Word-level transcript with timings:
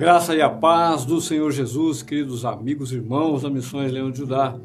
graça 0.00 0.34
e 0.34 0.40
a 0.40 0.48
paz 0.48 1.04
do 1.04 1.20
Senhor 1.20 1.52
Jesus, 1.52 2.02
queridos 2.02 2.46
amigos 2.46 2.90
e 2.90 2.94
irmãos 2.94 3.42
da 3.42 3.50
Missões 3.50 3.92
Leão 3.92 4.10
de 4.10 4.16
Judá. 4.16 4.58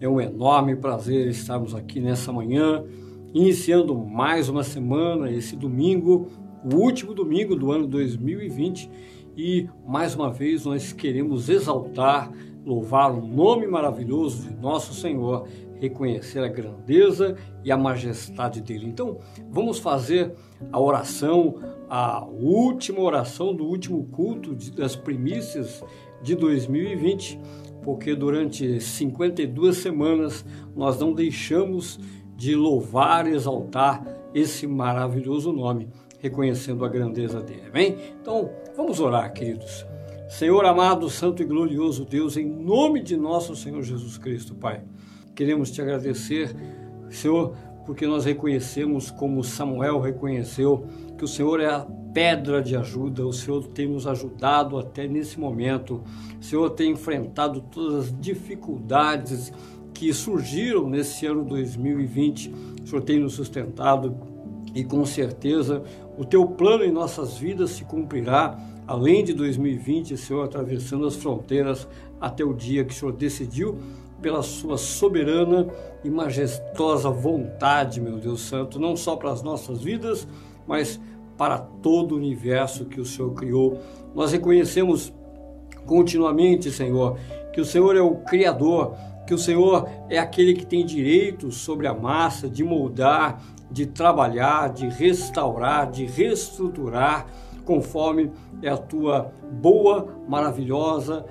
É 0.00 0.08
um 0.08 0.18
enorme 0.18 0.74
prazer 0.74 1.28
estarmos 1.28 1.74
aqui 1.74 2.00
nessa 2.00 2.32
manhã, 2.32 2.82
iniciando 3.34 3.94
mais 3.94 4.48
uma 4.48 4.62
semana, 4.64 5.30
esse 5.30 5.54
domingo, 5.54 6.28
o 6.64 6.76
último 6.76 7.12
domingo 7.12 7.54
do 7.54 7.70
ano 7.70 7.86
2020, 7.86 8.90
e 9.36 9.68
mais 9.86 10.14
uma 10.14 10.30
vez 10.30 10.64
nós 10.64 10.94
queremos 10.94 11.50
exaltar, 11.50 12.32
louvar 12.64 13.12
o 13.12 13.20
nome 13.20 13.66
maravilhoso 13.66 14.48
de 14.48 14.56
nosso 14.62 14.94
Senhor, 14.94 15.46
reconhecer 15.80 16.40
a 16.40 16.48
grandeza 16.48 17.34
e 17.64 17.72
a 17.72 17.76
majestade 17.76 18.60
dele. 18.60 18.86
Então, 18.86 19.18
vamos 19.50 19.78
fazer 19.78 20.32
a 20.70 20.78
oração, 20.78 21.56
a 21.88 22.24
última 22.24 23.00
oração 23.00 23.54
do 23.54 23.64
último 23.64 24.04
culto 24.04 24.54
das 24.72 24.94
primícias 24.94 25.82
de 26.22 26.34
2020, 26.34 27.40
porque 27.82 28.14
durante 28.14 28.78
52 28.78 29.78
semanas 29.78 30.44
nós 30.76 31.00
não 31.00 31.14
deixamos 31.14 31.98
de 32.36 32.54
louvar 32.54 33.26
exaltar 33.26 34.04
esse 34.34 34.66
maravilhoso 34.66 35.50
nome, 35.52 35.88
reconhecendo 36.18 36.84
a 36.84 36.88
grandeza 36.88 37.40
dele. 37.40 37.62
Amém? 37.68 37.96
Então, 38.20 38.50
vamos 38.76 39.00
orar, 39.00 39.32
queridos. 39.32 39.86
Senhor 40.28 40.64
amado, 40.64 41.10
santo 41.10 41.42
e 41.42 41.44
glorioso 41.44 42.04
Deus, 42.04 42.36
em 42.36 42.46
nome 42.46 43.02
de 43.02 43.16
nosso 43.16 43.56
Senhor 43.56 43.82
Jesus 43.82 44.16
Cristo, 44.16 44.54
Pai. 44.54 44.82
Queremos 45.40 45.70
te 45.70 45.80
agradecer, 45.80 46.54
Senhor, 47.08 47.56
porque 47.86 48.06
nós 48.06 48.26
reconhecemos, 48.26 49.10
como 49.10 49.42
Samuel 49.42 49.98
reconheceu, 49.98 50.84
que 51.16 51.24
o 51.24 51.26
Senhor 51.26 51.60
é 51.60 51.66
a 51.66 51.86
pedra 52.12 52.60
de 52.60 52.76
ajuda, 52.76 53.26
o 53.26 53.32
Senhor 53.32 53.66
tem 53.68 53.88
nos 53.88 54.06
ajudado 54.06 54.78
até 54.78 55.08
nesse 55.08 55.40
momento, 55.40 56.04
o 56.38 56.44
Senhor 56.44 56.68
tem 56.68 56.92
enfrentado 56.92 57.62
todas 57.72 58.04
as 58.04 58.20
dificuldades 58.20 59.50
que 59.94 60.12
surgiram 60.12 60.86
nesse 60.86 61.24
ano 61.24 61.42
2020, 61.42 62.54
o 62.84 62.86
Senhor 62.86 63.00
tem 63.00 63.18
nos 63.18 63.32
sustentado 63.32 64.14
e 64.74 64.84
com 64.84 65.06
certeza 65.06 65.82
o 66.18 66.24
teu 66.26 66.46
plano 66.48 66.84
em 66.84 66.92
nossas 66.92 67.38
vidas 67.38 67.70
se 67.70 67.84
cumprirá 67.86 68.58
além 68.86 69.24
de 69.24 69.32
2020, 69.32 70.18
Senhor, 70.18 70.44
atravessando 70.44 71.06
as 71.06 71.16
fronteiras 71.16 71.88
até 72.20 72.44
o 72.44 72.52
dia 72.52 72.84
que 72.84 72.92
o 72.92 72.94
Senhor 72.94 73.12
decidiu 73.12 73.78
pela 74.20 74.42
sua 74.42 74.76
soberana 74.76 75.68
e 76.04 76.10
majestosa 76.10 77.10
vontade, 77.10 78.00
meu 78.00 78.18
Deus 78.18 78.42
Santo, 78.42 78.78
não 78.78 78.96
só 78.96 79.16
para 79.16 79.30
as 79.30 79.42
nossas 79.42 79.82
vidas, 79.82 80.26
mas 80.66 81.00
para 81.36 81.58
todo 81.58 82.12
o 82.12 82.18
universo 82.18 82.84
que 82.84 83.00
o 83.00 83.04
Senhor 83.04 83.32
criou. 83.32 83.78
Nós 84.14 84.32
reconhecemos 84.32 85.12
continuamente, 85.86 86.70
Senhor, 86.70 87.18
que 87.52 87.60
o 87.60 87.64
Senhor 87.64 87.96
é 87.96 88.00
o 88.00 88.16
Criador, 88.16 88.94
que 89.26 89.34
o 89.34 89.38
Senhor 89.38 89.88
é 90.08 90.18
aquele 90.18 90.54
que 90.54 90.66
tem 90.66 90.84
direito 90.84 91.50
sobre 91.50 91.86
a 91.86 91.94
massa 91.94 92.48
de 92.48 92.62
moldar, 92.62 93.42
de 93.70 93.86
trabalhar, 93.86 94.68
de 94.72 94.88
restaurar, 94.88 95.90
de 95.90 96.04
reestruturar, 96.04 97.26
conforme 97.64 98.30
é 98.62 98.68
a 98.68 98.76
tua 98.76 99.32
boa, 99.50 100.08
maravilhosa 100.28 101.24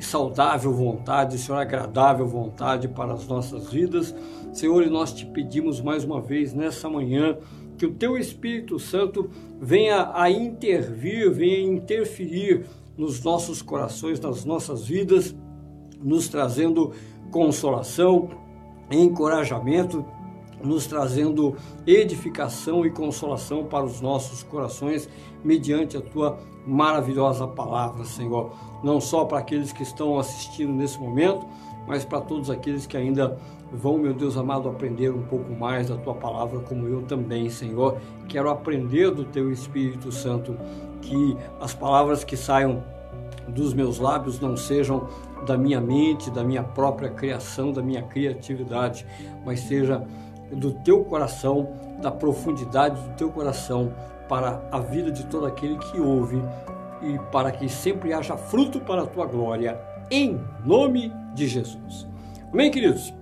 saudável 0.00 0.72
vontade, 0.72 1.38
Senhor, 1.38 1.58
agradável 1.58 2.26
vontade 2.26 2.88
para 2.88 3.14
as 3.14 3.26
nossas 3.26 3.70
vidas. 3.70 4.14
Senhor, 4.52 4.82
e 4.82 4.90
nós 4.90 5.12
te 5.12 5.26
pedimos 5.26 5.80
mais 5.80 6.04
uma 6.04 6.20
vez 6.20 6.52
nessa 6.52 6.88
manhã 6.88 7.36
que 7.76 7.86
o 7.86 7.92
teu 7.92 8.16
Espírito 8.16 8.78
Santo 8.78 9.30
venha 9.60 10.10
a 10.14 10.30
intervir, 10.30 11.30
venha 11.30 11.58
a 11.58 11.74
interferir 11.74 12.64
nos 12.96 13.22
nossos 13.22 13.60
corações, 13.60 14.18
nas 14.18 14.44
nossas 14.44 14.86
vidas, 14.86 15.36
nos 16.02 16.28
trazendo 16.28 16.92
consolação, 17.30 18.30
encorajamento, 18.90 20.04
nos 20.66 20.86
trazendo 20.86 21.56
edificação 21.86 22.84
e 22.84 22.90
consolação 22.90 23.64
para 23.64 23.84
os 23.84 24.00
nossos 24.00 24.42
corações, 24.42 25.08
mediante 25.44 25.96
a 25.96 26.00
tua 26.00 26.38
maravilhosa 26.66 27.46
palavra, 27.46 28.04
Senhor. 28.04 28.50
Não 28.82 29.00
só 29.00 29.24
para 29.24 29.38
aqueles 29.38 29.72
que 29.72 29.82
estão 29.82 30.18
assistindo 30.18 30.72
nesse 30.72 30.98
momento, 30.98 31.46
mas 31.86 32.04
para 32.04 32.20
todos 32.20 32.50
aqueles 32.50 32.86
que 32.86 32.96
ainda 32.96 33.38
vão, 33.72 33.98
meu 33.98 34.12
Deus 34.12 34.36
amado, 34.36 34.68
aprender 34.68 35.10
um 35.10 35.22
pouco 35.22 35.52
mais 35.52 35.88
da 35.88 35.96
tua 35.96 36.14
palavra, 36.14 36.60
como 36.60 36.86
eu 36.86 37.02
também, 37.02 37.48
Senhor. 37.48 37.98
Quero 38.28 38.50
aprender 38.50 39.10
do 39.10 39.24
teu 39.24 39.52
Espírito 39.52 40.10
Santo, 40.10 40.56
que 41.00 41.36
as 41.60 41.72
palavras 41.72 42.24
que 42.24 42.36
saiam 42.36 42.82
dos 43.48 43.72
meus 43.72 43.98
lábios 43.98 44.40
não 44.40 44.56
sejam 44.56 45.08
da 45.46 45.56
minha 45.56 45.80
mente, 45.80 46.30
da 46.30 46.42
minha 46.42 46.64
própria 46.64 47.08
criação, 47.08 47.70
da 47.70 47.82
minha 47.82 48.02
criatividade, 48.02 49.06
mas 49.44 49.60
seja 49.60 50.04
do 50.52 50.72
teu 50.72 51.04
coração, 51.04 51.68
da 52.00 52.10
profundidade 52.10 53.00
do 53.00 53.14
teu 53.16 53.30
coração, 53.30 53.92
para 54.28 54.60
a 54.70 54.80
vida 54.80 55.10
de 55.10 55.24
todo 55.26 55.46
aquele 55.46 55.76
que 55.76 56.00
ouve 56.00 56.42
e 57.02 57.18
para 57.30 57.52
que 57.52 57.68
sempre 57.68 58.12
haja 58.12 58.36
fruto 58.36 58.80
para 58.80 59.02
a 59.02 59.06
tua 59.06 59.26
glória, 59.26 59.78
em 60.10 60.40
nome 60.64 61.12
de 61.34 61.46
Jesus. 61.46 62.06
Amém, 62.52 62.70
queridos? 62.70 63.12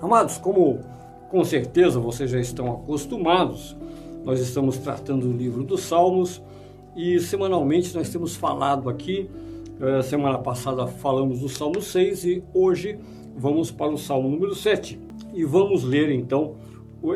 Amados, 0.00 0.38
como 0.38 0.80
com 1.28 1.44
certeza 1.44 2.00
vocês 2.00 2.30
já 2.30 2.40
estão 2.40 2.72
acostumados, 2.72 3.76
nós 4.24 4.40
estamos 4.40 4.78
tratando 4.78 5.28
do 5.28 5.32
livro 5.32 5.62
dos 5.62 5.82
Salmos 5.82 6.42
e 6.96 7.18
semanalmente 7.20 7.94
nós 7.94 8.10
temos 8.10 8.34
falado 8.34 8.88
aqui. 8.90 9.30
Eh, 9.80 10.02
semana 10.02 10.38
passada 10.38 10.86
falamos 10.86 11.40
do 11.40 11.48
Salmo 11.48 11.80
6 11.80 12.24
e 12.24 12.44
hoje 12.52 12.98
vamos 13.36 13.70
para 13.70 13.90
o 13.90 13.96
Salmo 13.96 14.28
número 14.28 14.54
7 14.54 15.09
e 15.34 15.44
vamos 15.44 15.84
ler 15.84 16.10
então 16.10 16.56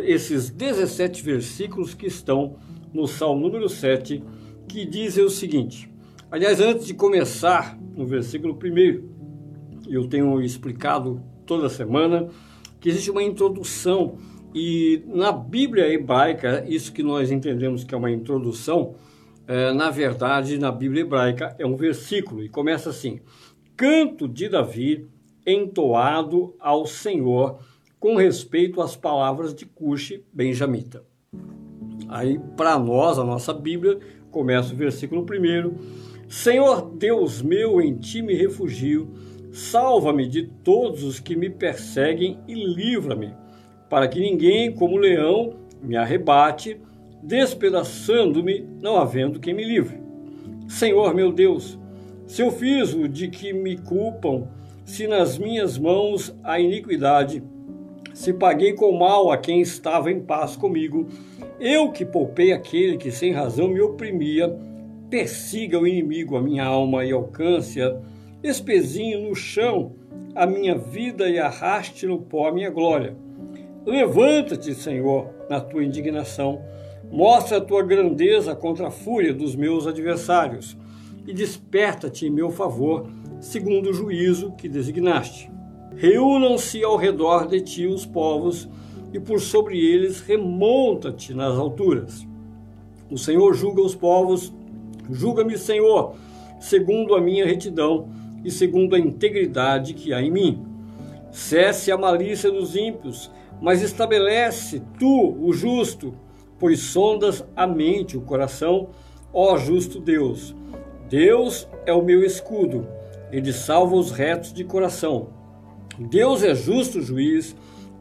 esses 0.03 0.51
17 0.51 1.23
versículos 1.23 1.95
que 1.95 2.07
estão 2.07 2.57
no 2.93 3.07
Salmo 3.07 3.47
número 3.47 3.69
7, 3.69 4.23
que 4.69 4.87
dizem 4.87 5.25
o 5.25 5.29
seguinte. 5.29 5.91
Aliás, 6.31 6.61
antes 6.61 6.87
de 6.87 6.95
começar 6.95 7.79
no 7.95 8.07
versículo 8.07 8.55
1, 8.55 9.89
eu 9.89 10.09
tenho 10.09 10.41
explicado 10.41 11.23
toda 11.45 11.69
semana 11.69 12.29
que 12.81 12.89
existe 12.89 13.11
uma 13.11 13.23
introdução 13.23 14.17
e 14.55 15.03
na 15.09 15.33
Bíblia 15.33 15.93
hebraica, 15.93 16.65
isso 16.69 16.93
que 16.93 17.03
nós 17.03 17.31
entendemos 17.33 17.83
que 17.83 17.95
é 17.95 17.99
uma 17.99 18.11
introdução, 18.11 18.95
é, 19.49 19.73
na 19.73 19.91
verdade, 19.91 20.59
na 20.59 20.71
Bíblia 20.71 21.03
hebraica 21.03 21.55
é 21.59 21.67
um 21.67 21.77
versículo 21.77 22.43
e 22.43 22.49
começa 22.49 22.91
assim: 22.91 23.21
Canto 23.77 24.29
de 24.29 24.49
Davi 24.49 25.09
entoado 25.45 26.55
ao 26.59 26.87
Senhor 26.87 27.59
com 28.05 28.17
respeito 28.17 28.83
às 28.83 28.95
palavras 28.95 29.55
de 29.55 29.65
Cuxi 29.65 30.27
benjamita. 30.31 31.03
Aí, 32.07 32.39
para 32.55 32.79
nós, 32.79 33.19
a 33.19 33.25
nossa 33.25 33.51
Bíblia, 33.51 33.99
começa 34.31 34.75
o 34.75 34.77
versículo 34.77 35.23
1. 35.23 36.29
Senhor 36.29 36.83
Deus 36.99 37.41
meu, 37.41 37.81
em 37.81 37.97
ti 37.97 38.21
me 38.21 38.35
refugio, 38.35 39.11
salva-me 39.51 40.29
de 40.29 40.43
todos 40.43 41.03
os 41.03 41.19
que 41.19 41.35
me 41.35 41.49
perseguem 41.49 42.39
e 42.47 42.53
livra-me, 42.53 43.33
para 43.89 44.07
que 44.07 44.21
ninguém, 44.21 44.71
como 44.71 44.99
leão, 44.99 45.55
me 45.81 45.97
arrebate, 45.97 46.79
despedaçando-me, 47.23 48.69
não 48.83 48.99
havendo 48.99 49.41
quem 49.41 49.55
me 49.55 49.65
livre. 49.65 49.99
Senhor 50.69 51.15
meu 51.15 51.33
Deus, 51.33 51.79
se 52.27 52.43
eu 52.43 52.51
fiz 52.51 52.93
o 52.93 53.09
de 53.09 53.29
que 53.29 53.55
me 53.55 53.79
culpam, 53.79 54.47
se 54.85 55.07
nas 55.07 55.39
minhas 55.39 55.79
mãos 55.79 56.39
a 56.45 56.61
iniquidade, 56.61 57.43
se 58.15 58.33
paguei 58.33 58.73
com 58.73 58.97
mal 58.97 59.31
a 59.33 59.37
quem 59.37 59.61
estava 59.61 60.11
em 60.11 60.21
paz 60.21 60.57
comigo, 60.57 61.09
eu 61.59 61.91
que 61.91 62.05
poupei 62.05 62.53
aquele 62.53 62.97
que 62.97 63.11
sem 63.11 63.33
razão 63.33 63.69
me 63.69 63.81
oprimia, 63.81 64.57
persiga 65.11 65.79
o 65.79 65.87
inimigo 65.87 66.37
a 66.37 66.41
minha 66.41 66.65
alma 66.65 67.05
e 67.05 67.13
alcance-a, 67.13 68.01
espezinho 68.43 69.29
no 69.29 69.35
chão 69.35 69.97
a 70.35 70.47
minha 70.47 70.77
vida 70.77 71.29
e 71.29 71.39
arraste 71.39 72.07
no 72.07 72.19
pó 72.19 72.49
a 72.49 72.53
minha 72.53 72.71
glória. 72.71 73.17
Levanta-te, 73.85 74.75
Senhor, 74.75 75.31
na 75.51 75.61
tua 75.61 75.85
indignação, 75.85 76.63
mostra 77.11 77.59
a 77.59 77.61
tua 77.61 77.83
grandeza 77.83 78.55
contra 78.55 78.89
a 78.89 78.91
fúria 78.91 79.35
dos 79.35 79.55
meus 79.55 79.87
adversários 79.87 80.77
e 81.27 81.33
desperta-te 81.33 82.27
em 82.27 82.31
meu 82.31 82.51
favor, 82.51 83.09
segundo 83.41 83.91
o 83.91 83.95
juízo 83.95 84.53
que 84.53 84.69
designaste. 84.69 85.54
Reúnam-se 85.97 86.83
ao 86.83 86.97
redor 86.97 87.47
de 87.47 87.61
ti 87.61 87.87
os 87.87 88.05
povos 88.05 88.69
e 89.13 89.21
por 89.21 89.41
sobre 89.41 89.79
eles 89.79 90.21
remonta-te 90.21 91.33
nas 91.33 91.57
alturas. 91.57 92.27
O 93.11 93.17
Senhor 93.17 93.55
julga 93.55 93.81
os 93.81 93.95
povos, 93.95 94.53
julga-me, 95.11 95.57
Senhor, 95.57 96.15
segundo 96.59 97.15
a 97.15 97.21
minha 97.21 97.47
retidão 97.47 98.09
e 98.45 98.51
segundo 98.51 98.97
a 98.97 98.99
integridade 98.99 99.95
que 99.95 100.13
há 100.13 100.21
em 100.21 100.31
mim. 100.31 100.67
Cesse 101.31 101.93
a 101.93 101.99
malícia 101.99 102.51
dos 102.51 102.75
ímpios, 102.75 103.31
mas 103.61 103.83
estabelece 103.83 104.83
tu 104.99 105.37
o 105.41 105.53
justo, 105.53 106.15
pois 106.59 106.81
sondas 106.81 107.45
a 107.55 107.67
mente, 107.67 108.17
o 108.17 108.21
coração, 108.21 108.89
ó 109.33 109.57
justo 109.57 110.01
Deus. 110.01 110.55
Deus 111.09 111.69
é 111.87 111.93
o 111.93 112.03
meu 112.03 112.25
escudo, 112.25 112.87
ele 113.31 113.53
salva 113.53 113.95
os 113.95 114.11
retos 114.11 114.53
de 114.53 114.65
coração. 114.65 115.44
Deus 115.99 116.43
é 116.43 116.55
justo 116.55 117.01
juiz, 117.01 117.55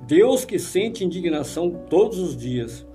Deus 0.08 0.44
que 0.44 0.58
sente 0.58 1.04
indignação 1.04 1.70
todos 1.90 2.18
os 2.18 2.36
dias. 2.36 2.86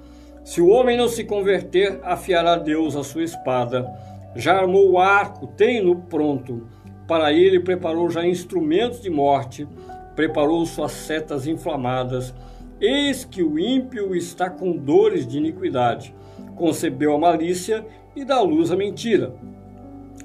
Se 0.45 0.61
o 0.61 0.69
homem 0.69 0.97
não 0.97 1.09
se 1.09 1.25
converter, 1.25 2.01
afiará 2.03 2.57
Deus 2.57 2.97
a 2.97 3.05
sua 3.05 3.23
espada. 3.23 3.89
Já 4.35 4.59
armou 4.59 4.91
o 4.91 4.99
arco, 4.99 5.47
tem-no 5.47 5.97
pronto. 5.97 6.67
Para 7.07 7.33
ele 7.33 7.61
preparou 7.61 8.11
já 8.11 8.27
instrumentos 8.27 9.01
de 9.01 9.09
morte, 9.09 9.69
preparou 10.17 10.67
suas 10.67 10.93
setas 10.93 11.47
inflamadas. 11.47 12.35
Eis 12.81 13.25
que 13.25 13.43
o 13.43 13.59
ímpio 13.59 14.17
está 14.17 14.51
com 14.51 14.73
dores 14.73 15.27
de 15.27 15.39
iniquidade. 15.39 16.15
Concebeu 16.57 17.15
a 17.15 17.19
malícia 17.19 17.87
e 18.17 18.25
dá 18.25 18.41
luz 18.41 18.73
à 18.73 18.77
mentira. 18.77 19.35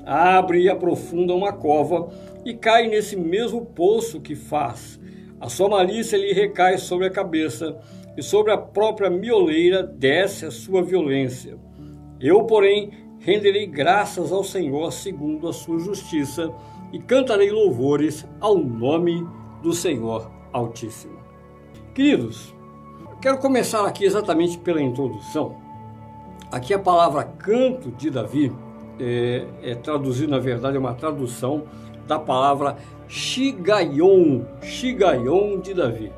Abre 0.05 0.61
e 0.61 0.69
aprofunda 0.69 1.33
uma 1.33 1.53
cova 1.53 2.09
e 2.45 2.53
cai 2.53 2.87
nesse 2.87 3.15
mesmo 3.15 3.65
poço 3.65 4.19
que 4.19 4.35
faz. 4.35 4.99
A 5.39 5.49
sua 5.49 5.69
malícia 5.69 6.17
lhe 6.17 6.33
recai 6.33 6.77
sobre 6.77 7.07
a 7.07 7.11
cabeça, 7.11 7.77
e 8.15 8.21
sobre 8.21 8.51
a 8.51 8.57
própria 8.57 9.09
mioleira 9.09 9.81
desce 9.83 10.45
a 10.45 10.51
sua 10.51 10.83
violência. 10.83 11.57
Eu, 12.19 12.43
porém, 12.43 12.91
renderei 13.19 13.65
graças 13.65 14.31
ao 14.31 14.43
Senhor 14.43 14.91
segundo 14.91 15.47
a 15.47 15.53
sua 15.53 15.79
justiça, 15.79 16.53
e 16.91 16.99
cantarei 16.99 17.49
louvores 17.49 18.25
ao 18.39 18.55
nome 18.55 19.27
do 19.63 19.73
Senhor 19.73 20.29
Altíssimo. 20.51 21.17
Queridos, 21.95 22.53
quero 23.19 23.39
começar 23.39 23.83
aqui 23.85 24.05
exatamente 24.05 24.59
pela 24.59 24.81
introdução. 24.81 25.57
Aqui 26.51 26.71
a 26.71 26.77
palavra 26.77 27.23
canto 27.23 27.89
de 27.89 28.11
Davi 28.11 28.51
é, 28.99 29.45
é 29.61 29.75
traduzido, 29.75 30.31
na 30.31 30.39
verdade, 30.39 30.77
é 30.77 30.79
uma 30.79 30.93
tradução 30.93 31.63
da 32.07 32.19
palavra 32.19 32.77
Shigaion, 33.07 34.41
Shigaion 34.61 35.59
de 35.59 35.73
Davi. 35.73 36.11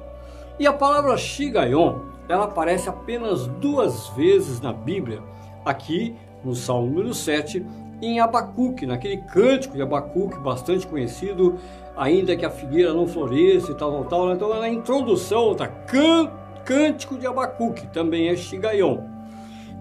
E 0.59 0.65
a 0.65 0.73
palavra 0.73 1.17
Shigaion, 1.17 1.99
ela 2.27 2.45
aparece 2.45 2.89
apenas 2.89 3.47
duas 3.47 4.09
vezes 4.09 4.61
na 4.61 4.71
Bíblia, 4.71 5.21
aqui 5.63 6.15
no 6.43 6.55
Salmo 6.55 6.87
número 6.87 7.13
7, 7.13 7.65
em 8.01 8.19
Abacuque, 8.19 8.85
naquele 8.85 9.17
cântico 9.17 9.75
de 9.75 9.81
Abacuque 9.81 10.37
bastante 10.39 10.85
conhecido, 10.85 11.55
ainda 11.95 12.35
que 12.35 12.45
a 12.45 12.49
figueira 12.49 12.93
não 12.93 13.07
floresça 13.07 13.71
e 13.71 13.75
tal, 13.75 13.91
tal, 13.91 14.03
tal. 14.05 14.33
Então, 14.33 14.49
na 14.49 14.69
introdução 14.69 15.53
está 15.53 15.67
Cântico 16.65 17.17
de 17.17 17.27
Abacuque, 17.27 17.87
também 17.87 18.27
é 18.29 18.35
Shigaion. 18.35 18.99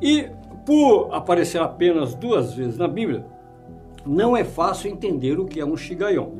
E 0.02 0.28
por 0.64 1.08
aparecer 1.12 1.60
apenas 1.60 2.14
duas 2.14 2.54
vezes 2.54 2.78
na 2.78 2.88
Bíblia, 2.88 3.26
não 4.06 4.36
é 4.36 4.44
fácil 4.44 4.90
entender 4.90 5.38
o 5.38 5.46
que 5.46 5.60
é 5.60 5.64
um 5.64 5.76
Shigaion. 5.76 6.30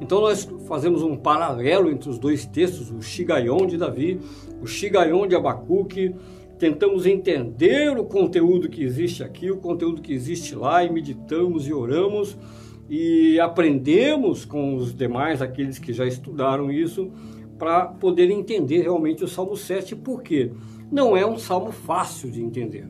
Então 0.00 0.20
nós 0.20 0.48
fazemos 0.66 1.02
um 1.02 1.16
paralelo 1.16 1.90
entre 1.90 2.08
os 2.08 2.18
dois 2.18 2.46
textos, 2.46 2.90
o 2.90 3.02
Shigaion 3.02 3.66
de 3.66 3.76
Davi, 3.76 4.20
o 4.62 4.66
Shigaion 4.66 5.26
de 5.26 5.34
Abacuque, 5.34 6.14
tentamos 6.58 7.06
entender 7.06 7.96
o 7.98 8.04
conteúdo 8.04 8.68
que 8.68 8.82
existe 8.82 9.22
aqui, 9.22 9.50
o 9.50 9.58
conteúdo 9.58 10.02
que 10.02 10.12
existe 10.12 10.54
lá 10.54 10.84
e 10.84 10.92
meditamos 10.92 11.66
e 11.66 11.72
oramos 11.72 12.36
e 12.88 13.38
aprendemos 13.38 14.44
com 14.44 14.74
os 14.74 14.94
demais, 14.94 15.42
aqueles 15.42 15.78
que 15.78 15.92
já 15.92 16.06
estudaram 16.06 16.70
isso, 16.70 17.10
para 17.58 17.86
poder 17.86 18.30
entender 18.30 18.82
realmente 18.82 19.22
o 19.22 19.28
Salmo 19.28 19.56
7, 19.56 19.94
porque 19.96 20.52
não 20.90 21.16
é 21.16 21.26
um 21.26 21.36
salmo 21.36 21.70
fácil 21.70 22.30
de 22.30 22.42
entender. 22.42 22.88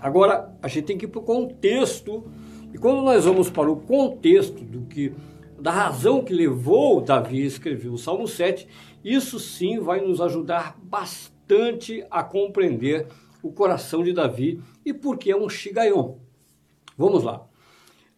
Agora, 0.00 0.54
a 0.62 0.68
gente 0.68 0.84
tem 0.84 0.98
que 0.98 1.04
ir 1.04 1.08
para 1.08 1.20
o 1.20 1.24
contexto 1.24 2.24
e 2.72 2.78
quando 2.78 3.02
nós 3.02 3.24
vamos 3.24 3.50
para 3.50 3.70
o 3.70 3.76
contexto 3.76 4.64
do 4.64 4.82
que 4.82 5.12
da 5.60 5.70
razão 5.70 6.24
que 6.24 6.32
levou 6.32 7.00
Davi 7.00 7.42
a 7.42 7.46
escrever 7.46 7.88
o 7.88 7.98
Salmo 7.98 8.26
7, 8.26 8.66
isso 9.04 9.38
sim 9.38 9.78
vai 9.78 10.00
nos 10.00 10.20
ajudar 10.20 10.78
bastante 10.82 12.04
a 12.10 12.22
compreender 12.22 13.06
o 13.42 13.52
coração 13.52 14.02
de 14.02 14.12
Davi 14.12 14.60
e 14.84 14.92
por 14.94 15.18
que 15.18 15.30
é 15.30 15.36
um 15.36 15.48
Shigaion. 15.48 16.14
Vamos 16.96 17.24
lá. 17.24 17.46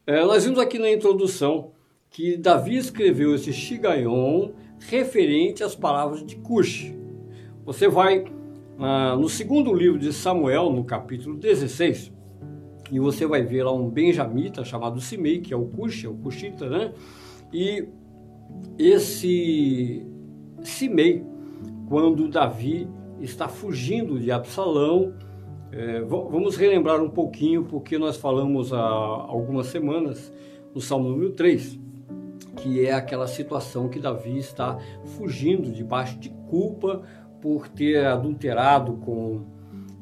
É, 0.06 0.24
nós 0.24 0.44
vimos 0.44 0.58
aqui 0.58 0.78
na 0.78 0.90
introdução 0.90 1.72
que 2.10 2.36
Davi 2.36 2.76
escreveu 2.76 3.34
esse 3.34 3.52
Shigaion 3.52 4.50
referente 4.78 5.62
às 5.64 5.74
palavras 5.74 6.24
de 6.24 6.36
Cush. 6.36 6.92
Você 7.64 7.88
vai 7.88 8.24
ah, 8.78 9.16
no 9.16 9.28
segundo 9.28 9.72
livro 9.72 9.98
de 9.98 10.12
Samuel, 10.12 10.70
no 10.70 10.84
capítulo 10.84 11.36
16, 11.36 12.12
e 12.90 12.98
você 13.00 13.26
vai 13.26 13.42
ver 13.42 13.64
lá 13.64 13.72
um 13.72 13.88
benjamita 13.88 14.64
chamado 14.64 15.00
Simei, 15.00 15.40
que 15.40 15.52
é 15.52 15.56
o 15.56 15.66
Cush, 15.66 16.04
é 16.04 16.08
o 16.08 16.14
Cushita, 16.14 16.68
né? 16.68 16.92
E 17.52 17.88
esse 18.78 20.06
Simei, 20.62 21.24
quando 21.88 22.28
Davi 22.28 22.88
está 23.20 23.48
fugindo 23.48 24.18
de 24.18 24.30
Absalão, 24.30 25.14
é, 25.70 26.00
vamos 26.02 26.56
relembrar 26.56 27.02
um 27.02 27.08
pouquinho, 27.08 27.64
porque 27.64 27.96
nós 27.96 28.16
falamos 28.16 28.72
há 28.72 28.78
algumas 28.78 29.68
semanas 29.68 30.32
no 30.74 30.80
Salmo 30.80 31.08
número 31.08 31.32
3, 31.32 31.78
que 32.56 32.84
é 32.84 32.92
aquela 32.92 33.26
situação 33.26 33.88
que 33.88 33.98
Davi 33.98 34.36
está 34.36 34.76
fugindo 35.16 35.72
debaixo 35.72 36.18
de 36.18 36.28
culpa 36.50 37.02
por 37.42 37.68
ter 37.68 38.06
adulterado 38.06 38.94
com 39.04 39.42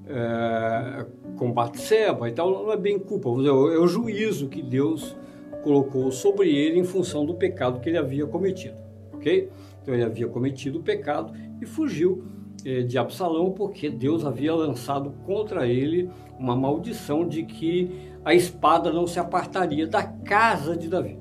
é, 0.06 1.06
com 1.36 1.50
Batseba 1.50 2.28
e 2.28 2.32
tal, 2.32 2.50
não 2.50 2.72
é 2.72 2.76
bem 2.76 2.98
culpa, 2.98 3.28
é 3.28 3.50
o 3.50 3.86
juízo 3.86 4.48
que 4.48 4.60
Deus 4.60 5.16
colocou 5.62 6.10
sobre 6.10 6.50
ele 6.50 6.78
em 6.78 6.84
função 6.84 7.24
do 7.24 7.34
pecado 7.34 7.80
que 7.80 7.88
ele 7.88 7.96
havia 7.98 8.26
cometido, 8.26 8.76
ok? 9.12 9.48
Então 9.80 9.94
ele 9.94 10.02
havia 10.02 10.28
cometido 10.28 10.80
o 10.80 10.82
pecado 10.82 11.32
e 11.60 11.66
fugiu 11.66 12.24
é, 12.64 12.82
de 12.82 12.98
Absalão 12.98 13.52
porque 13.52 13.88
Deus 13.88 14.24
havia 14.24 14.54
lançado 14.54 15.12
contra 15.24 15.66
ele 15.66 16.10
uma 16.38 16.56
maldição 16.56 17.26
de 17.26 17.44
que 17.44 18.10
a 18.24 18.34
espada 18.34 18.92
não 18.92 19.06
se 19.06 19.18
apartaria 19.18 19.86
da 19.86 20.02
casa 20.02 20.76
de 20.76 20.88
Davi. 20.88 21.18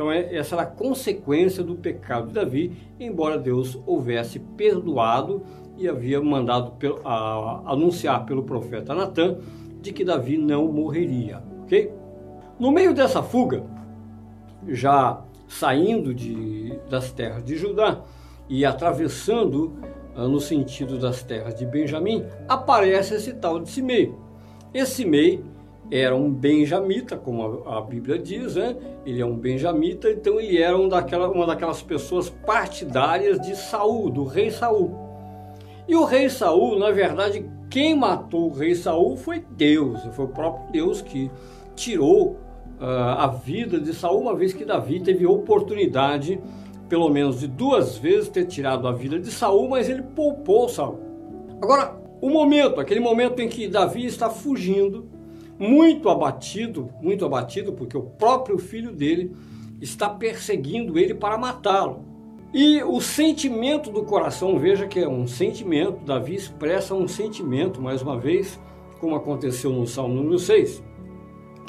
Então 0.00 0.10
é, 0.10 0.34
essa 0.34 0.54
era 0.54 0.62
a 0.62 0.66
consequência 0.66 1.62
do 1.62 1.74
pecado 1.74 2.28
de 2.28 2.32
Davi, 2.32 2.72
embora 2.98 3.36
Deus 3.36 3.78
houvesse 3.86 4.38
perdoado 4.38 5.42
e 5.76 5.86
havia 5.86 6.18
mandado 6.22 6.70
pelo, 6.78 7.06
a, 7.06 7.64
anunciar 7.66 8.24
pelo 8.24 8.42
profeta 8.42 8.94
Natan 8.94 9.36
de 9.82 9.92
que 9.92 10.02
Davi 10.02 10.38
não 10.38 10.72
morreria, 10.72 11.42
ok? 11.64 11.92
No 12.58 12.72
meio 12.72 12.94
dessa 12.94 13.22
fuga, 13.22 13.62
já 14.68 15.22
saindo 15.46 16.14
de, 16.14 16.78
das 16.88 17.12
terras 17.12 17.44
de 17.44 17.58
Judá 17.58 18.00
e 18.48 18.64
atravessando 18.64 19.74
uh, 20.16 20.26
no 20.26 20.40
sentido 20.40 20.98
das 20.98 21.22
terras 21.22 21.54
de 21.56 21.66
Benjamim, 21.66 22.24
aparece 22.48 23.16
esse 23.16 23.34
tal 23.34 23.60
de 23.60 23.68
Simei. 23.68 24.14
Esse 24.72 24.92
Simei 24.92 25.44
era 25.90 26.14
um 26.14 26.32
benjamita, 26.32 27.16
como 27.16 27.64
a, 27.66 27.78
a, 27.78 27.80
Bíblia 27.80 28.18
diz, 28.18 28.54
né? 28.54 28.76
Ele 29.04 29.20
é 29.20 29.26
um 29.26 29.36
benjamita, 29.36 30.10
então 30.10 30.38
ele 30.38 30.62
era 30.62 30.76
um 30.76 30.88
daquela, 30.88 31.28
uma 31.28 31.46
daquelas 31.46 31.82
pessoas 31.82 32.30
partidárias 32.30 33.40
de 33.40 33.56
Saul, 33.56 34.08
do 34.10 34.24
rei 34.24 34.50
Saul. 34.50 34.96
E 35.88 35.96
o 35.96 36.04
rei 36.04 36.30
Saul, 36.30 36.78
na 36.78 36.92
verdade, 36.92 37.44
quem 37.68 37.96
matou 37.96 38.50
o 38.50 38.52
rei 38.52 38.74
Saul 38.74 39.16
foi 39.16 39.44
Deus, 39.50 40.00
foi 40.12 40.26
o 40.26 40.28
próprio 40.28 40.70
Deus 40.70 41.02
que 41.02 41.28
tirou 41.74 42.36
uh, 42.80 43.18
a 43.18 43.26
vida 43.26 43.80
de 43.80 43.92
Saul, 43.92 44.20
uma 44.20 44.36
vez 44.36 44.52
que 44.52 44.64
Davi 44.64 45.00
teve 45.00 45.26
oportunidade, 45.26 46.40
pelo 46.88 47.08
menos 47.08 47.40
de 47.40 47.48
duas 47.48 47.98
vezes, 47.98 48.28
ter 48.28 48.44
tirado 48.46 48.86
a 48.86 48.92
vida 48.92 49.18
de 49.18 49.30
Saul, 49.30 49.68
mas 49.68 49.88
ele 49.88 50.02
poupou 50.02 50.68
Saul. 50.68 51.00
Agora, 51.60 51.98
o 52.20 52.30
momento, 52.30 52.80
aquele 52.80 53.00
momento 53.00 53.40
em 53.40 53.48
que 53.48 53.66
Davi 53.66 54.06
está 54.06 54.30
fugindo, 54.30 55.08
muito 55.60 56.08
abatido, 56.08 56.88
muito 57.02 57.22
abatido, 57.26 57.74
porque 57.74 57.96
o 57.96 58.02
próprio 58.02 58.58
filho 58.58 58.90
dele 58.90 59.36
está 59.78 60.08
perseguindo 60.08 60.98
ele 60.98 61.14
para 61.14 61.36
matá-lo. 61.36 62.02
E 62.52 62.82
o 62.82 62.98
sentimento 63.00 63.90
do 63.90 64.02
coração, 64.02 64.58
veja 64.58 64.88
que 64.88 64.98
é 64.98 65.08
um 65.08 65.26
sentimento, 65.26 66.02
Davi 66.04 66.34
expressa 66.34 66.94
um 66.94 67.06
sentimento, 67.06 67.80
mais 67.80 68.00
uma 68.00 68.18
vez, 68.18 68.58
como 68.98 69.14
aconteceu 69.14 69.70
no 69.70 69.86
Salmo 69.86 70.14
número 70.14 70.38
6. 70.38 70.82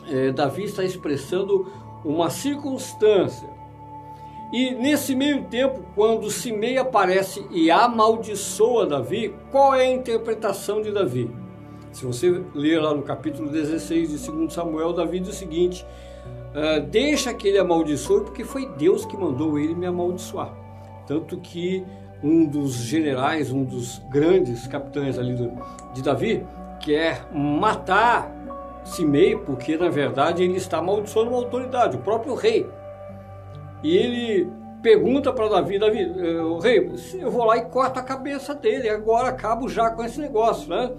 É, 0.09 0.31
Davi 0.31 0.63
está 0.63 0.83
expressando 0.83 1.67
uma 2.03 2.29
circunstância. 2.29 3.47
E 4.53 4.71
nesse 4.71 5.15
meio 5.15 5.43
tempo, 5.45 5.85
quando 5.95 6.31
Simei 6.31 6.77
aparece 6.77 7.45
e 7.51 7.69
amaldiçoa 7.69 8.85
Davi, 8.85 9.35
qual 9.51 9.75
é 9.75 9.81
a 9.81 9.93
interpretação 9.93 10.81
de 10.81 10.91
Davi? 10.91 11.29
Se 11.91 12.05
você 12.05 12.41
ler 12.55 12.79
lá 12.79 12.93
no 12.93 13.01
capítulo 13.01 13.49
16 13.49 14.09
de 14.09 14.31
2 14.31 14.53
Samuel, 14.53 14.93
Davi 14.93 15.19
diz 15.19 15.29
o 15.29 15.33
seguinte: 15.33 15.85
uh, 16.55 16.81
Deixa 16.87 17.33
que 17.33 17.47
ele 17.47 17.57
amaldiçoe, 17.57 18.23
porque 18.23 18.43
foi 18.43 18.67
Deus 18.77 19.05
que 19.05 19.17
mandou 19.17 19.59
ele 19.59 19.75
me 19.75 19.85
amaldiçoar. 19.85 20.53
Tanto 21.05 21.37
que 21.37 21.83
um 22.23 22.45
dos 22.45 22.73
generais, 22.73 23.51
um 23.51 23.63
dos 23.63 23.99
grandes 24.09 24.67
capitães 24.67 25.17
ali 25.17 25.33
do, 25.33 25.51
de 25.93 26.01
Davi, 26.01 26.45
quer 26.79 27.27
matar 27.33 28.31
Simei, 28.83 29.35
porque 29.35 29.77
na 29.77 29.89
verdade 29.89 30.43
ele 30.43 30.57
está 30.57 30.77
amaldiçoando 30.77 31.31
uma 31.31 31.39
autoridade, 31.39 31.97
o 31.97 31.99
próprio 31.99 32.33
rei. 32.35 32.67
E 33.83 33.97
ele 33.97 34.51
pergunta 34.81 35.31
para 35.31 35.47
Davi, 35.47 35.77
Davi, 35.77 35.99
eh, 35.99 36.59
rei, 36.61 36.91
eu 37.19 37.29
vou 37.29 37.45
lá 37.45 37.57
e 37.57 37.65
corto 37.65 37.99
a 37.99 38.03
cabeça 38.03 38.55
dele, 38.55 38.89
agora 38.89 39.29
acabo 39.29 39.69
já 39.69 39.89
com 39.91 40.03
esse 40.03 40.19
negócio, 40.19 40.69
né? 40.69 40.91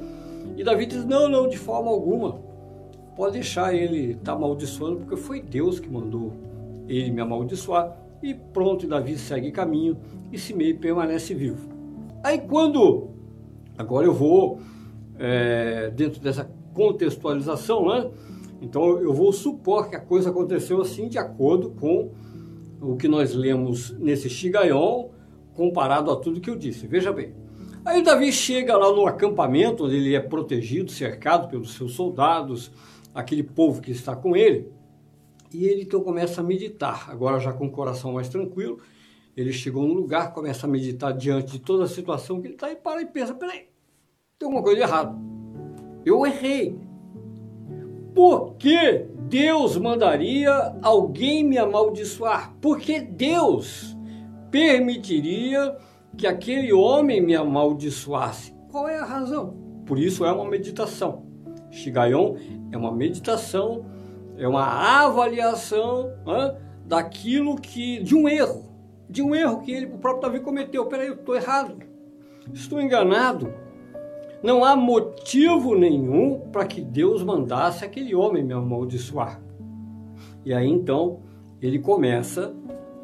E 0.56 0.64
Davi 0.64 0.86
diz, 0.86 1.04
não, 1.04 1.28
não, 1.28 1.48
de 1.48 1.56
forma 1.56 1.90
alguma. 1.90 2.40
Pode 3.16 3.34
deixar 3.34 3.74
ele 3.74 4.12
estar 4.12 4.24
tá 4.24 4.32
amaldiçoando, 4.32 4.98
porque 4.98 5.16
foi 5.16 5.40
Deus 5.40 5.78
que 5.78 5.88
mandou 5.88 6.32
ele 6.88 7.10
me 7.10 7.20
amaldiçoar. 7.20 7.96
E 8.22 8.34
pronto, 8.34 8.86
Davi 8.86 9.18
segue 9.18 9.50
caminho 9.50 9.96
e 10.30 10.38
Simei 10.38 10.72
permanece 10.72 11.34
vivo. 11.34 11.68
Aí 12.22 12.38
quando, 12.38 13.08
agora 13.76 14.06
eu 14.06 14.14
vou, 14.14 14.60
é, 15.18 15.90
dentro 15.90 16.20
dessa 16.20 16.48
contextualização, 16.72 17.88
né? 17.88 18.10
Então 18.60 19.00
eu 19.00 19.12
vou 19.12 19.32
supor 19.32 19.90
que 19.90 19.96
a 19.96 20.00
coisa 20.00 20.30
aconteceu 20.30 20.80
assim 20.80 21.08
de 21.08 21.18
acordo 21.18 21.70
com 21.70 22.10
o 22.80 22.96
que 22.96 23.08
nós 23.08 23.34
lemos 23.34 23.90
nesse 23.98 24.30
Shigaion, 24.30 25.08
comparado 25.54 26.10
a 26.10 26.16
tudo 26.16 26.40
que 26.40 26.48
eu 26.48 26.56
disse. 26.56 26.86
Veja 26.86 27.12
bem. 27.12 27.34
Aí 27.84 28.00
Davi 28.00 28.32
chega 28.32 28.76
lá 28.76 28.92
no 28.92 29.06
acampamento, 29.06 29.86
onde 29.86 29.96
ele 29.96 30.14
é 30.14 30.20
protegido, 30.20 30.90
cercado 30.90 31.48
pelos 31.48 31.74
seus 31.74 31.94
soldados, 31.94 32.70
aquele 33.12 33.42
povo 33.42 33.82
que 33.82 33.90
está 33.90 34.14
com 34.14 34.36
ele, 34.36 34.70
e 35.52 35.66
ele 35.66 35.82
então 35.82 36.00
começa 36.00 36.40
a 36.40 36.44
meditar, 36.44 37.10
agora 37.10 37.38
já 37.40 37.52
com 37.52 37.66
o 37.66 37.70
coração 37.70 38.12
mais 38.12 38.28
tranquilo. 38.28 38.78
Ele 39.36 39.52
chegou 39.52 39.86
no 39.86 39.94
lugar, 39.94 40.32
começa 40.32 40.66
a 40.66 40.70
meditar 40.70 41.12
diante 41.12 41.52
de 41.52 41.58
toda 41.58 41.84
a 41.84 41.88
situação 41.88 42.40
que 42.40 42.46
ele 42.46 42.54
está 42.54 42.70
e 42.70 42.76
para 42.76 43.02
e 43.02 43.06
pensa: 43.06 43.34
peraí, 43.34 43.66
tem 44.38 44.46
alguma 44.46 44.62
coisa 44.62 44.80
errada. 44.80 45.14
Eu 46.04 46.24
errei. 46.26 46.78
Por 48.14 48.54
que 48.56 49.06
Deus 49.28 49.76
mandaria 49.76 50.52
alguém 50.82 51.42
me 51.42 51.56
amaldiçoar? 51.56 52.54
Porque 52.60 53.00
Deus 53.00 53.96
permitiria 54.50 55.76
que 56.16 56.26
aquele 56.26 56.72
homem 56.72 57.20
me 57.20 57.34
amaldiçoasse. 57.34 58.54
Qual 58.70 58.88
é 58.88 58.98
a 58.98 59.04
razão? 59.04 59.56
Por 59.86 59.98
isso 59.98 60.24
é 60.24 60.32
uma 60.32 60.44
meditação. 60.44 61.24
Shigayon 61.70 62.36
é 62.70 62.76
uma 62.76 62.92
meditação, 62.92 63.84
é 64.36 64.46
uma 64.46 64.64
avaliação 65.02 66.12
daquilo 66.84 67.56
que, 67.56 68.02
de 68.02 68.14
um 68.14 68.28
erro, 68.28 68.64
de 69.08 69.22
um 69.22 69.34
erro 69.34 69.60
que 69.60 69.72
ele, 69.72 69.86
o 69.86 69.98
próprio 69.98 70.22
Davi 70.22 70.40
cometeu. 70.40 70.86
Peraí, 70.86 71.08
eu 71.08 71.14
estou 71.14 71.34
errado, 71.34 71.76
estou 72.52 72.80
enganado. 72.80 73.52
Não 74.42 74.64
há 74.64 74.74
motivo 74.74 75.74
nenhum 75.76 76.40
para 76.50 76.66
que 76.66 76.80
Deus 76.80 77.22
mandasse 77.22 77.84
aquele 77.84 78.14
homem 78.14 78.42
me 78.42 78.52
amaldiçoar. 78.52 79.40
E 80.44 80.52
aí 80.52 80.68
então 80.68 81.20
ele 81.60 81.78
começa 81.78 82.52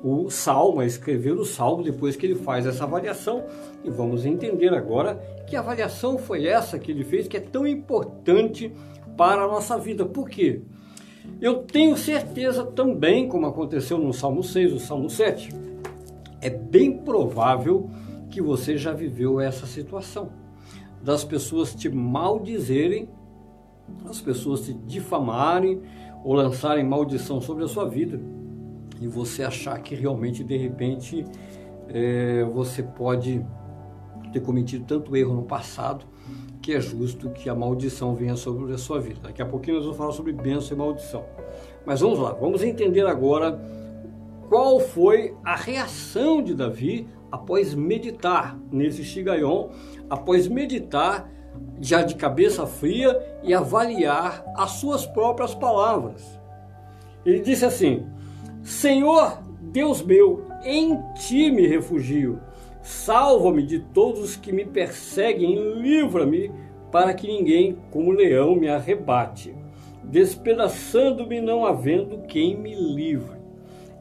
o 0.03 0.31
salmo, 0.31 0.81
a 0.81 0.87
escrever 0.87 1.33
o 1.33 1.45
salmo 1.45 1.83
depois 1.83 2.17
que 2.17 2.27
ele 2.27 2.35
faz 2.35 2.67
essa 2.67 2.85
avaliação. 2.85 3.45
E 3.85 3.91
vamos 3.91 4.25
entender 4.25 4.73
agora 4.73 5.17
que 5.47 5.57
avaliação 5.57 6.19
foi 6.19 6.47
essa 6.47 6.79
que 6.79 6.91
ele 6.91 7.05
fez 7.05 7.27
que 7.27 7.37
é 7.37 7.41
tão 7.41 7.67
importante 7.67 8.73
para 9.17 9.43
a 9.43 9.49
nossa 9.49 9.77
vida. 9.77 10.07
Por 10.07 10.29
quê? 10.29 10.63
Eu 11.41 11.59
tenho 11.63 11.97
certeza 11.97 12.65
também, 12.65 13.29
como 13.29 13.47
aconteceu 13.47 13.99
no 13.99 14.13
Salmo 14.13 14.43
6, 14.43 14.73
o 14.73 14.79
Salmo 14.79 15.11
7, 15.11 15.51
é 16.41 16.49
bem 16.49 16.99
provável 16.99 17.91
que 18.31 18.41
você 18.41 18.77
já 18.77 18.93
viveu 18.93 19.41
essa 19.41 19.67
situação 19.67 20.31
das 21.03 21.25
pessoas 21.25 21.75
te 21.75 21.89
maldizerem, 21.89 23.09
as 24.07 24.21
pessoas 24.21 24.63
te 24.63 24.73
difamarem 24.73 25.83
ou 26.25 26.35
lançarem 26.35 26.85
maldição 26.85 27.41
sobre 27.41 27.65
a 27.65 27.69
sua 27.69 27.89
vida 27.89 28.21
e 29.01 29.07
você 29.07 29.43
achar 29.43 29.79
que 29.81 29.95
realmente 29.95 30.43
de 30.43 30.57
repente 30.57 31.25
é, 31.89 32.45
você 32.45 32.83
pode 32.83 33.45
ter 34.33 34.41
cometido 34.41 34.85
tanto 34.85 35.17
erro 35.17 35.35
no 35.35 35.43
passado 35.43 36.05
que 36.61 36.75
é 36.75 36.81
justo 36.81 37.31
que 37.31 37.49
a 37.49 37.55
maldição 37.55 38.15
venha 38.15 38.37
sobre 38.37 38.75
a 38.75 38.79
sua 38.79 39.01
vida. 39.01 39.21
Daqui 39.23 39.41
a 39.41 39.47
pouquinho 39.47 39.77
nós 39.77 39.85
vamos 39.85 39.97
falar 39.97 40.13
sobre 40.13 40.33
bênção 40.33 40.77
e 40.77 40.79
maldição. 40.79 41.25
Mas 41.87 42.01
vamos 42.01 42.19
lá, 42.19 42.33
vamos 42.33 42.63
entender 42.63 43.07
agora 43.07 43.59
qual 44.49 44.79
foi 44.81 45.35
a 45.45 45.57
reação 45.57 46.43
de 46.43 46.55
Davi 46.55 47.09
após 47.33 47.75
meditar 47.75 48.59
nesse 48.71 49.03
Shigaion, 49.03 49.69
após 50.11 50.47
meditar 50.47 51.31
já 51.81 52.03
de 52.03 52.15
cabeça 52.17 52.67
fria 52.67 53.19
e 53.43 53.55
avaliar 53.55 54.45
as 54.57 54.73
suas 54.73 55.07
próprias 55.07 55.55
palavras. 55.55 56.39
Ele 57.25 57.41
disse 57.41 57.65
assim: 57.65 58.07
Senhor 58.69 59.39
Deus 59.63 60.03
meu, 60.03 60.45
em 60.63 61.01
ti 61.15 61.51
me 61.51 61.67
refugio. 61.67 62.39
Salva-me 62.83 63.63
de 63.63 63.79
todos 63.79 64.21
os 64.21 64.37
que 64.37 64.53
me 64.53 64.67
perseguem, 64.67 65.81
livra-me 65.81 66.53
para 66.93 67.15
que 67.15 67.27
ninguém, 67.27 67.79
como 67.91 68.13
leão, 68.13 68.55
me 68.55 68.69
arrebate, 68.69 69.55
despedaçando-me 70.05 71.41
não 71.41 71.65
havendo 71.65 72.19
quem 72.29 72.59
me 72.59 72.75
livre. 72.75 73.39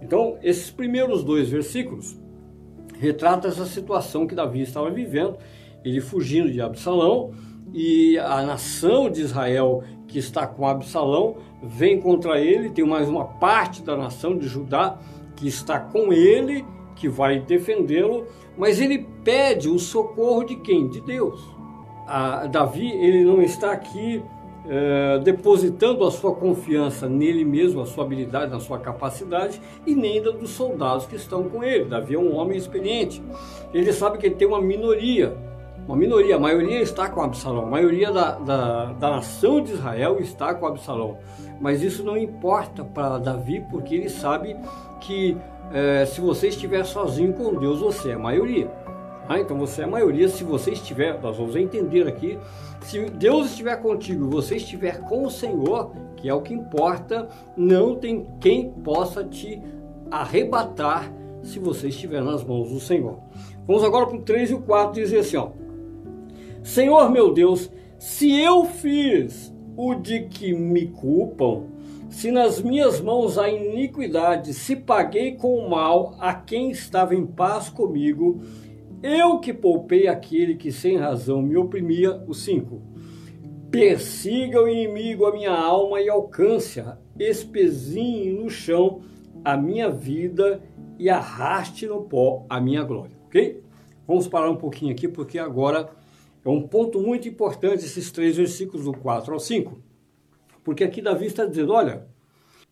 Então, 0.02 0.38
esses 0.44 0.70
primeiros 0.70 1.24
dois 1.24 1.50
versículos 1.50 2.18
retrata 3.00 3.48
essa 3.48 3.66
situação 3.66 4.28
que 4.28 4.36
Davi 4.36 4.64
estava 4.64 4.92
vivendo, 4.92 5.38
ele 5.84 6.02
fugindo 6.02 6.52
de 6.52 6.60
Absalão 6.60 7.32
e 7.74 8.18
a 8.20 8.44
nação 8.44 9.10
de 9.10 9.22
Israel 9.22 9.82
que 10.08 10.18
está 10.18 10.48
com 10.48 10.66
Absalão 10.66 11.36
vem 11.62 12.00
contra 12.00 12.40
ele, 12.40 12.70
tem 12.70 12.86
mais 12.86 13.10
uma 13.10 13.26
parte 13.26 13.82
da 13.82 13.96
nação 13.96 14.38
de 14.38 14.48
Judá 14.48 14.98
que 15.36 15.48
está 15.48 15.80
com 15.80 16.12
ele, 16.12 16.66
que 16.96 17.08
vai 17.08 17.40
defendê-lo, 17.40 18.26
mas 18.58 18.80
ele 18.80 19.06
pede 19.24 19.70
o 19.70 19.78
socorro 19.78 20.44
de 20.44 20.56
quem? 20.56 20.88
De 20.88 21.02
Deus. 21.02 21.40
A 22.08 22.48
Davi, 22.48 22.90
ele 22.90 23.24
não 23.24 23.42
está 23.42 23.72
aqui 23.72 24.24
é, 24.70 25.20
depositando 25.20 26.04
a 26.04 26.12
sua 26.12 26.34
confiança 26.34 27.08
nele 27.08 27.46
mesmo, 27.46 27.82
a 27.82 27.86
sua 27.86 28.04
habilidade, 28.04 28.52
na 28.52 28.60
sua 28.60 28.80
capacidade 28.80 29.62
e 29.86 29.96
nem 29.96 30.22
da 30.22 30.32
dos 30.32 30.50
soldados 30.50 31.06
que 31.06 31.16
estão 31.16 31.44
com 31.44 31.64
ele. 31.64 31.86
Davi 31.86 32.16
é 32.16 32.20
um 32.20 32.36
homem 32.36 32.58
experiente. 32.58 33.22
Ele 33.74 33.94
sabe 33.94 34.18
que 34.18 34.26
ele 34.26 34.36
tem 34.36 34.48
uma 34.48 34.62
minoria, 34.62 35.38
uma 35.88 35.96
minoria, 35.96 36.36
a 36.36 36.39
maioria 36.39 36.82
está 36.82 37.08
com 37.08 37.22
Absalão, 37.22 37.63
a 37.63 37.70
maioria 37.70 38.12
da, 38.12 38.32
da, 38.34 38.86
da 38.94 39.10
nação 39.12 39.62
de 39.62 39.72
Israel 39.72 40.20
está 40.20 40.53
com 40.53 40.65
Absalão. 40.67 41.17
Mas 41.62 41.82
isso 41.82 42.03
não 42.03 42.17
importa 42.17 42.84
para 42.84 43.17
Davi, 43.17 43.65
porque 43.72 43.96
ele 43.96 44.10
sabe 44.10 44.58
que 45.00 45.38
é, 45.72 46.06
se 46.06 46.20
você 46.20 46.50
estiver 46.50 46.84
sozinho 46.84 47.34
com 47.34 47.56
Deus, 47.56 47.79
você 47.79 48.10
é 48.10 48.13
a 48.13 48.20
maioria. 48.20 48.70
Ah, 49.29 49.39
então 49.39 49.58
você 49.58 49.82
é 49.82 49.86
a 49.86 49.88
maioria. 49.88 50.27
Se 50.27 50.44
você 50.44 50.72
estiver, 50.72 51.22
nós 51.22 51.38
vamos 51.38 51.56
entender 51.56 52.06
aqui, 52.06 52.38
se 52.82 53.10
Deus 53.10 53.48
estiver 53.48 53.77
contigo, 53.77 54.29
você 54.29 54.58
estiver 54.58 55.00
com 55.01 55.25
o 55.25 55.32
Senhor, 55.32 55.94
que 56.17 56.27
é 56.27 56.34
o 56.34 56.41
que 56.41 56.53
importa, 56.53 57.29
não 57.56 57.96
tem 57.96 58.27
quem 58.39 58.72
possa 58.72 59.24
te 59.24 59.62
arrebatar 60.12 61.12
se 61.44 61.60
você 61.60 61.88
estiver 61.88 62.22
nas 62.22 62.44
mãos 62.44 62.72
do 62.72 62.79
Senhor. 62.79 63.20
Vamos 63.65 63.84
agora 63.84 64.06
para 64.06 64.17
o 64.17 64.22
3 64.22 64.51
e 64.51 64.53
o 64.53 64.62
4 64.62 64.94
dizer 64.94 65.20
assim: 65.20 65.38
ó, 65.38 65.50
Senhor 66.68 67.10
meu 67.10 67.34
Deus, 67.34 67.72
se 67.98 68.30
eu 68.30 68.66
fiz 68.66 69.56
o 69.78 69.96
de 69.96 70.28
que 70.28 70.54
me 70.54 70.88
culpam, 70.88 71.64
se 72.10 72.30
nas 72.30 72.62
minhas 72.62 73.00
mãos 73.00 73.38
há 73.38 73.50
iniquidade, 73.50 74.54
se 74.54 74.76
paguei 74.76 75.38
com 75.38 75.56
o 75.56 75.70
mal 75.70 76.18
a 76.20 76.34
quem 76.34 76.70
estava 76.70 77.16
em 77.16 77.26
paz 77.26 77.70
comigo, 77.70 78.42
eu 79.02 79.40
que 79.40 79.54
poupei 79.54 80.10
aquele 80.10 80.56
que 80.56 80.70
sem 80.70 80.98
razão 80.98 81.42
me 81.42 81.56
oprimia, 81.56 82.22
o 82.28 82.34
5. 82.34 82.82
Persiga 83.72 84.62
o 84.62 84.68
inimigo 84.68 85.26
a 85.26 85.32
minha 85.32 85.54
alma 85.54 86.02
e 86.02 86.10
alcance-a, 86.10 86.98
espezinhe 87.18 88.34
no 88.34 88.50
chão 88.50 89.00
a 89.44 89.56
minha 89.56 89.90
vida 89.90 90.62
e 91.00 91.10
arraste 91.10 91.88
no 91.88 92.02
pó 92.02 92.46
a 92.50 92.60
minha 92.60 92.84
glória, 92.84 93.16
ok? 93.26 93.64
Vamos 94.06 94.28
parar 94.28 94.52
um 94.52 94.58
pouquinho 94.58 94.92
aqui 94.92 95.08
porque 95.08 95.40
agora 95.40 95.90
é 96.48 96.50
um 96.50 96.66
ponto 96.66 97.01
muito 97.01 97.27
importante 97.27 97.84
esses 97.84 98.10
três 98.10 98.38
versículos 98.38 98.86
do 98.86 98.94
4 98.94 99.34
ao 99.34 99.39
5. 99.39 99.77
Porque 100.63 100.82
aqui 100.82 101.01
Davi 101.01 101.25
está 101.25 101.46
dizendo, 101.46 101.74
olha, 101.74 102.08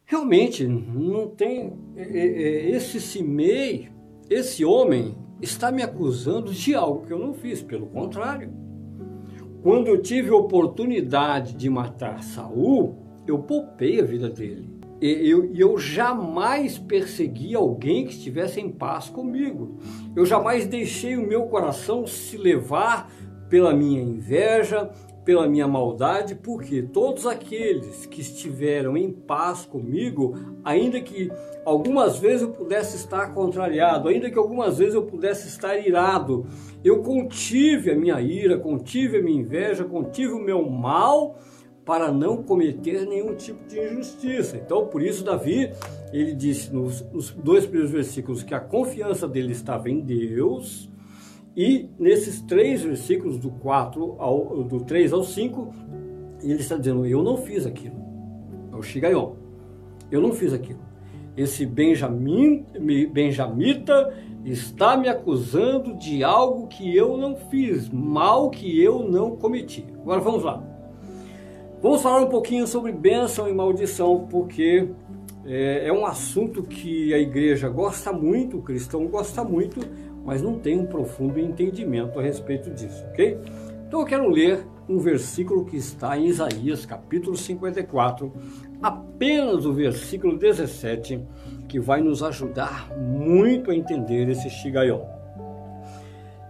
realmente 0.06 0.66
não 0.66 1.28
tem 1.28 1.74
é, 1.98 2.02
é, 2.02 2.28
é, 2.28 2.70
esse 2.72 3.02
Simei, 3.02 3.90
esse 4.30 4.64
homem 4.64 5.18
está 5.42 5.74
me 5.74 5.84
acusando 5.84 6.54
de 6.54 6.74
algo 6.74 7.06
que 7.06 7.12
eu 7.12 7.20
não 7.20 7.34
fiz, 7.34 7.62
pelo 7.62 7.88
contrário. 7.88 8.50
Quando 9.62 9.88
eu 9.88 10.02
tive 10.02 10.32
oportunidade 10.32 11.54
de 11.54 11.70
matar 11.70 12.24
Saul, 12.24 12.98
eu 13.28 13.40
poupei 13.40 14.00
a 14.00 14.06
vida 14.06 14.30
dele. 14.30 14.70
E 15.02 15.30
eu, 15.30 15.54
eu 15.54 15.78
jamais 15.78 16.78
persegui 16.78 17.54
alguém 17.54 18.06
que 18.06 18.14
estivesse 18.14 18.62
em 18.62 18.70
paz 18.70 19.10
comigo. 19.10 19.78
Eu 20.16 20.26
jamais 20.26 20.66
deixei 20.66 21.18
o 21.18 21.28
meu 21.28 21.48
coração 21.48 22.08
se 22.08 22.38
levar 22.38 23.12
pela 23.50 23.74
minha 23.74 24.02
inveja, 24.02 24.90
pela 25.26 25.48
minha 25.48 25.68
maldade, 25.68 26.36
porque 26.36 26.84
todos 26.84 27.26
aqueles 27.26 28.06
que 28.06 28.22
estiveram 28.22 28.96
em 28.96 29.12
paz 29.12 29.66
comigo, 29.66 30.36
ainda 30.64 31.02
que 31.02 31.32
algumas 31.66 32.20
vezes 32.20 32.44
eu 32.44 32.52
pudesse 32.52 32.96
estar 32.96 33.34
contrariado, 33.34 34.08
ainda 34.08 34.30
que 34.30 34.38
algumas 34.38 34.78
vezes 34.78 34.94
eu 34.94 35.04
pudesse 35.04 35.48
estar 35.48 35.76
irado, 35.78 36.46
eu 36.84 37.02
contive 37.02 37.90
a 37.90 37.96
minha 37.96 38.22
ira, 38.22 38.60
contive 38.60 39.18
a 39.18 39.24
minha 39.24 39.42
inveja, 39.42 39.84
contive 39.84 40.34
o 40.34 40.40
meu 40.40 40.70
mal 40.70 41.40
para 41.84 42.12
não 42.12 42.44
cometer 42.44 43.06
nenhum 43.06 43.36
tipo 43.36 43.68
de 43.68 43.80
injustiça. 43.80 44.58
Então, 44.58 44.88
por 44.88 45.02
isso, 45.02 45.24
Davi, 45.24 45.72
ele 46.12 46.34
disse 46.34 46.74
nos, 46.74 47.02
nos 47.12 47.32
dois 47.32 47.66
primeiros 47.66 47.92
versículos 47.92 48.44
que 48.44 48.54
a 48.54 48.60
confiança 48.60 49.28
dele 49.28 49.52
estava 49.52 49.90
em 49.90 50.00
Deus, 50.00 50.90
e 51.56 51.90
nesses 51.98 52.42
três 52.42 52.82
versículos, 52.82 53.38
do 53.38 53.50
4 53.50 54.16
ao, 54.20 54.64
do 54.64 54.82
3 54.82 55.14
ao 55.14 55.24
5, 55.24 55.74
ele 56.44 56.60
está 56.60 56.76
dizendo: 56.76 57.06
Eu 57.06 57.24
não 57.24 57.38
fiz 57.38 57.66
aquilo. 57.66 57.96
É 58.74 58.76
o 58.76 58.82
Shigaion. 58.82 59.34
Eu 60.12 60.22
não 60.22 60.34
fiz 60.34 60.54
aquilo. 60.54 60.80
Esse 61.38 61.66
Benjamin, 61.66 62.66
Benjamita 63.12 64.14
está 64.44 64.96
me 64.96 65.10
acusando 65.10 65.96
de 65.96 66.24
algo 66.24 66.68
que 66.68 66.96
eu 66.96 67.18
não 67.18 67.36
fiz, 67.36 67.90
mal 67.90 68.50
que 68.50 68.82
eu 68.82 69.04
não 69.04 69.36
cometi. 69.36 69.86
Agora 70.02 70.22
vamos 70.22 70.44
lá. 70.44 70.64
Vamos 71.82 72.02
falar 72.02 72.22
um 72.22 72.30
pouquinho 72.30 72.68
sobre 72.68 72.92
bênção 72.92 73.50
e 73.50 73.54
maldição, 73.54 74.28
porque 74.30 74.90
é, 75.46 75.88
é 75.88 75.94
um 75.94 76.06
assunto 76.06 76.64
que 76.64 77.14
a 77.14 77.20
igreja 77.20 77.70
gosta 77.70 78.12
muito, 78.12 78.58
o 78.58 78.62
cristão 78.62 79.08
gosta 79.08 79.44
muito, 79.44 79.80
mas 80.26 80.42
não 80.42 80.58
tem 80.58 80.80
um 80.80 80.86
profundo 80.86 81.40
entendimento 81.40 82.20
a 82.20 82.24
respeito 82.24 82.72
disso, 82.72 83.06
ok? 83.12 83.40
Então 83.88 84.00
eu 84.00 84.06
quero 84.06 84.28
ler 84.28 84.66
um 84.90 85.00
versículo 85.00 85.64
que 85.64 85.78
está 85.78 86.18
em 86.18 86.26
Isaías, 86.26 86.86
capítulo 86.86 87.38
54, 87.38 88.34
apenas 88.82 89.66
o 89.66 89.74
versículo 89.74 90.38
17, 90.38 91.24
que 91.68 91.80
vai 91.80 92.02
nos 92.02 92.24
ajudar 92.24 92.90
muito 92.98 93.72
a 93.72 93.76
entender 93.76 94.28
esse 94.30 94.50
Shigaion. 94.50 95.02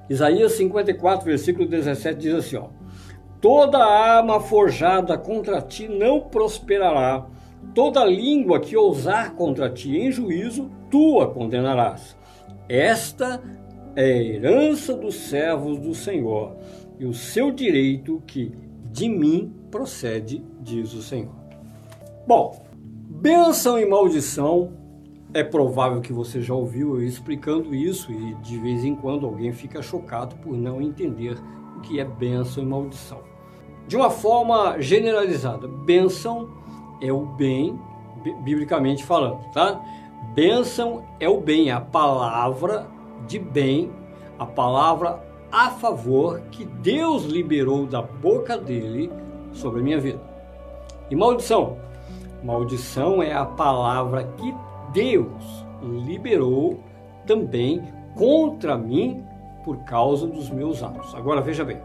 Isaías 0.10 0.54
54, 0.54 1.26
versículo 1.26 1.68
17 1.68 2.20
diz 2.20 2.34
assim, 2.34 2.58
ó: 2.58 2.68
Toda 3.42 3.84
arma 3.84 4.40
forjada 4.40 5.18
contra 5.18 5.62
ti 5.62 5.88
não 5.88 6.22
prosperará, 6.22 7.26
toda 7.74 8.06
língua 8.06 8.60
que 8.60 8.78
ousar 8.78 9.34
contra 9.36 9.70
ti 9.70 9.98
em 9.98 10.12
juízo, 10.12 10.70
tu 10.90 11.22
a 11.22 11.28
condenarás. 11.28 12.16
Esta 12.68 13.42
é 13.96 14.04
a 14.04 14.24
herança 14.24 14.94
dos 14.94 15.16
servos 15.16 15.80
do 15.80 15.94
Senhor 15.94 16.56
e 17.00 17.06
o 17.06 17.14
seu 17.14 17.52
direito 17.52 18.22
que 18.28 18.52
de 18.92 19.10
mim 19.10 19.54
procede, 19.72 20.44
diz 20.62 20.94
o 20.94 21.02
Senhor. 21.02 21.34
Bom, 22.28 22.66
bênção 23.10 23.78
e 23.80 23.86
maldição, 23.86 24.74
é 25.34 25.44
provável 25.44 26.00
que 26.00 26.14
você 26.14 26.42
já 26.42 26.54
ouviu 26.54 26.96
eu 26.96 27.04
explicando 27.04 27.76
isso 27.76 28.12
e 28.12 28.36
de 28.36 28.58
vez 28.58 28.86
em 28.86 28.96
quando 28.96 29.26
alguém 29.26 29.52
fica 29.52 29.82
chocado 29.82 30.36
por 30.38 30.56
não 30.56 30.82
entender 30.82 31.38
o 31.76 31.82
que 31.82 32.00
é 32.00 32.06
bênção 32.06 32.64
e 32.64 32.66
maldição 32.66 33.36
de 33.88 33.96
uma 33.96 34.10
forma 34.10 34.80
generalizada. 34.80 35.68
Bênção 35.68 36.50
é 37.02 37.12
o 37.12 37.26
bem, 37.26 37.80
biblicamente 38.44 39.04
falando, 39.04 39.44
tá? 39.52 39.82
Bênção 40.34 41.04
é 41.20 41.30
o 41.30 41.40
bem, 41.40 41.70
é 41.70 41.74
a 41.74 41.82
palavra 41.82 42.88
de 43.28 43.40
bem, 43.40 43.92
a 44.38 44.46
palavra 44.46 45.24
a 45.52 45.70
favor 45.70 46.42
que 46.52 46.66
Deus 46.66 47.24
liberou 47.24 47.86
da 47.86 48.02
boca 48.02 48.58
dele 48.58 49.12
sobre 49.54 49.80
a 49.80 49.84
minha 49.84 50.00
vida. 50.00 50.20
E 51.10 51.16
maldição? 51.16 51.78
Maldição 52.44 53.24
é 53.24 53.34
a 53.34 53.46
palavra 53.46 54.24
que 54.38 54.54
Deus 54.92 55.66
liberou 55.82 56.80
também 57.26 57.82
contra 58.16 58.78
mim 58.78 59.24
por 59.64 59.78
causa 59.86 60.28
dos 60.28 60.50
meus 60.50 60.84
atos. 60.84 61.16
Agora 61.16 61.42
veja 61.42 61.64
bem. 61.64 61.78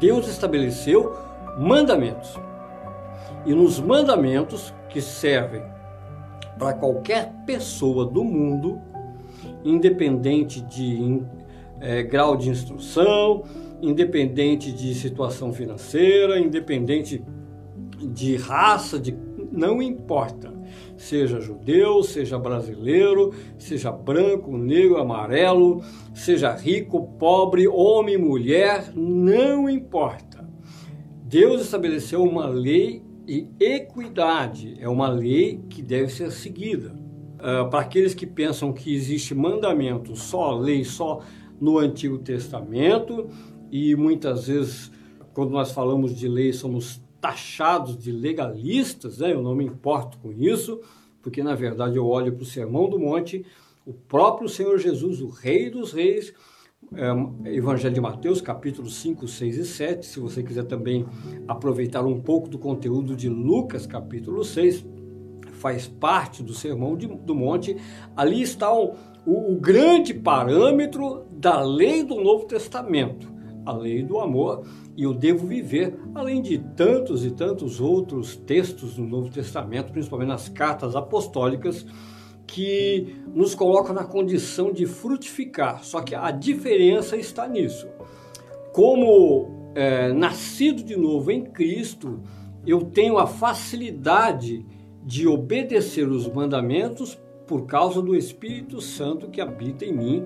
Deus 0.00 0.26
estabeleceu 0.28 1.16
mandamentos. 1.58 2.38
E 3.44 3.54
nos 3.54 3.80
mandamentos 3.80 4.72
que 4.88 5.00
servem 5.00 5.62
para 6.58 6.74
qualquer 6.74 7.32
pessoa 7.44 8.06
do 8.06 8.22
mundo, 8.24 8.80
independente 9.64 10.60
de 10.62 11.22
é, 11.80 12.02
grau 12.02 12.36
de 12.36 12.48
instrução, 12.48 13.44
independente 13.80 14.72
de 14.72 14.94
situação 14.94 15.52
financeira, 15.52 16.38
independente 16.38 17.22
de 18.00 18.36
raça, 18.36 18.98
de 18.98 19.16
não 19.50 19.82
importa. 19.82 20.52
Seja 20.96 21.40
judeu, 21.40 22.02
seja 22.02 22.38
brasileiro, 22.38 23.34
seja 23.58 23.90
branco, 23.90 24.56
negro, 24.56 24.98
amarelo, 24.98 25.82
seja 26.14 26.54
rico, 26.54 27.08
pobre, 27.18 27.66
homem, 27.68 28.16
mulher, 28.16 28.92
não 28.94 29.68
importa. 29.68 30.48
Deus 31.24 31.62
estabeleceu 31.62 32.22
uma 32.22 32.46
lei 32.46 33.02
e 33.26 33.48
equidade, 33.58 34.76
é 34.78 34.88
uma 34.88 35.08
lei 35.08 35.60
que 35.68 35.82
deve 35.82 36.08
ser 36.08 36.30
seguida. 36.30 37.01
Uh, 37.42 37.68
para 37.68 37.80
aqueles 37.80 38.14
que 38.14 38.24
pensam 38.24 38.72
que 38.72 38.94
existe 38.94 39.34
mandamento, 39.34 40.14
só 40.14 40.56
lei, 40.56 40.84
só 40.84 41.20
no 41.60 41.78
Antigo 41.78 42.18
Testamento, 42.18 43.28
e 43.68 43.96
muitas 43.96 44.46
vezes, 44.46 44.92
quando 45.34 45.50
nós 45.50 45.72
falamos 45.72 46.14
de 46.14 46.28
lei, 46.28 46.52
somos 46.52 47.02
taxados 47.20 47.98
de 47.98 48.12
legalistas, 48.12 49.18
né? 49.18 49.32
eu 49.32 49.42
não 49.42 49.56
me 49.56 49.64
importo 49.64 50.18
com 50.18 50.32
isso, 50.32 50.80
porque 51.20 51.42
na 51.42 51.54
verdade 51.54 51.96
eu 51.96 52.06
olho 52.06 52.32
para 52.32 52.42
o 52.42 52.46
Sermão 52.46 52.88
do 52.88 52.98
Monte, 52.98 53.44
o 53.84 53.92
próprio 53.92 54.48
Senhor 54.48 54.78
Jesus, 54.78 55.20
o 55.20 55.28
Rei 55.28 55.68
dos 55.68 55.92
Reis, 55.92 56.32
é, 56.94 57.54
Evangelho 57.56 57.94
de 57.94 58.00
Mateus, 58.00 58.40
capítulos 58.40 58.96
5, 58.96 59.26
6 59.26 59.56
e 59.56 59.64
7. 59.64 60.06
Se 60.06 60.20
você 60.20 60.42
quiser 60.42 60.64
também 60.64 61.06
aproveitar 61.48 62.04
um 62.04 62.20
pouco 62.20 62.48
do 62.48 62.58
conteúdo 62.58 63.16
de 63.16 63.28
Lucas, 63.28 63.86
capítulo 63.86 64.44
6, 64.44 64.84
faz 65.62 65.86
parte 65.86 66.42
do 66.42 66.52
Sermão 66.52 66.96
de, 66.96 67.06
do 67.06 67.34
Monte. 67.34 67.76
Ali 68.16 68.42
está 68.42 68.74
o, 68.74 68.96
o, 69.24 69.52
o 69.52 69.56
grande 69.60 70.12
parâmetro 70.12 71.24
da 71.30 71.62
lei 71.62 72.02
do 72.02 72.16
Novo 72.16 72.44
Testamento 72.44 73.32
a 73.64 73.72
lei 73.72 74.02
do 74.02 74.18
amor 74.18 74.66
e 74.96 75.04
eu 75.04 75.14
devo 75.14 75.46
viver, 75.46 75.98
além 76.14 76.42
de 76.42 76.58
tantos 76.58 77.24
e 77.24 77.30
tantos 77.30 77.80
outros 77.80 78.36
textos 78.36 78.96
do 78.96 79.04
Novo 79.04 79.30
Testamento, 79.30 79.92
principalmente 79.92 80.28
nas 80.28 80.48
cartas 80.48 80.96
apostólicas, 80.96 81.86
que 82.46 83.16
nos 83.32 83.54
colocam 83.54 83.94
na 83.94 84.04
condição 84.04 84.72
de 84.72 84.84
frutificar. 84.84 85.84
Só 85.84 86.02
que 86.02 86.14
a 86.14 86.30
diferença 86.30 87.16
está 87.16 87.48
nisso. 87.48 87.88
Como 88.72 89.70
é, 89.74 90.12
nascido 90.12 90.82
de 90.82 90.96
novo 90.96 91.30
em 91.30 91.44
Cristo, 91.44 92.20
eu 92.66 92.82
tenho 92.82 93.16
a 93.16 93.26
facilidade 93.26 94.66
de 95.04 95.26
obedecer 95.26 96.08
os 96.08 96.28
mandamentos 96.28 97.18
por 97.46 97.66
causa 97.66 98.00
do 98.00 98.14
Espírito 98.16 98.80
Santo 98.80 99.28
que 99.28 99.40
habita 99.40 99.84
em 99.84 99.92
mim 99.92 100.24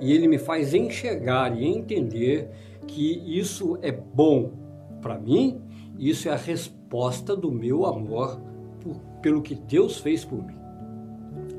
e 0.00 0.12
ele 0.12 0.28
me 0.28 0.38
faz 0.38 0.74
enxergar 0.74 1.56
e 1.56 1.64
entender 1.64 2.50
que 2.86 3.22
isso 3.26 3.78
é 3.82 3.92
bom 3.92 4.52
para 5.00 5.18
mim, 5.18 5.60
isso 5.98 6.28
é 6.28 6.32
a 6.32 6.36
resposta 6.36 7.36
do 7.36 7.50
meu 7.50 7.86
amor 7.86 8.40
por, 8.80 8.96
pelo 9.22 9.42
que 9.42 9.54
Deus 9.54 9.98
fez 9.98 10.24
por 10.24 10.44
mim. 10.44 10.56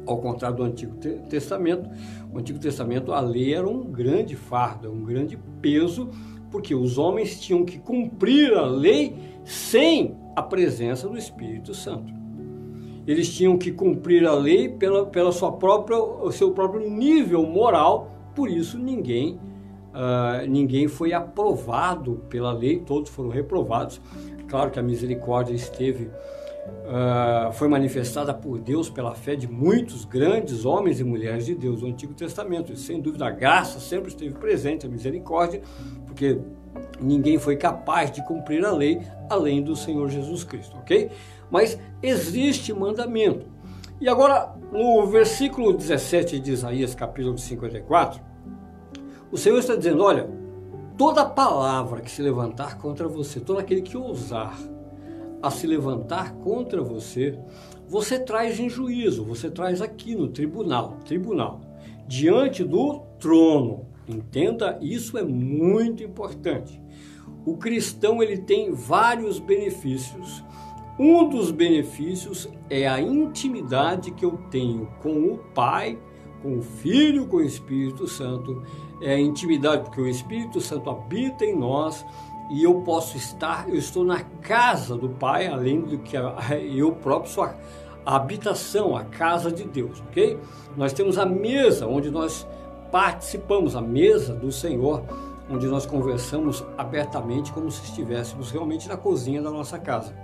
Ao 0.06 0.18
contrário 0.20 0.58
do 0.58 0.64
Antigo 0.64 0.96
Testamento, 1.30 1.90
o 2.32 2.38
Antigo 2.38 2.60
Testamento 2.60 3.12
a 3.12 3.20
lei 3.20 3.54
era 3.54 3.68
um 3.68 3.84
grande 3.84 4.36
fardo, 4.36 4.92
um 4.92 5.04
grande 5.04 5.38
peso, 5.62 6.10
porque 6.50 6.74
os 6.74 6.98
homens 6.98 7.42
tinham 7.42 7.66
que 7.66 7.78
cumprir 7.78 8.54
a 8.54 8.66
lei 8.66 9.16
sem 9.44 10.16
a 10.36 10.42
presença 10.42 11.10
do 11.10 11.18
Espírito 11.18 11.74
Santo. 11.74 12.27
Eles 13.08 13.34
tinham 13.34 13.58
que 13.58 13.72
cumprir 13.72 14.28
a 14.28 14.34
lei 14.34 14.68
pela, 14.68 15.06
pela 15.06 15.32
sua 15.32 15.54
própria, 15.54 15.98
o 15.98 16.32
seu 16.32 16.52
próprio 16.52 16.90
nível 16.90 17.44
moral, 17.44 18.12
por 18.36 18.50
isso 18.50 18.78
ninguém 18.78 19.40
uh, 19.98 20.48
ninguém 20.48 20.88
foi 20.88 21.14
aprovado 21.14 22.24
pela 22.30 22.52
lei, 22.52 22.80
todos 22.80 23.10
foram 23.10 23.30
reprovados. 23.30 24.00
Claro 24.48 24.72
que 24.72 24.80
a 24.80 24.84
misericórdia 24.84 25.54
esteve, 25.54 26.06
uh, 26.06 27.52
foi 27.54 27.68
manifestada 27.68 28.34
por 28.34 28.60
Deus 28.60 28.90
pela 28.90 29.14
fé 29.14 29.36
de 29.36 29.48
muitos 29.48 30.06
grandes 30.06 30.64
homens 30.64 31.00
e 31.00 31.04
mulheres 31.04 31.46
de 31.46 31.56
Deus 31.56 31.82
do 31.82 31.88
Antigo 31.88 32.14
Testamento. 32.14 32.72
E, 32.72 32.78
sem 32.78 33.02
dúvida, 33.02 33.26
a 33.26 33.32
graça 33.32 33.80
sempre 33.80 34.10
esteve 34.10 34.34
presente, 34.36 34.86
a 34.86 34.90
misericórdia, 34.90 35.62
porque 36.06 36.40
ninguém 37.02 37.38
foi 37.38 37.58
capaz 37.58 38.12
de 38.12 38.26
cumprir 38.26 38.64
a 38.64 38.72
lei 38.72 39.02
além 39.30 39.62
do 39.62 39.76
Senhor 39.76 40.08
Jesus 40.10 40.44
Cristo, 40.44 40.78
ok? 40.78 41.10
Mas 41.50 41.80
existe 42.02 42.74
mandamento. 42.74 43.46
E 44.00 44.08
agora, 44.08 44.56
no 44.72 45.06
versículo 45.08 45.74
17 45.74 46.40
de 46.40 46.52
Isaías, 46.52 46.94
capítulo 46.94 47.38
54, 47.38 48.22
o 49.32 49.38
Senhor 49.38 49.58
está 49.58 49.76
dizendo: 49.76 50.04
olha, 50.04 50.30
toda 50.98 51.26
palavra 51.26 52.02
que 52.02 52.12
se 52.12 52.22
levantar 52.22 52.78
contra 52.78 53.08
você, 53.08 53.40
todo 53.40 53.60
aquele 53.60 53.82
que 53.82 53.98
ousar 53.98 54.58
a 55.42 55.52
se 55.52 55.68
levantar 55.68 56.34
contra 56.36 56.82
você, 56.82 57.38
você 57.88 58.20
traz 58.20 58.60
em 58.60 58.70
juízo, 58.70 59.24
você 59.24 59.50
traz 59.50 59.82
aqui 59.82 60.16
no 60.16 60.28
tribunal, 60.28 60.98
tribunal, 61.06 61.62
diante 62.08 62.64
do 62.64 63.00
trono. 63.20 63.86
Entenda, 64.08 64.78
isso 64.82 65.18
é 65.18 65.24
muito 65.24 66.04
importante. 66.04 66.82
O 67.46 67.58
cristão 67.58 68.22
ele 68.22 68.38
tem 68.38 68.72
vários 68.72 69.40
benefícios. 69.40 70.44
Um 71.00 71.30
dos 71.30 71.52
benefícios 71.52 72.50
é 72.72 72.88
a 72.88 73.00
intimidade 73.00 74.10
que 74.12 74.26
eu 74.26 74.32
tenho 74.50 74.88
com 75.00 75.32
o 75.32 75.38
Pai, 75.54 75.96
com 76.42 76.58
o 76.58 76.62
Filho, 76.64 77.28
com 77.28 77.38
o 77.38 77.44
Espírito 77.44 78.08
Santo. 78.08 78.64
É 79.00 79.14
a 79.14 79.20
intimidade 79.20 79.84
porque 79.84 80.02
o 80.02 80.08
Espírito 80.08 80.60
Santo 80.60 80.90
habita 80.90 81.46
em 81.46 81.56
nós 81.56 82.04
e 82.50 82.64
eu 82.64 82.82
posso 82.82 83.16
estar, 83.16 83.70
eu 83.70 83.76
estou 83.76 84.04
na 84.04 84.22
casa 84.42 84.98
do 84.98 85.10
Pai, 85.10 85.46
além 85.46 85.82
do 85.82 86.00
que 86.00 86.18
eu 86.76 86.92
próprio 86.94 87.32
sou 87.32 87.44
a, 87.44 87.56
habitação, 88.04 88.96
a 88.96 89.04
casa 89.04 89.52
de 89.52 89.66
Deus, 89.66 90.02
ok? 90.08 90.40
Nós 90.76 90.94
temos 90.94 91.20
a 91.20 91.26
mesa 91.28 91.86
onde 91.86 92.10
nós 92.10 92.48
participamos, 92.92 93.76
a 93.76 93.82
mesa 93.82 94.34
do 94.34 94.52
Senhor, 94.52 95.04
onde 95.48 95.68
nós 95.68 95.86
conversamos 95.86 96.66
abertamente 96.76 97.52
como 97.52 97.70
se 97.70 97.84
estivéssemos 97.84 98.50
realmente 98.50 98.88
na 98.88 98.98
cozinha 98.98 99.44
da 99.44 99.52
nossa 99.52 99.78
casa. 99.78 100.16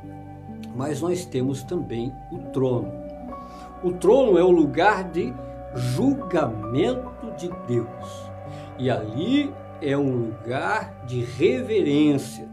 Mas 0.76 1.02
nós 1.02 1.26
temos 1.26 1.64
também 1.64 2.14
o 2.32 2.38
trono. 2.52 2.92
O 3.84 3.92
trono 3.92 4.38
é 4.38 4.44
o 4.44 4.52
lugar 4.52 5.12
de 5.12 5.34
julgamento 5.76 7.32
de 7.38 7.50
Deus. 7.68 8.32
E 8.80 8.90
ali 8.90 9.52
é 9.82 9.98
um 9.98 10.28
lugar 10.28 11.04
de 11.06 11.22
reverência. 11.22 12.48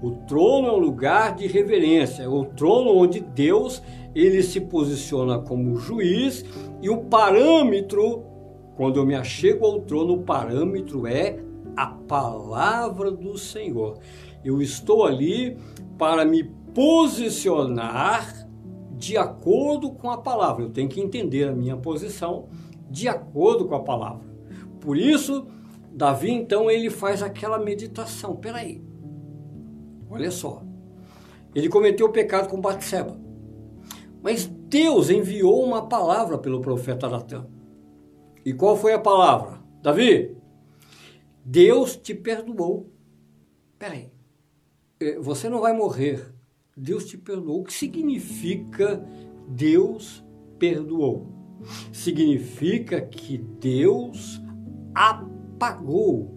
O 0.00 0.12
trono 0.12 0.68
é 0.68 0.72
um 0.72 0.78
lugar 0.78 1.34
de 1.34 1.48
reverência, 1.48 2.22
é 2.22 2.28
o 2.28 2.44
trono 2.44 2.96
onde 2.96 3.18
Deus 3.18 3.82
ele 4.14 4.42
se 4.42 4.60
posiciona 4.60 5.40
como 5.40 5.76
juiz 5.76 6.44
e 6.80 6.88
o 6.88 6.98
parâmetro, 6.98 8.22
quando 8.76 9.00
eu 9.00 9.06
me 9.06 9.16
achego 9.16 9.66
ao 9.66 9.80
trono, 9.80 10.14
o 10.14 10.22
parâmetro 10.22 11.04
é 11.06 11.40
a 11.76 11.86
palavra 11.86 13.10
do 13.10 13.36
Senhor. 13.36 13.98
Eu 14.44 14.62
estou 14.62 15.04
ali 15.04 15.56
para 15.98 16.24
me 16.24 16.44
posicionar 16.74 18.48
de 18.96 19.16
acordo 19.16 19.92
com 19.92 20.10
a 20.10 20.18
palavra. 20.18 20.64
Eu 20.64 20.70
tenho 20.70 20.88
que 20.88 21.00
entender 21.00 21.48
a 21.48 21.52
minha 21.52 21.76
posição 21.76 22.48
de 22.90 23.08
acordo 23.08 23.66
com 23.66 23.74
a 23.74 23.82
palavra. 23.82 24.26
Por 24.80 24.96
isso, 24.96 25.46
Davi, 25.92 26.30
então, 26.30 26.70
ele 26.70 26.90
faz 26.90 27.22
aquela 27.22 27.58
meditação. 27.58 28.36
Peraí, 28.36 28.82
olha 30.10 30.30
só. 30.30 30.62
Ele 31.54 31.68
cometeu 31.68 32.06
o 32.06 32.12
pecado 32.12 32.48
com 32.48 32.60
Batseba. 32.60 33.18
Mas 34.22 34.46
Deus 34.46 35.10
enviou 35.10 35.64
uma 35.64 35.88
palavra 35.88 36.38
pelo 36.38 36.60
profeta 36.60 37.08
Natan. 37.08 37.46
E 38.44 38.52
qual 38.52 38.76
foi 38.76 38.92
a 38.92 38.98
palavra? 38.98 39.58
Davi, 39.82 40.36
Deus 41.44 41.96
te 41.96 42.14
perdoou. 42.14 42.90
Peraí, 43.78 44.10
é, 45.00 45.18
você 45.18 45.48
não 45.48 45.60
vai 45.60 45.72
morrer. 45.72 46.34
Deus 46.78 47.04
te 47.06 47.18
perdoou. 47.18 47.60
O 47.60 47.64
que 47.64 47.72
significa 47.72 49.04
Deus 49.48 50.24
perdoou? 50.58 51.26
Significa 51.92 53.00
que 53.00 53.38
Deus 53.38 54.40
apagou. 54.94 56.36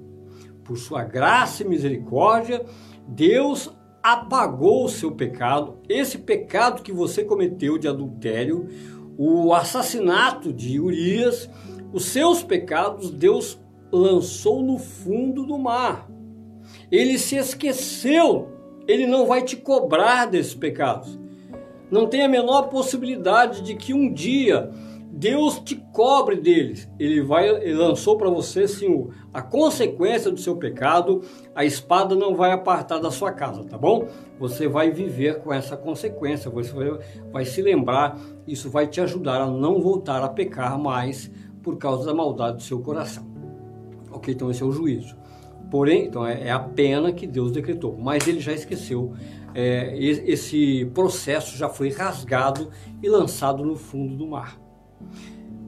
Por 0.64 0.78
sua 0.78 1.04
graça 1.04 1.64
e 1.64 1.68
misericórdia, 1.68 2.66
Deus 3.08 3.70
apagou 4.02 4.86
o 4.86 4.90
seu 4.90 5.12
pecado, 5.12 5.78
esse 5.88 6.18
pecado 6.18 6.82
que 6.82 6.92
você 6.92 7.24
cometeu 7.24 7.78
de 7.78 7.88
adultério, 7.88 8.68
o 9.18 9.54
assassinato 9.54 10.52
de 10.52 10.80
Urias, 10.80 11.50
os 11.94 12.06
seus 12.06 12.42
pecados, 12.42 13.12
Deus 13.12 13.60
lançou 13.92 14.64
no 14.64 14.80
fundo 14.80 15.46
do 15.46 15.58
mar. 15.60 16.10
Ele 16.90 17.18
se 17.20 17.36
esqueceu, 17.36 18.50
ele 18.88 19.06
não 19.06 19.26
vai 19.26 19.42
te 19.42 19.56
cobrar 19.56 20.26
desses 20.26 20.54
pecados. 20.54 21.20
Não 21.90 22.08
tem 22.08 22.24
a 22.24 22.30
menor 22.30 22.64
possibilidade 22.70 23.62
de 23.62 23.76
que 23.76 23.94
um 23.94 24.12
dia 24.12 24.72
Deus 25.14 25.60
te 25.60 25.76
cobre 25.76 26.38
deles. 26.38 26.90
Ele 26.98 27.22
vai, 27.22 27.50
ele 27.50 27.74
lançou 27.74 28.18
para 28.18 28.30
você 28.30 28.66
sim 28.66 29.10
a 29.34 29.42
consequência 29.42 30.32
do 30.32 30.40
seu 30.40 30.56
pecado. 30.56 31.22
A 31.54 31.66
espada 31.66 32.16
não 32.16 32.34
vai 32.34 32.54
apartar 32.54 32.98
da 32.98 33.12
sua 33.12 33.32
casa, 33.32 33.64
tá 33.66 33.78
bom? 33.78 34.08
Você 34.40 34.70
vai 34.70 34.90
viver 34.90 35.40
com 35.40 35.54
essa 35.54 35.76
consequência. 35.76 36.50
Você 36.50 36.72
vai, 36.72 37.00
vai 37.32 37.46
se 37.46 37.62
lembrar. 37.62 38.18
Isso 38.48 38.70
vai 38.70 38.88
te 38.88 39.02
ajudar 39.02 39.42
a 39.42 39.48
não 39.48 39.82
voltar 39.82 40.24
a 40.24 40.30
pecar 40.30 40.80
mais 40.80 41.30
por 41.62 41.78
causa 41.78 42.06
da 42.06 42.14
maldade 42.14 42.58
do 42.58 42.64
seu 42.64 42.80
coração. 42.80 43.30
Ok? 44.12 44.34
Então 44.34 44.50
esse 44.50 44.64
é 44.64 44.66
o 44.66 44.72
juízo. 44.72 45.21
Porém, 45.72 46.08
então 46.08 46.28
é, 46.28 46.48
é 46.48 46.52
a 46.52 46.60
pena 46.60 47.14
que 47.14 47.26
Deus 47.26 47.54
decretou. 47.54 47.98
Mas 47.98 48.28
ele 48.28 48.42
já 48.42 48.52
esqueceu. 48.52 49.14
É, 49.56 49.98
esse 49.98 50.86
processo 50.94 51.58
já 51.58 51.70
foi 51.70 51.90
rasgado 51.90 52.70
e 53.02 53.10
lançado 53.10 53.64
no 53.64 53.78
fundo 53.78 54.16
do 54.16 54.28
mar. 54.28 54.60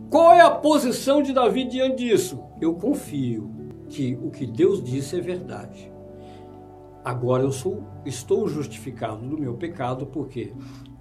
Qual 0.10 0.34
é 0.34 0.42
a 0.42 0.52
posição 0.52 1.24
de 1.24 1.34
Davi 1.34 1.64
diante 1.64 2.04
disso? 2.04 2.44
Eu 2.62 2.76
confio 2.76 3.50
que 3.90 4.18
o 4.22 4.30
que 4.30 4.46
Deus 4.46 4.84
disse 4.84 5.18
é 5.18 5.22
verdade. 5.22 5.92
Agora 7.04 7.44
eu 7.44 7.52
sou, 7.52 7.84
estou 8.06 8.48
justificado 8.48 9.26
do 9.26 9.38
meu 9.38 9.56
pecado 9.56 10.06
porque 10.06 10.54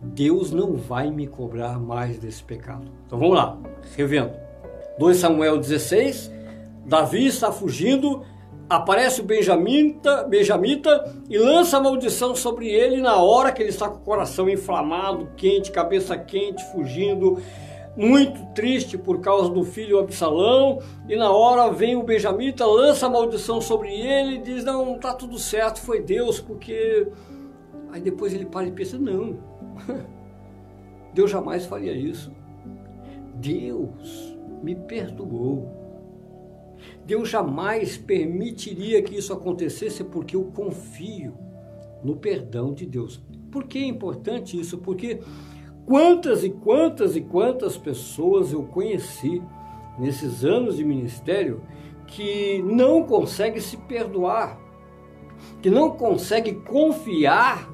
Deus 0.03 0.51
não 0.51 0.75
vai 0.75 1.11
me 1.11 1.27
cobrar 1.27 1.79
mais 1.79 2.19
desse 2.19 2.43
pecado. 2.43 2.91
Então 3.07 3.19
vamos 3.19 3.37
lá, 3.37 3.59
revendo. 3.97 4.33
2 4.99 5.17
Samuel 5.17 5.59
16, 5.59 6.31
Davi 6.85 7.27
está 7.27 7.53
fugindo, 7.53 8.23
aparece 8.69 9.21
o 9.21 9.25
Benjamita, 9.25 10.25
Benjamita 10.25 11.15
e 11.29 11.37
lança 11.39 11.77
a 11.77 11.81
maldição 11.81 12.35
sobre 12.35 12.69
ele 12.69 13.01
na 13.01 13.17
hora 13.17 13.53
que 13.53 13.63
ele 13.63 13.71
está 13.71 13.89
com 13.89 13.97
o 13.97 14.01
coração 14.01 14.49
inflamado, 14.49 15.29
quente, 15.37 15.71
cabeça 15.71 16.17
quente, 16.17 16.65
fugindo 16.73 17.39
muito 17.97 18.43
triste 18.55 18.97
por 18.97 19.21
causa 19.21 19.51
do 19.51 19.63
filho 19.65 19.99
Absalão, 19.99 20.81
e 21.09 21.17
na 21.17 21.31
hora 21.31 21.71
vem 21.71 21.97
o 21.97 22.03
Benjamita, 22.03 22.65
lança 22.65 23.07
a 23.07 23.11
maldição 23.11 23.61
sobre 23.61 23.91
ele 23.91 24.37
e 24.37 24.43
diz: 24.43 24.65
Não, 24.65 24.99
tá 24.99 25.13
tudo 25.15 25.39
certo, 25.39 25.81
foi 25.81 26.01
Deus, 26.01 26.41
porque. 26.41 27.07
Aí 27.91 28.01
depois 28.01 28.33
ele 28.33 28.47
para 28.47 28.67
e 28.67 28.73
pensa: 28.73 28.99
Não, 28.99 29.39
Deus 31.13 31.31
jamais 31.31 31.67
faria 31.67 31.93
isso. 31.93 32.33
Deus 33.35 34.37
me 34.63 34.75
perdoou. 34.75 35.82
Deus 37.05 37.29
jamais 37.29 37.97
permitiria 37.97 39.03
que 39.03 39.17
isso 39.17 39.33
acontecesse 39.33 40.05
porque 40.05 40.37
eu 40.37 40.45
confio 40.45 41.35
no 42.03 42.17
perdão 42.17 42.73
de 42.73 42.87
Deus. 42.87 43.23
Por 43.51 43.65
que 43.65 43.79
é 43.79 43.87
importante 43.87 44.59
isso? 44.59 44.79
Porque 44.79 45.21
Quantas 45.85 46.45
e 46.45 46.51
quantas 46.51 47.17
e 47.17 47.21
quantas 47.21 47.77
pessoas 47.77 48.53
eu 48.53 48.63
conheci 48.63 49.43
nesses 49.99 50.45
anos 50.45 50.77
de 50.77 50.85
ministério 50.85 51.63
que 52.07 52.63
não 52.63 53.03
consegue 53.03 53.61
se 53.61 53.77
perdoar, 53.77 54.59
que 55.61 55.69
não 55.69 55.91
consegue 55.91 56.55
confiar 56.55 57.69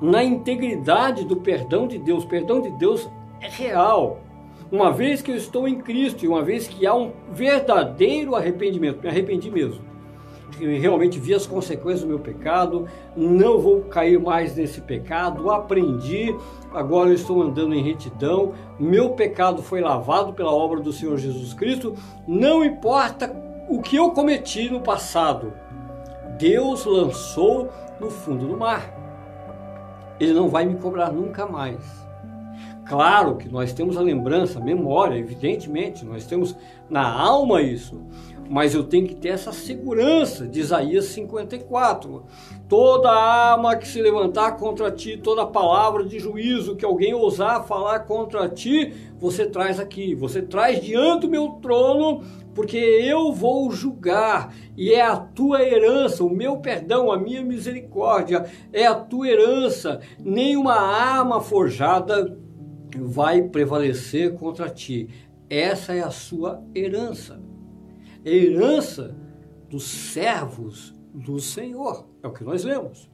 na 0.00 0.24
integridade 0.24 1.24
do 1.24 1.36
perdão 1.36 1.86
de 1.86 1.98
Deus. 1.98 2.24
O 2.24 2.28
perdão 2.28 2.60
de 2.60 2.70
Deus 2.70 3.08
é 3.40 3.48
real. 3.48 4.20
Uma 4.72 4.90
vez 4.90 5.22
que 5.22 5.30
eu 5.30 5.36
estou 5.36 5.68
em 5.68 5.78
Cristo 5.78 6.24
e 6.24 6.28
uma 6.28 6.42
vez 6.42 6.66
que 6.66 6.86
há 6.86 6.94
um 6.94 7.12
verdadeiro 7.30 8.34
arrependimento, 8.34 9.02
me 9.02 9.08
arrependi 9.08 9.50
mesmo 9.50 9.92
realmente 10.58 11.18
vi 11.18 11.34
as 11.34 11.46
consequências 11.46 12.02
do 12.02 12.08
meu 12.08 12.18
pecado, 12.18 12.86
não 13.16 13.58
vou 13.58 13.82
cair 13.82 14.18
mais 14.18 14.54
nesse 14.54 14.80
pecado, 14.80 15.50
aprendi, 15.50 16.34
agora 16.72 17.08
eu 17.10 17.14
estou 17.14 17.42
andando 17.42 17.74
em 17.74 17.82
retidão, 17.82 18.52
meu 18.78 19.10
pecado 19.10 19.62
foi 19.62 19.80
lavado 19.80 20.32
pela 20.32 20.52
obra 20.52 20.80
do 20.80 20.92
Senhor 20.92 21.16
Jesus 21.16 21.54
Cristo, 21.54 21.94
não 22.26 22.64
importa 22.64 23.34
o 23.68 23.80
que 23.80 23.96
eu 23.96 24.10
cometi 24.10 24.68
no 24.68 24.80
passado, 24.80 25.52
Deus 26.38 26.84
lançou 26.84 27.70
no 28.00 28.10
fundo 28.10 28.46
do 28.46 28.56
mar. 28.56 28.98
Ele 30.18 30.32
não 30.32 30.48
vai 30.48 30.64
me 30.64 30.76
cobrar 30.76 31.12
nunca 31.12 31.46
mais. 31.46 32.01
Claro 32.84 33.36
que 33.36 33.48
nós 33.48 33.72
temos 33.72 33.96
a 33.96 34.00
lembrança, 34.00 34.58
a 34.58 34.62
memória, 34.62 35.16
evidentemente, 35.16 36.04
nós 36.04 36.26
temos 36.26 36.56
na 36.90 37.08
alma 37.08 37.62
isso. 37.62 38.02
Mas 38.50 38.74
eu 38.74 38.84
tenho 38.84 39.06
que 39.06 39.14
ter 39.14 39.28
essa 39.28 39.52
segurança 39.52 40.46
de 40.46 40.60
Isaías 40.60 41.06
54. 41.06 42.24
Toda 42.68 43.10
arma 43.10 43.76
que 43.76 43.86
se 43.86 44.02
levantar 44.02 44.56
contra 44.56 44.90
ti, 44.90 45.16
toda 45.16 45.46
palavra 45.46 46.04
de 46.04 46.18
juízo 46.18 46.76
que 46.76 46.84
alguém 46.84 47.14
ousar 47.14 47.64
falar 47.66 48.00
contra 48.00 48.48
ti, 48.48 48.92
você 49.18 49.46
traz 49.46 49.78
aqui, 49.78 50.14
você 50.14 50.42
traz 50.42 50.82
diante 50.82 51.22
do 51.22 51.30
meu 51.30 51.48
trono, 51.62 52.22
porque 52.54 52.76
eu 52.76 53.32
vou 53.32 53.70
julgar, 53.70 54.52
e 54.76 54.92
é 54.92 55.00
a 55.00 55.16
tua 55.16 55.62
herança, 55.62 56.22
o 56.22 56.28
meu 56.28 56.58
perdão, 56.58 57.10
a 57.10 57.16
minha 57.16 57.42
misericórdia, 57.42 58.44
é 58.72 58.86
a 58.86 58.94
tua 58.94 59.28
herança. 59.28 60.00
Nenhuma 60.18 60.74
arma 60.74 61.40
forjada 61.40 62.36
vai 62.98 63.42
prevalecer 63.42 64.34
contra 64.34 64.68
ti. 64.68 65.08
Essa 65.48 65.94
é 65.94 66.00
a 66.00 66.10
sua 66.10 66.62
herança. 66.74 67.42
É 68.24 68.30
herança 68.30 69.16
dos 69.68 69.84
servos 69.84 70.94
do 71.12 71.38
Senhor. 71.40 72.06
É 72.22 72.26
o 72.26 72.32
que 72.32 72.44
nós 72.44 72.64
lemos. 72.64 73.10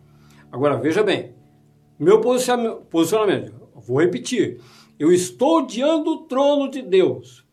Agora 0.51 0.77
veja 0.77 1.03
bem, 1.03 1.35
meu 1.99 2.21
posicionamento, 2.21 3.53
vou 3.75 4.01
repetir. 4.01 4.61
Eu 4.99 5.13
estou 5.13 5.67
diante 5.67 6.05
do 6.05 6.19
trono 6.19 6.71
de 6.71 6.83
Deus. 6.83 7.47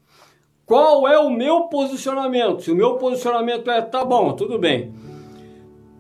Qual 0.66 1.08
é 1.08 1.18
o 1.20 1.30
meu 1.30 1.64
posicionamento? 1.64 2.64
Se 2.64 2.72
o 2.72 2.76
meu 2.76 2.96
posicionamento 2.96 3.70
é 3.70 3.82
tá 3.82 4.04
bom, 4.04 4.34
tudo 4.34 4.58
bem. 4.58 4.94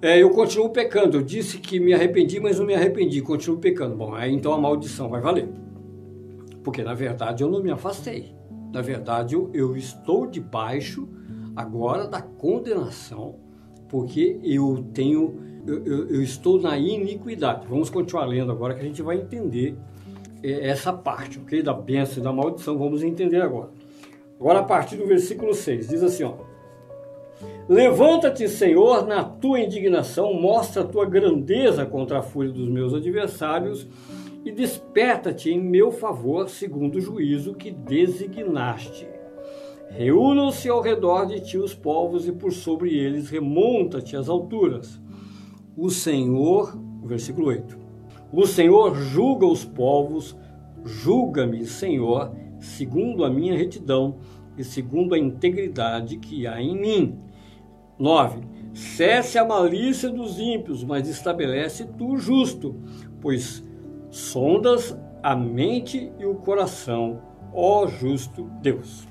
É, 0.01 0.21
eu 0.21 0.31
continuo 0.31 0.69
pecando. 0.69 1.17
Eu 1.17 1.21
disse 1.21 1.59
que 1.59 1.79
me 1.79 1.93
arrependi, 1.93 2.39
mas 2.39 2.59
não 2.59 2.65
me 2.65 2.73
arrependi. 2.73 3.21
Continuo 3.21 3.59
pecando. 3.59 3.95
Bom, 3.95 4.13
aí 4.13 4.33
então 4.33 4.53
a 4.53 4.57
maldição 4.57 5.09
vai 5.09 5.21
valer. 5.21 5.47
Porque 6.65 6.83
na 6.83 6.95
verdade 6.95 7.43
eu 7.43 7.49
não 7.49 7.61
me 7.61 7.71
afastei. 7.71 8.35
Na 8.73 8.81
verdade 8.81 9.35
eu, 9.35 9.51
eu 9.53 9.77
estou 9.77 10.25
debaixo 10.25 11.07
agora 11.55 12.07
da 12.07 12.21
condenação, 12.21 13.35
porque 13.87 14.39
eu 14.43 14.83
tenho, 14.91 15.39
eu, 15.65 15.85
eu, 15.85 16.09
eu, 16.09 16.21
estou 16.23 16.59
na 16.59 16.75
iniquidade. 16.77 17.67
Vamos 17.67 17.91
continuar 17.91 18.25
lendo 18.25 18.51
agora 18.51 18.73
que 18.73 18.81
a 18.81 18.83
gente 18.83 19.01
vai 19.03 19.17
entender 19.17 19.77
é, 20.43 20.67
essa 20.67 20.91
parte, 20.91 21.39
ok? 21.39 21.61
Da 21.61 21.73
bênção 21.73 22.19
e 22.19 22.23
da 22.23 22.33
maldição, 22.33 22.77
vamos 22.77 23.03
entender 23.03 23.41
agora. 23.41 23.69
Agora 24.39 24.59
a 24.59 24.63
partir 24.63 24.97
do 24.97 25.05
versículo 25.05 25.53
6, 25.53 25.87
diz 25.87 26.03
assim, 26.03 26.23
ó. 26.23 26.33
Levanta-te, 27.69 28.47
Senhor, 28.49 29.05
na 29.05 29.23
tua 29.23 29.59
indignação, 29.59 30.33
mostra 30.33 30.81
a 30.81 30.85
tua 30.85 31.05
grandeza 31.05 31.85
contra 31.85 32.19
a 32.19 32.21
fúria 32.23 32.51
dos 32.51 32.67
meus 32.67 32.93
adversários 32.93 33.87
e 34.45 34.51
desperta-te 34.51 35.49
em 35.49 35.59
meu 35.59 35.91
favor, 35.91 36.47
segundo 36.47 36.97
o 36.97 37.01
juízo 37.01 37.55
que 37.55 37.71
designaste. 37.71 39.07
Reúnam-se 39.89 40.69
ao 40.69 40.81
redor 40.81 41.25
de 41.25 41.39
ti 41.39 41.57
os 41.57 41.73
povos, 41.73 42.27
e 42.27 42.31
por 42.31 42.53
sobre 42.53 42.95
eles 42.95 43.29
remonta-te 43.29 44.15
às 44.15 44.29
alturas. 44.29 45.01
O 45.75 45.89
Senhor, 45.89 46.79
versículo 47.03 47.47
8: 47.47 47.75
O 48.31 48.45
Senhor 48.45 48.95
julga 48.95 49.47
os 49.47 49.65
povos, 49.65 50.37
julga-me, 50.83 51.65
Senhor, 51.65 52.31
segundo 52.59 53.25
a 53.25 53.29
minha 53.31 53.57
retidão 53.57 54.19
e 54.55 54.63
segundo 54.63 55.15
a 55.15 55.19
integridade 55.19 56.17
que 56.17 56.45
há 56.45 56.61
em 56.61 56.79
mim. 56.79 57.19
9. 57.97 58.41
Cesse 58.73 59.39
a 59.39 59.45
malícia 59.45 60.09
dos 60.09 60.37
ímpios, 60.37 60.83
mas 60.83 61.07
estabelece 61.07 61.85
tu 61.97 62.11
o 62.11 62.17
justo, 62.17 62.75
pois 63.21 63.64
sondas 64.15 64.97
a 65.21 65.35
mente 65.35 66.09
e 66.17 66.25
o 66.25 66.35
coração, 66.35 67.21
ó 67.53 67.85
justo 67.85 68.49
Deus. 68.61 69.05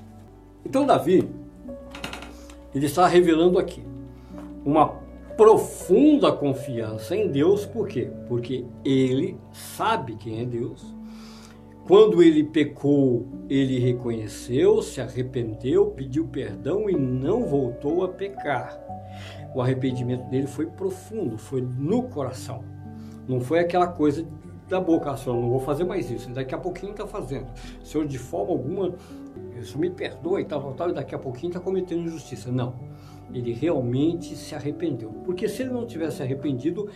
Então 0.65 0.83
Davi, 0.83 1.29
ele 2.73 2.87
está 2.87 3.05
revelando 3.05 3.59
aqui 3.59 3.83
uma 4.65 4.87
profunda 5.37 6.31
confiança 6.31 7.15
em 7.15 7.27
Deus, 7.27 7.67
por 7.67 7.87
quê? 7.87 8.09
Porque 8.27 8.65
ele 8.83 9.37
sabe 9.53 10.15
quem 10.15 10.41
é 10.41 10.45
Deus. 10.45 10.83
Quando 11.85 12.23
ele 12.23 12.43
pecou, 12.43 13.27
ele 13.47 13.77
reconheceu, 13.77 14.81
se 14.81 14.99
arrependeu, 14.99 15.91
pediu 15.91 16.25
perdão 16.25 16.89
e 16.89 16.95
não 16.97 17.45
voltou 17.45 18.03
a 18.03 18.07
pecar. 18.07 18.75
O 19.53 19.61
arrependimento 19.61 20.27
dele 20.31 20.47
foi 20.47 20.65
profundo, 20.65 21.37
foi 21.37 21.61
no 21.61 22.03
coração. 22.03 22.63
Não 23.27 23.39
foi 23.39 23.59
aquela 23.59 23.87
coisa 23.87 24.25
da 24.67 24.79
boca, 24.79 25.15
senhor, 25.15 25.39
não 25.39 25.49
vou 25.49 25.59
fazer 25.59 25.83
mais 25.83 26.09
isso. 26.09 26.29
Daqui 26.31 26.55
a 26.55 26.57
pouquinho 26.57 26.91
está 26.91 27.05
fazendo. 27.05 27.47
O 27.81 27.85
senhor, 27.85 28.07
de 28.07 28.17
forma 28.17 28.51
alguma, 28.51 28.95
isso 29.59 29.77
me 29.77 29.89
perdoa 29.89 30.41
e 30.41 30.45
tal, 30.45 30.61
tal, 30.61 30.73
tal, 30.73 30.89
e 30.89 30.93
daqui 30.93 31.13
a 31.13 31.19
pouquinho 31.19 31.51
está 31.51 31.59
cometendo 31.59 32.01
injustiça. 32.01 32.51
Não. 32.51 32.73
Ele 33.33 33.53
realmente 33.53 34.35
se 34.35 34.55
arrependeu. 34.55 35.09
Porque 35.23 35.47
se 35.47 35.61
ele 35.61 35.71
não 35.71 35.85
tivesse 35.85 36.23
arrependido, 36.23 36.89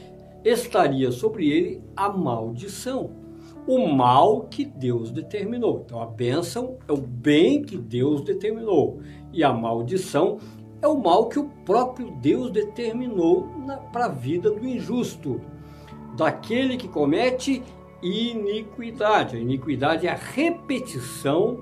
estaria 0.43 1.11
sobre 1.11 1.49
ele 1.49 1.83
a 1.95 2.09
maldição. 2.09 3.11
O 3.67 3.87
mal 3.87 4.41
que 4.49 4.65
Deus 4.65 5.11
determinou. 5.11 5.83
Então 5.85 6.01
a 6.01 6.05
bênção 6.07 6.77
é 6.87 6.91
o 6.91 6.97
bem 6.97 7.61
que 7.61 7.77
Deus 7.77 8.23
determinou. 8.23 8.99
E 9.31 9.43
a 9.43 9.53
maldição 9.53 10.39
é 10.81 10.87
o 10.87 10.97
mal 10.97 11.27
que 11.27 11.37
o 11.37 11.49
próprio 11.65 12.09
Deus 12.19 12.49
determinou 12.51 13.47
para 13.91 14.05
a 14.05 14.09
vida 14.09 14.49
do 14.49 14.65
injusto 14.65 15.39
daquele 16.19 16.77
que 16.77 16.87
comete 16.87 17.63
iniquidade. 18.01 19.37
A 19.37 19.39
iniquidade 19.39 20.05
é 20.05 20.11
a 20.11 20.15
repetição 20.15 21.57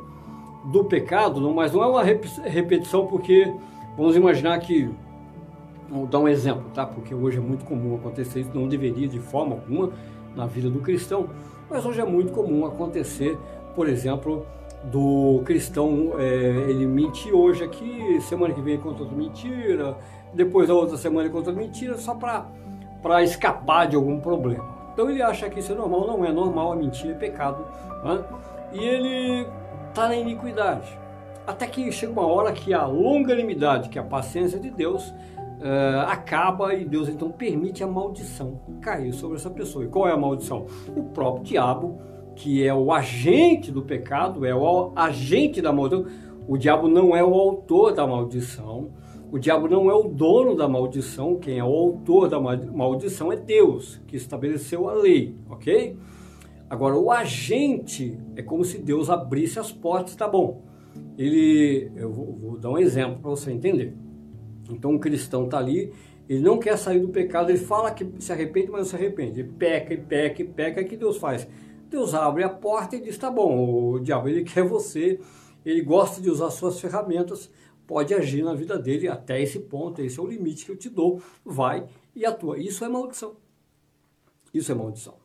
do 0.65 0.84
pecado, 0.84 1.39
mas 1.54 1.72
não 1.72 1.84
é 1.84 1.88
uma 1.88 2.04
repetição 2.04 3.08
porque 3.08 3.52
vamos 3.96 4.15
imaginar 4.15 4.60
que 4.60 4.89
vou 5.89 6.06
dar 6.06 6.20
um 6.20 6.28
exemplo, 6.28 6.65
tá? 6.74 6.86
Porque 6.86 7.15
hoje 7.15 7.38
é 7.38 7.39
muito 7.39 7.63
comum 7.63 7.96
acontecer 7.96 8.41
isso, 8.41 8.52
não 8.54 8.67
deveria 8.67 9.08
de 9.08 9.20
forma 9.20 9.56
alguma 9.56 9.91
na 10.36 10.46
vida 10.46 10.70
do 10.70 10.80
cristão, 10.80 11.30
mas 11.70 11.86
hoje 11.86 12.02
é 12.02 12.06
muito 12.06 12.34
comum 12.34 12.65
acontecer, 12.65 13.38
por 13.74 13.88
exemplo, 13.88 14.46
do 14.91 15.41
cristão 15.46 16.13
é, 16.17 16.70
ele 16.70 16.86
mentir 16.86 17.34
hoje 17.34 17.63
aqui, 17.63 18.20
semana 18.22 18.54
que 18.54 18.62
vem 18.62 18.78
conta 18.78 19.04
outra 19.04 19.17
mentira, 19.17 19.98
depois 20.34 20.67
da 20.67 20.74
outra 20.74 20.98
semana 20.98 21.22
ele 21.22 21.34
conta 21.34 21.50
outra 21.50 21.63
mentira, 21.63 21.98
só 21.98 22.13
para 22.13 22.46
para 23.01 23.23
escapar 23.23 23.88
de 23.88 23.95
algum 23.95 24.19
problema. 24.19 24.77
Então 24.93 25.10
ele 25.10 25.21
acha 25.21 25.49
que 25.49 25.60
isso 25.60 25.71
é 25.71 25.75
normal, 25.75 26.07
não 26.07 26.25
é 26.25 26.31
normal, 26.31 26.71
a 26.71 26.75
mentira 26.75 27.13
é 27.13 27.17
pecado. 27.17 27.65
Né? 28.03 28.23
E 28.73 28.79
ele 28.79 29.47
está 29.89 30.07
na 30.07 30.15
iniquidade. 30.15 30.97
Até 31.45 31.65
que 31.67 31.91
chega 31.91 32.12
uma 32.12 32.25
hora 32.25 32.51
que 32.51 32.73
a 32.73 32.86
longanimidade, 32.86 33.89
que 33.89 33.97
é 33.97 34.01
a 34.01 34.05
paciência 34.05 34.60
de 34.60 34.69
Deus, 34.69 35.07
uh, 35.07 36.07
acaba 36.07 36.73
e 36.73 36.83
Deus 36.83 37.07
então 37.07 37.31
permite 37.31 37.83
a 37.83 37.88
maldição 37.88 38.60
cair 38.81 39.13
sobre 39.13 39.38
essa 39.38 39.49
pessoa. 39.49 39.86
E 39.86 39.88
qual 39.88 40.07
é 40.07 40.12
a 40.12 40.17
maldição? 40.17 40.65
O 40.95 41.03
próprio 41.03 41.43
diabo, 41.43 42.01
que 42.36 42.65
é 42.65 42.73
o 42.73 42.91
agente 42.91 43.71
do 43.71 43.81
pecado, 43.81 44.45
é 44.45 44.53
o 44.53 44.91
agente 44.95 45.62
da 45.62 45.71
maldição. 45.71 46.05
O 46.47 46.57
diabo 46.57 46.88
não 46.88 47.15
é 47.15 47.23
o 47.23 47.33
autor 47.33 47.93
da 47.93 48.05
maldição, 48.07 48.89
o 49.31 49.37
diabo 49.37 49.67
não 49.67 49.89
é 49.89 49.93
o 49.93 50.03
dono 50.03 50.55
da 50.55 50.67
maldição, 50.67 51.37
quem 51.37 51.59
é 51.59 51.63
o 51.63 51.67
autor 51.67 52.29
da 52.29 52.39
maldição 52.39 53.31
é 53.31 53.35
Deus, 53.35 54.01
que 54.07 54.15
estabeleceu 54.15 54.87
a 54.87 54.93
lei, 54.93 55.35
ok? 55.49 55.97
Agora, 56.69 56.97
o 56.97 57.11
agente 57.11 58.17
é 58.35 58.41
como 58.41 58.63
se 58.63 58.77
Deus 58.77 59.09
abrisse 59.09 59.59
as 59.59 59.71
portas, 59.71 60.15
tá 60.15 60.27
bom. 60.27 60.63
Ele, 61.17 61.91
eu 61.95 62.11
vou, 62.11 62.35
vou 62.35 62.57
dar 62.57 62.69
um 62.69 62.77
exemplo 62.77 63.19
para 63.19 63.29
você 63.29 63.51
entender. 63.51 63.95
Então, 64.69 64.91
um 64.91 64.99
cristão 64.99 65.45
está 65.45 65.57
ali, 65.57 65.93
ele 66.27 66.41
não 66.41 66.57
quer 66.57 66.77
sair 66.77 66.99
do 66.99 67.09
pecado, 67.09 67.49
ele 67.49 67.59
fala 67.59 67.91
que 67.91 68.05
se 68.19 68.31
arrepende, 68.31 68.69
mas 68.69 68.79
não 68.79 68.85
se 68.85 68.95
arrepende. 68.95 69.39
Ele 69.39 69.49
peca 69.57 69.93
e 69.93 69.97
peca 69.97 70.41
e 70.41 70.45
peca, 70.45 70.81
o 70.81 70.85
que 70.85 70.97
Deus 70.97 71.17
faz? 71.17 71.47
Deus 71.89 72.13
abre 72.13 72.43
a 72.43 72.49
porta 72.49 72.95
e 72.97 73.01
diz: 73.01 73.17
tá 73.17 73.31
bom, 73.31 73.93
o 73.93 73.99
diabo, 73.99 74.27
ele 74.27 74.43
quer 74.45 74.63
você, 74.63 75.19
ele 75.65 75.81
gosta 75.81 76.21
de 76.21 76.29
usar 76.29 76.49
suas 76.49 76.79
ferramentas 76.79 77.49
pode 77.88 78.13
agir 78.13 78.43
na 78.43 78.54
vida 78.54 78.78
dele 78.78 79.08
até 79.08 79.41
esse 79.41 79.60
ponto, 79.60 80.02
esse 80.02 80.19
é 80.19 80.21
o 80.21 80.28
limite 80.28 80.65
que 80.65 80.71
eu 80.71 80.76
te 80.76 80.89
dou, 80.89 81.21
vai 81.43 81.88
e 82.13 82.26
atua. 82.26 82.60
Isso 82.60 82.84
é 82.84 82.89
maldição. 82.89 83.36
Isso 84.54 84.71
é 84.71 84.76
maldição. 84.76 85.15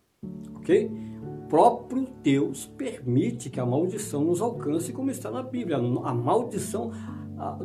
Ok? 0.54 0.88
O 1.20 1.48
próprio 1.48 2.06
Deus 2.22 2.66
permite 2.78 3.50
que 3.50 3.58
a 3.58 3.66
maldição 3.66 4.24
nos 4.24 4.40
alcance, 4.40 4.92
como 4.92 5.10
está 5.10 5.30
na 5.30 5.42
Bíblia. 5.42 5.76
A 5.76 6.14
maldição 6.14 6.92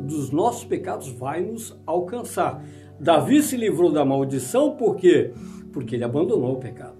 dos 0.02 0.30
nossos 0.30 0.64
pecados 0.64 1.08
vai 1.08 1.40
nos 1.40 1.78
alcançar. 1.86 2.62
Davi 2.98 3.42
se 3.42 3.56
livrou 3.56 3.92
da 3.92 4.04
maldição 4.04 4.76
por 4.76 4.96
quê? 4.96 5.32
Porque 5.72 5.94
ele 5.94 6.04
abandonou 6.04 6.54
o 6.54 6.58
pecado. 6.58 6.98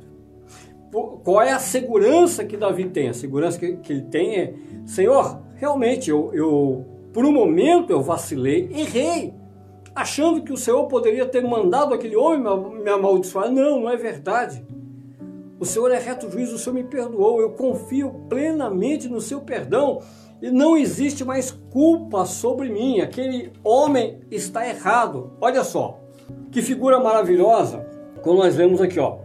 Qual 0.91 1.43
é 1.43 1.53
a 1.53 1.59
segurança 1.59 2.45
que 2.45 2.57
Davi 2.57 2.89
tem? 2.89 3.09
A 3.09 3.13
segurança 3.13 3.59
que, 3.59 3.93
ele 3.93 4.03
tem 4.03 4.37
é: 4.37 4.55
Senhor, 4.87 5.43
realmente 5.57 6.09
eu, 6.09 6.33
eu 6.33 6.98
por 7.13 7.25
um 7.25 7.33
momento 7.33 7.91
eu 7.91 8.01
vacilei, 8.01 8.71
errei, 8.73 9.35
achando 9.95 10.43
que 10.43 10.53
o 10.53 10.57
Senhor 10.57 10.87
poderia 10.87 11.27
ter 11.27 11.43
mandado 11.43 11.95
aquele 11.95 12.17
homem 12.17 12.41
me 12.83 12.91
amaldiçoar. 12.91 13.51
Não, 13.51 13.81
não 13.81 13.91
é 13.91 13.97
verdade. 13.97 14.65
O 15.59 15.65
Senhor 15.65 15.91
é 15.91 15.99
reto 15.99 16.31
juiz, 16.31 16.53
o 16.53 16.59
Senhor 16.59 16.75
me 16.75 16.85
perdoou, 16.85 17.41
eu 17.41 17.51
confio 17.51 18.11
plenamente 18.29 19.09
no 19.09 19.21
seu 19.21 19.41
perdão 19.41 20.01
e 20.41 20.51
não 20.53 20.77
existe 20.77 21.25
mais 21.25 21.51
culpa 21.51 22.25
sobre 22.25 22.69
mim. 22.69 23.01
Aquele 23.01 23.53
homem 23.65 24.21
está 24.31 24.69
errado. 24.69 25.33
Olha 25.41 25.65
só, 25.65 25.99
que 26.53 26.63
figura 26.63 27.01
maravilhosa 27.01 27.85
quando 28.23 28.39
nós 28.39 28.55
vemos 28.55 28.81
aqui, 28.81 29.01
ó, 29.01 29.19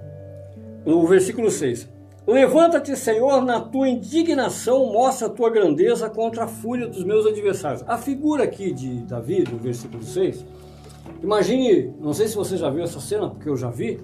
no 0.84 1.06
versículo 1.06 1.52
6. 1.52 1.93
Levanta-te, 2.26 2.96
Senhor, 2.96 3.44
na 3.44 3.60
tua 3.60 3.90
indignação, 3.90 4.94
mostra 4.94 5.28
a 5.28 5.30
tua 5.30 5.50
grandeza 5.50 6.10
contra 6.10 6.46
a 6.46 6.48
fúria 6.48 6.88
dos 6.88 7.04
meus 7.04 7.26
adversários. 7.26 7.84
A 7.86 7.98
figura 7.98 8.46
aqui 8.46 8.72
de 8.72 9.02
Davi, 9.02 9.44
no 9.44 9.58
versículo 9.58 10.02
6, 10.02 10.46
imagine, 11.22 11.94
não 12.00 12.14
sei 12.14 12.30
se 12.30 12.36
você 12.38 12.56
já 12.56 12.70
viu 12.70 12.82
essa 12.82 13.02
cena, 13.02 13.30
porque 13.30 13.50
eu 13.50 13.58
já 13.58 13.70
vi, 13.70 14.00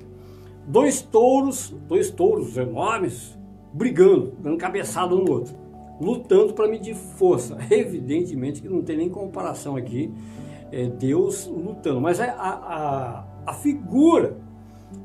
dois 0.68 1.02
touros, 1.02 1.74
dois 1.88 2.12
touros 2.12 2.58
enormes, 2.58 3.40
brigando, 3.72 4.34
dando 4.40 4.58
cabeçada 4.58 5.16
um 5.16 5.24
no 5.24 5.32
outro, 5.32 5.56
lutando 6.02 6.54
para 6.54 6.68
medir 6.68 6.96
força. 6.96 7.58
Evidentemente 7.72 8.62
que 8.62 8.68
não 8.68 8.82
tem 8.82 8.98
nem 8.98 9.10
comparação 9.10 9.78
aqui, 9.78 10.14
é 10.74 10.88
Deus 10.88 11.48
lutando, 11.48 12.02
mas 12.02 12.20
é 12.20 12.30
a, 12.32 12.34
a, 12.36 13.24
a 13.46 13.54
figura 13.54 14.36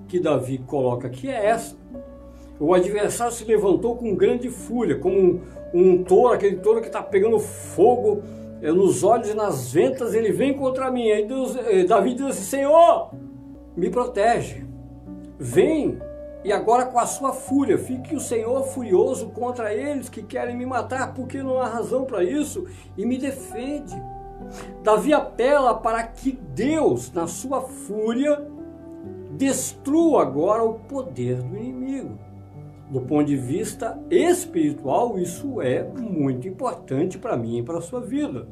que 0.09 0.19
Davi 0.19 0.59
coloca 0.59 1.07
aqui 1.07 1.29
é 1.29 1.47
essa 1.47 1.77
o 2.59 2.73
adversário 2.73 3.33
se 3.33 3.45
levantou 3.45 3.97
com 3.97 4.15
grande 4.15 4.49
fúria, 4.49 4.99
como 4.99 5.19
um, 5.19 5.41
um 5.73 6.05
touro, 6.05 6.35
aquele 6.35 6.57
touro 6.57 6.81
que 6.81 6.87
está 6.87 7.03
pegando 7.03 7.39
fogo 7.39 8.23
é, 8.63 8.71
nos 8.71 9.03
olhos 9.03 9.29
e 9.29 9.35
nas 9.35 9.73
ventas, 9.73 10.15
ele 10.15 10.31
vem 10.31 10.55
contra 10.55 10.91
mim. 10.91 11.11
Aí 11.11 11.27
Deus, 11.27 11.57
eh, 11.57 11.85
Davi 11.85 12.15
diz 12.15 12.27
assim: 12.27 12.43
Senhor, 12.43 13.11
me 13.77 13.91
protege, 13.91 14.65
vem 15.39 15.99
e 16.45 16.53
agora 16.53 16.85
com 16.85 16.99
a 16.99 17.07
sua 17.07 17.33
fúria, 17.33 17.77
fique 17.77 18.15
o 18.15 18.21
Senhor 18.21 18.63
furioso 18.65 19.31
contra 19.31 19.75
eles 19.75 20.09
que 20.09 20.23
querem 20.23 20.57
me 20.57 20.67
matar, 20.67 21.13
porque 21.15 21.43
não 21.43 21.61
há 21.61 21.67
razão 21.67 22.05
para 22.05 22.23
isso, 22.23 22.67
e 22.97 23.05
me 23.05 23.19
defende. 23.19 23.95
Davi 24.83 25.13
apela 25.13 25.75
para 25.75 26.03
que 26.03 26.33
Deus, 26.33 27.11
na 27.11 27.27
sua 27.27 27.63
fúria, 27.63 28.47
destrua 29.31 30.23
agora 30.23 30.63
o 30.63 30.75
poder 30.75 31.43
do 31.43 31.57
inimigo 31.57 32.19
do 32.91 33.01
ponto 33.01 33.25
de 33.25 33.37
vista 33.37 33.99
espiritual, 34.11 35.19
isso 35.19 35.61
é 35.61 35.83
muito 35.85 36.47
importante 36.47 37.19
para 37.19 37.37
mim 37.37 37.59
e 37.59 37.63
para 37.63 37.79
a 37.79 37.83
sua 37.83 38.01
vida. 38.01 38.47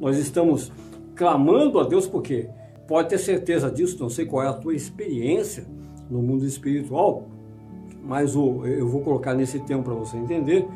Nós 0.00 0.16
estamos 0.16 0.72
clamando 1.14 1.78
a 1.78 1.84
Deus 1.84 2.06
porque 2.06 2.48
pode 2.86 3.08
ter 3.08 3.18
certeza 3.18 3.70
disso, 3.70 3.96
não 4.00 4.08
sei 4.08 4.26
qual 4.26 4.42
é 4.42 4.48
a 4.48 4.52
tua 4.52 4.74
experiência 4.74 5.66
no 6.10 6.22
mundo 6.22 6.44
espiritual, 6.44 7.28
mas 8.02 8.36
o, 8.36 8.66
eu 8.66 8.88
vou 8.88 9.00
colocar 9.00 9.34
nesse 9.34 9.60
tempo 9.60 9.84
para 9.84 9.94
você 9.94 10.16
entender, 10.16 10.66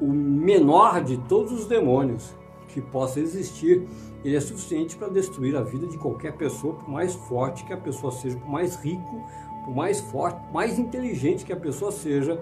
o 0.00 0.06
menor 0.06 1.02
de 1.02 1.16
todos 1.28 1.52
os 1.52 1.66
demônios 1.66 2.34
que 2.68 2.80
possa 2.80 3.20
existir, 3.20 3.86
ele 4.24 4.36
é 4.36 4.40
suficiente 4.40 4.96
para 4.96 5.08
destruir 5.08 5.56
a 5.56 5.62
vida 5.62 5.86
de 5.86 5.96
qualquer 5.96 6.36
pessoa, 6.36 6.74
por 6.74 6.90
mais 6.90 7.14
forte 7.14 7.64
que 7.64 7.72
a 7.72 7.76
pessoa 7.76 8.10
seja, 8.10 8.36
por 8.36 8.50
mais 8.50 8.74
rico 8.76 9.22
por 9.64 9.74
mais 9.74 10.00
forte, 10.00 10.38
mais 10.52 10.78
inteligente 10.78 11.44
que 11.44 11.52
a 11.52 11.56
pessoa 11.56 11.90
seja, 11.90 12.38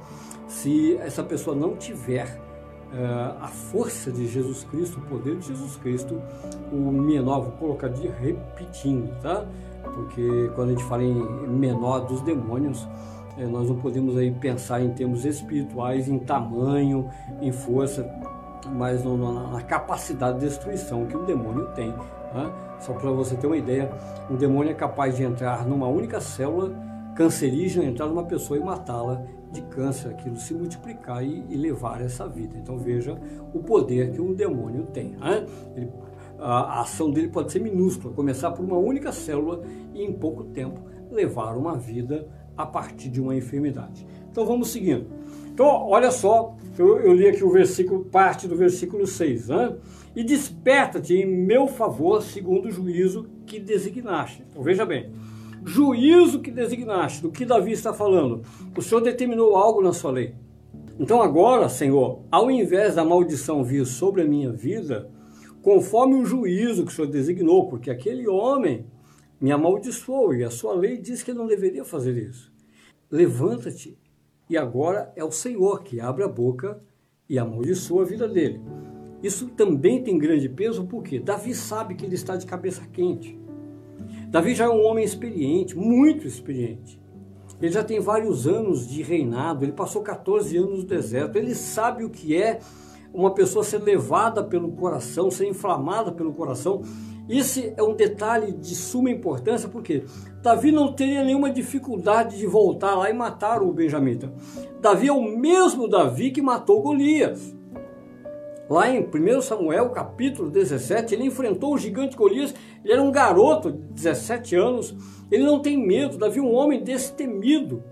se 0.49 0.97
essa 0.97 1.23
pessoa 1.23 1.55
não 1.55 1.77
tiver 1.77 2.27
uh, 2.93 3.43
a 3.43 3.49
força 3.49 4.11
de 4.11 4.27
Jesus 4.27 4.65
Cristo, 4.65 4.99
o 4.99 5.03
poder 5.03 5.37
de 5.37 5.49
Jesus 5.49 5.77
Cristo, 5.77 6.21
o 6.73 6.77
menor, 6.77 7.43
vou 7.43 7.53
colocar 7.53 7.89
de 7.89 8.09
repetindo, 8.09 9.09
tá? 9.21 9.47
Porque 9.83 10.51
quando 10.55 10.69
a 10.69 10.73
gente 10.73 10.85
fala 10.85 11.03
em 11.03 11.15
menor 11.49 12.01
dos 12.01 12.21
demônios, 12.23 12.87
eh, 13.37 13.47
nós 13.47 13.69
não 13.69 13.77
podemos 13.77 14.17
aí 14.17 14.31
pensar 14.31 14.81
em 14.81 14.91
termos 14.91 15.25
espirituais, 15.25 16.09
em 16.09 16.19
tamanho, 16.19 17.11
em 17.41 17.51
força, 17.51 18.09
mas 18.75 19.03
no, 19.05 19.17
na, 19.17 19.49
na, 19.49 19.61
capacidade 19.61 20.39
de 20.39 20.47
destruição 20.47 21.05
que 21.07 21.17
o 21.17 21.25
demônio 21.25 21.67
tem. 21.75 21.89
Né? 21.89 22.53
Só 22.81 22.93
para 22.95 23.11
você 23.11 23.35
ter 23.37 23.47
uma 23.47 23.57
ideia, 23.57 23.91
um 24.31 24.37
demônio 24.37 24.71
é 24.71 24.75
capaz 24.75 25.17
de 25.17 25.25
entrar 25.25 25.67
numa 25.67 25.89
única 25.89 26.21
célula 26.21 26.73
cancerígeno 27.15 27.85
entrar 27.85 28.07
numa 28.07 28.25
pessoa 28.25 28.59
e 28.59 28.63
matá-la 28.63 29.25
de 29.51 29.61
câncer, 29.63 30.09
aquilo 30.09 30.37
se 30.37 30.55
multiplicar 30.55 31.23
e, 31.25 31.45
e, 31.51 31.57
levar 31.57 32.01
essa 32.01 32.27
vida. 32.27 32.57
Então 32.57 32.79
veja 32.79 33.19
o 33.53 33.59
poder 33.61 34.13
que 34.13 34.21
um 34.21 34.33
demônio 34.33 34.85
tem. 34.87 35.11
Né? 35.11 35.47
Ele, 35.77 35.91
a, 36.39 36.79
a 36.79 36.81
ação 36.81 37.11
dele 37.11 37.29
pode 37.29 37.53
ser 37.53 37.61
minúscula, 37.61 38.15
começar 38.15 38.51
por 38.53 38.65
uma 38.65 38.79
única 38.79 39.13
célula 39.13 39.63
e 39.95 40.03
em 40.03 40.13
pouco 40.13 40.45
tempo 40.45 40.81
levar 41.11 41.57
uma 41.57 41.77
vida 41.77 42.27
a 42.57 42.65
partir 42.65 43.09
de 43.11 43.21
uma 43.21 43.37
enfermidade. 43.37 44.07
Então 44.31 44.47
vamos 44.47 44.69
seguindo. 44.69 45.07
Então, 45.53 45.67
olha 45.67 46.11
só, 46.11 46.57
eu, 46.79 46.99
eu 47.01 47.13
li 47.13 47.29
aqui 47.29 47.45
o 47.45 47.51
versículo, 47.51 48.07
parte 48.07 48.49
do 48.49 48.57
versículo 48.57 49.07
6. 49.07 49.49
Né? 49.49 49.77
E 50.17 50.25
desperta-te 50.25 51.15
em 51.15 51.27
meu 51.27 51.67
favor, 51.67 52.23
segundo 52.23 52.69
o 52.69 52.71
juízo 52.71 53.29
que 53.45 53.61
designaste. 53.61 54.43
Então 54.49 54.63
veja 54.63 54.87
bem, 54.87 55.13
juízo 55.65 56.41
que 56.41 56.51
designaste, 56.51 57.23
do 57.23 57.31
que 57.31 57.45
Davi 57.45 57.73
está 57.73 57.93
falando. 57.93 58.43
O 58.77 58.83
Senhor 58.83 59.01
determinou 59.01 59.57
algo 59.57 59.83
na 59.83 59.93
sua 59.93 60.11
lei. 60.11 60.35
Então 60.99 61.23
agora, 61.23 61.69
Senhor, 61.69 62.23
ao 62.31 62.51
invés 62.51 62.95
da 62.95 63.05
maldição 63.05 63.65
vir 63.65 63.87
sobre 63.87 64.23
a 64.23 64.27
minha 64.27 64.53
vida, 64.53 65.11
conforme 65.63 66.17
o 66.17 66.25
juízo 66.25 66.85
que 66.85 66.93
o 66.93 66.95
Senhor 66.95 67.09
designou, 67.09 67.69
porque 67.69 67.91
aquele 67.91 68.29
homem 68.29 68.87
me 69.41 69.51
amaldiçoou 69.51 70.35
e 70.35 70.45
a 70.45 70.51
sua 70.51 70.75
lei 70.75 70.99
diz 70.99 71.23
que 71.23 71.31
ele 71.31 71.39
não 71.39 71.47
deveria 71.47 71.85
fazer 71.85 72.17
isso. 72.17 72.53
Levanta-te 73.11 73.99
e 74.49 74.57
agora 74.57 75.13
é 75.17 75.25
o 75.25 75.31
Senhor 75.31 75.83
que 75.83 76.01
abre 76.01 76.23
a 76.23 76.29
boca 76.29 76.81
e 77.29 77.39
amaldiçoa 77.39 78.03
a 78.03 78.07
vida 78.07 78.29
dele. 78.29 78.61
Isso 79.23 79.49
também 79.49 80.03
tem 80.03 80.19
grande 80.19 80.49
peso 80.49 80.85
porque 80.85 81.19
Davi 81.19 81.55
sabe 81.55 81.95
que 81.95 82.05
ele 82.05 82.15
está 82.15 82.37
de 82.37 82.45
cabeça 82.45 82.87
quente. 82.93 83.39
Davi 84.33 84.55
já 84.55 84.65
é 84.65 84.69
um 84.71 84.83
homem 84.87 85.05
experiente, 85.05 85.77
muito 85.77 86.27
experiente. 86.27 86.99
Ele 87.61 87.71
já 87.71 87.85
tem 87.85 88.01
vários 88.01 88.49
anos 88.49 88.89
de 88.89 89.03
reinado, 89.03 89.63
ele 89.63 89.73
passou 89.73 90.01
14 90.01 90.57
anos 90.57 90.79
no 90.79 90.87
deserto, 90.87 91.37
ele 91.37 91.55
sabe 91.55 92.03
o 92.03 92.09
que 92.09 92.35
é 92.35 92.59
uma 93.13 93.35
pessoa 93.35 93.63
ser 93.63 93.83
levada 93.83 94.43
pelo 94.43 94.73
coração, 94.73 95.31
ser 95.31 95.47
inflamada 95.47 96.11
pelo 96.11 96.33
coração. 96.33 96.81
Esse 97.29 97.75
é 97.77 97.83
um 97.83 97.95
detalhe 97.95 98.53
de 98.53 98.75
suma 98.75 99.11
importância, 99.11 99.69
porque 99.69 100.05
Davi 100.43 100.73
não 100.73 100.95
teria 100.95 101.23
nenhuma 101.23 101.51
dificuldade 101.51 102.39
de 102.39 102.47
voltar 102.47 102.95
lá 102.95 103.11
e 103.11 103.13
matar 103.13 103.63
o 103.63 103.71
benjamita. 103.71 104.33
Davi 104.81 105.09
é 105.09 105.13
o 105.13 105.21
mesmo 105.21 105.87
Davi 105.87 106.31
que 106.31 106.41
matou 106.41 106.81
Golias. 106.81 107.55
Lá 108.73 108.89
em 108.89 109.07
1 109.07 109.43
Samuel, 109.43 109.91
capítulo 109.91 110.49
17, 110.49 111.15
ele 111.15 111.27
enfrentou 111.27 111.75
o 111.75 111.79
gigante 111.79 112.17
Golias. 112.17 112.55
Ele 112.83 112.95
era 112.95 113.03
um 113.03 113.13
garoto 113.13 113.71
de 113.71 113.79
17 113.93 114.57
anos. 114.57 114.97
Ele 115.31 115.43
não 115.43 115.61
tem 115.61 115.77
medo. 115.77 116.17
Davi 116.17 116.41
um 116.41 116.55
homem 116.55 116.83
destemido. 116.83 117.85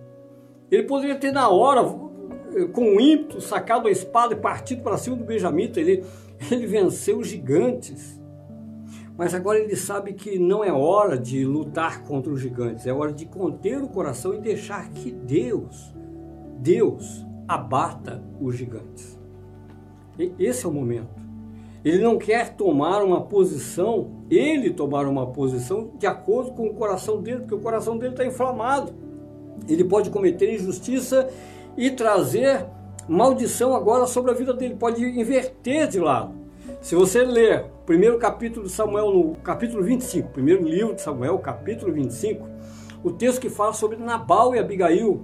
Ele 0.71 0.85
poderia 0.85 1.17
ter 1.17 1.33
na 1.33 1.51
hora, 1.51 1.85
com 2.73 2.99
ímpeto, 2.99 3.43
sacado 3.43 3.89
a 3.89 3.91
espada 3.91 4.33
e 4.33 4.39
partido 4.39 4.83
para 4.83 4.97
cima 4.97 5.17
do 5.17 5.25
Benjamita. 5.25 5.79
Ele, 5.79 6.03
ele 6.51 6.67
venceu 6.67 7.19
os 7.19 7.29
gigantes. 7.29 8.19
Mas 9.19 9.35
agora 9.35 9.59
ele 9.59 9.77
sabe 9.77 10.15
que 10.15 10.39
não 10.39 10.65
é 10.65 10.73
hora 10.73 11.19
de 11.19 11.45
lutar 11.45 12.05
contra 12.05 12.33
os 12.33 12.41
gigantes. 12.41 12.87
É 12.87 12.93
hora 12.95 13.13
de 13.13 13.27
conter 13.27 13.83
o 13.83 13.89
coração 13.89 14.33
e 14.33 14.41
deixar 14.41 14.89
que 14.93 15.13
Deus, 15.13 15.95
Deus, 16.59 17.27
abata 17.47 18.25
os 18.41 18.57
gigantes. 18.57 19.10
Esse 20.39 20.67
é 20.67 20.69
o 20.69 20.73
momento. 20.73 21.09
Ele 21.85 22.03
não 22.03 22.19
quer 22.19 22.55
tomar 22.55 23.03
uma 23.03 23.23
posição, 23.23 24.11
ele 24.31 24.71
tomar 24.71 25.07
uma 25.07 25.27
posição 25.27 25.91
de 25.99 26.07
acordo 26.07 26.53
com 26.53 26.67
o 26.67 26.75
coração 26.75 27.23
dele, 27.23 27.41
porque 27.41 27.55
o 27.55 27.61
coração 27.61 27.97
dele 27.97 28.13
está 28.13 28.25
inflamado. 28.25 28.93
Ele 29.67 29.85
pode 29.85 30.11
cometer 30.11 30.55
injustiça 30.55 31.29
e 31.77 31.91
trazer 31.91 32.67
maldição 33.09 33.75
agora 33.75 34.07
sobre 34.07 34.31
a 34.31 34.35
vida 34.35 34.53
dele, 34.53 34.77
pode 34.77 35.03
inverter 35.03 35.89
de 35.89 35.99
lado. 35.99 36.35
Se 36.81 36.95
você 36.95 37.25
ler 37.25 37.65
o 37.83 37.85
primeiro 37.85 38.19
capítulo 38.19 38.67
de 38.67 38.73
Samuel, 38.73 39.11
no 39.11 39.35
capítulo 39.37 39.83
25, 39.83 40.29
primeiro 40.31 40.63
livro 40.63 40.95
de 40.95 41.01
Samuel, 41.01 41.39
capítulo 41.39 41.93
25, 41.93 42.47
o 43.03 43.11
texto 43.11 43.41
que 43.41 43.49
fala 43.49 43.73
sobre 43.73 43.97
Nabal 43.97 44.55
e 44.55 44.59
Abigail, 44.59 45.21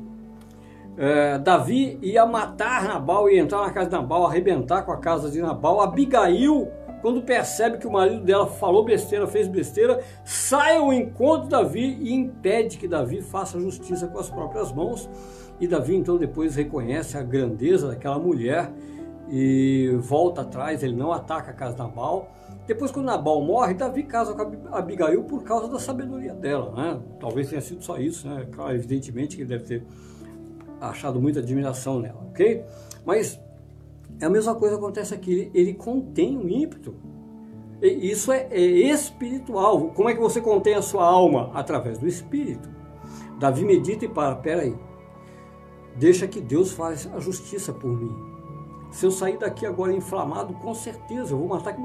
é, 0.96 1.38
Davi 1.38 1.98
ia 2.00 2.24
matar 2.24 2.84
Nabal, 2.84 3.28
ia 3.28 3.40
entrar 3.40 3.62
na 3.62 3.70
casa 3.70 3.90
de 3.90 3.96
Nabal, 3.96 4.26
arrebentar 4.26 4.82
com 4.82 4.92
a 4.92 4.96
casa 4.96 5.30
de 5.30 5.40
Nabal. 5.40 5.80
Abigail, 5.80 6.68
quando 7.02 7.22
percebe 7.22 7.78
que 7.78 7.86
o 7.86 7.92
marido 7.92 8.24
dela 8.24 8.46
falou 8.46 8.84
besteira, 8.84 9.26
fez 9.26 9.46
besteira, 9.46 10.02
sai 10.24 10.78
ao 10.78 10.92
encontro 10.92 11.44
de 11.44 11.50
Davi 11.50 11.98
e 12.00 12.12
impede 12.12 12.78
que 12.78 12.88
Davi 12.88 13.20
faça 13.20 13.60
justiça 13.60 14.06
com 14.06 14.18
as 14.18 14.30
próprias 14.30 14.72
mãos. 14.72 15.08
E 15.60 15.66
Davi 15.66 15.94
então 15.94 16.16
depois 16.16 16.56
reconhece 16.56 17.16
a 17.16 17.22
grandeza 17.22 17.88
daquela 17.88 18.18
mulher 18.18 18.70
e 19.28 19.96
volta 20.00 20.42
atrás, 20.42 20.82
ele 20.82 20.94
não 20.94 21.12
ataca 21.12 21.50
a 21.50 21.54
casa 21.54 21.74
de 21.74 21.82
Nabal. 21.82 22.30
Depois, 22.66 22.90
quando 22.90 23.06
Nabal 23.06 23.40
morre, 23.42 23.74
Davi 23.74 24.02
casa 24.02 24.34
com 24.34 24.74
Abigail 24.74 25.22
por 25.24 25.44
causa 25.44 25.68
da 25.68 25.78
sabedoria 25.78 26.34
dela. 26.34 26.72
Né? 26.72 27.00
Talvez 27.20 27.48
tenha 27.48 27.60
sido 27.60 27.82
só 27.84 27.96
isso, 27.98 28.28
né? 28.28 28.46
Claro, 28.50 28.74
evidentemente 28.74 29.36
que 29.36 29.42
ele 29.42 29.48
deve 29.48 29.64
ter 29.64 29.84
achado 30.80 31.20
muita 31.20 31.40
admiração 31.40 32.00
nela, 32.00 32.26
ok? 32.28 32.64
Mas 33.04 33.40
a 34.20 34.28
mesma 34.28 34.54
coisa 34.54 34.76
acontece 34.76 35.14
aqui, 35.14 35.32
ele, 35.32 35.50
ele 35.54 35.74
contém 35.74 36.36
o 36.36 36.48
ímpeto. 36.48 36.94
E 37.82 38.10
isso 38.10 38.32
é, 38.32 38.48
é 38.50 38.60
espiritual. 38.60 39.90
Como 39.90 40.08
é 40.08 40.14
que 40.14 40.20
você 40.20 40.40
contém 40.40 40.74
a 40.74 40.82
sua 40.82 41.04
alma? 41.04 41.50
Através 41.52 41.98
do 41.98 42.06
espírito. 42.06 42.68
Davi 43.38 43.64
medita 43.64 44.06
e 44.06 44.08
para, 44.08 44.34
peraí. 44.36 44.74
Deixa 45.96 46.26
que 46.26 46.40
Deus 46.40 46.72
faça 46.72 47.14
a 47.14 47.20
justiça 47.20 47.72
por 47.72 47.90
mim. 47.90 48.14
Se 48.90 49.04
eu 49.04 49.10
sair 49.10 49.38
daqui 49.38 49.66
agora 49.66 49.92
inflamado, 49.92 50.54
com 50.54 50.74
certeza 50.74 51.34
eu 51.34 51.38
vou 51.38 51.48
matar. 51.48 51.76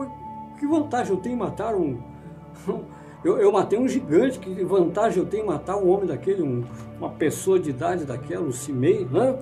Que 0.57 0.65
vantagem 0.65 1.13
eu 1.13 1.19
tenho 1.19 1.35
em 1.35 1.39
matar 1.39 1.75
um. 1.75 1.99
Eu, 3.24 3.38
eu 3.38 3.51
matei 3.51 3.78
um 3.78 3.88
gigante, 3.88 4.39
que 4.39 4.63
vantagem 4.63 5.19
eu 5.19 5.26
tenho 5.26 5.45
matar 5.45 5.78
um 5.78 5.89
homem 5.89 6.07
daquele, 6.07 6.41
um, 6.41 6.63
uma 6.97 7.09
pessoa 7.09 7.59
de 7.59 7.69
idade 7.69 8.03
daquela, 8.03 8.43
um 8.43 8.51
Simei, 8.51 9.05
né? 9.05 9.38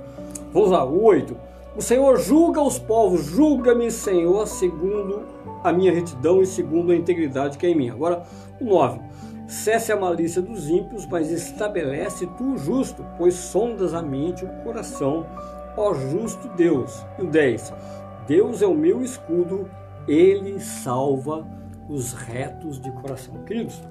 Vamos 0.52 0.72
lá, 0.72 0.84
o 0.84 1.02
8. 1.04 1.36
O 1.78 1.82
Senhor 1.82 2.20
julga 2.20 2.62
os 2.62 2.78
povos, 2.78 3.24
julga-me, 3.24 3.90
Senhor, 3.90 4.46
segundo 4.48 5.22
a 5.64 5.72
minha 5.72 5.94
retidão 5.94 6.42
e 6.42 6.46
segundo 6.46 6.92
a 6.92 6.96
integridade 6.96 7.58
que 7.58 7.66
é 7.66 7.70
em 7.70 7.76
mim. 7.76 7.90
Agora, 7.90 8.24
o 8.60 8.66
9. 8.66 9.00
Cesse 9.48 9.92
a 9.92 9.96
malícia 9.96 10.42
dos 10.42 10.70
ímpios, 10.70 11.06
mas 11.06 11.32
estabelece 11.32 12.28
tu 12.38 12.54
o 12.54 12.58
justo, 12.58 13.06
pois 13.18 13.34
sondas 13.34 13.94
a 13.94 14.02
mente 14.02 14.44
o 14.44 14.64
coração, 14.64 15.26
ó 15.78 15.94
justo 15.94 16.50
Deus. 16.50 17.04
E 17.18 17.22
o 17.22 17.28
10. 17.28 17.74
Deus 18.28 18.62
é 18.62 18.68
o 18.68 18.76
meu 18.76 19.02
escudo, 19.02 19.70
ele 20.08 20.60
salva 20.60 21.48
os 21.90 22.14
retos 22.14 22.80
de 22.80 22.92
coração. 22.92 23.44
Queridos, 23.44 23.82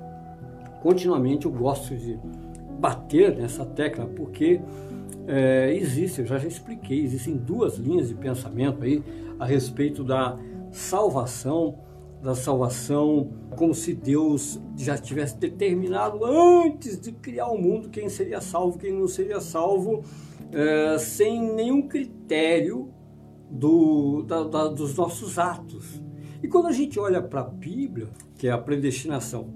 continuamente 0.80 1.46
eu 1.46 1.52
gosto 1.52 1.96
de 1.96 2.18
bater 2.78 3.36
nessa 3.36 3.66
tecla 3.66 4.06
porque 4.06 4.60
é, 5.26 5.74
existe, 5.74 6.20
eu 6.20 6.26
já, 6.26 6.38
já 6.38 6.48
expliquei, 6.48 7.02
existem 7.02 7.36
duas 7.36 7.76
linhas 7.76 8.08
de 8.08 8.14
pensamento 8.14 8.84
aí 8.84 9.02
a 9.38 9.44
respeito 9.44 10.02
da 10.04 10.38
salvação 10.70 11.78
da 12.22 12.34
salvação, 12.34 13.30
como 13.56 13.72
se 13.72 13.94
Deus 13.94 14.60
já 14.76 14.98
tivesse 14.98 15.36
determinado 15.38 16.24
antes 16.24 17.00
de 17.00 17.12
criar 17.12 17.48
o 17.48 17.58
mundo 17.58 17.88
quem 17.88 18.08
seria 18.08 18.40
salvo, 18.40 18.78
quem 18.78 18.92
não 18.92 19.06
seria 19.06 19.40
salvo, 19.40 20.02
é, 20.52 20.98
sem 20.98 21.54
nenhum 21.54 21.86
critério 21.86 22.92
do, 23.50 24.22
da, 24.22 24.42
da, 24.44 24.68
dos 24.68 24.96
nossos 24.96 25.38
atos. 25.38 26.02
E 26.42 26.48
quando 26.48 26.66
a 26.66 26.72
gente 26.72 26.98
olha 26.98 27.20
para 27.22 27.40
a 27.40 27.44
Bíblia, 27.44 28.08
que 28.36 28.46
é 28.46 28.50
a 28.50 28.58
predestinação, 28.58 29.52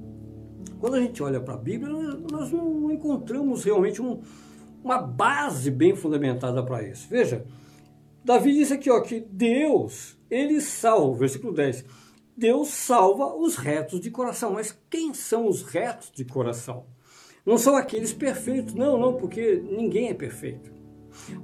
quando 0.81 0.95
a 0.95 1.01
gente 1.01 1.23
olha 1.23 1.41
para 1.41 1.55
a 1.55 1.59
Bíblia, 1.59 1.93
nós 2.31 2.51
não 2.51 2.91
encontramos 2.91 3.63
realmente 3.63 4.03
um, 4.03 4.21
uma 4.83 5.01
base 5.01 5.71
bem 5.71 5.95
fundamentada 5.95 6.63
para 6.63 6.83
isso. 6.83 7.07
Veja, 7.09 7.45
Davi 8.25 8.53
disse 8.53 8.73
aqui 8.73 8.91
ó, 8.91 9.01
que 9.01 9.21
Deus, 9.21 10.19
ele 10.29 10.61
salva, 10.61 11.21
versículo 11.21 11.53
10, 11.53 11.85
Deus 12.37 12.69
salva 12.69 13.35
os 13.37 13.57
retos 13.57 14.01
de 14.01 14.11
coração. 14.11 14.55
Mas 14.55 14.77
quem 14.91 15.15
são 15.15 15.47
os 15.47 15.63
retos 15.63 16.11
de 16.13 16.25
coração? 16.25 16.87
Não 17.47 17.59
são 17.59 17.77
aqueles 17.77 18.13
perfeitos, 18.13 18.75
não, 18.75 18.99
não, 18.99 19.15
porque 19.15 19.63
ninguém 19.71 20.09
é 20.09 20.15
perfeito. 20.15 20.73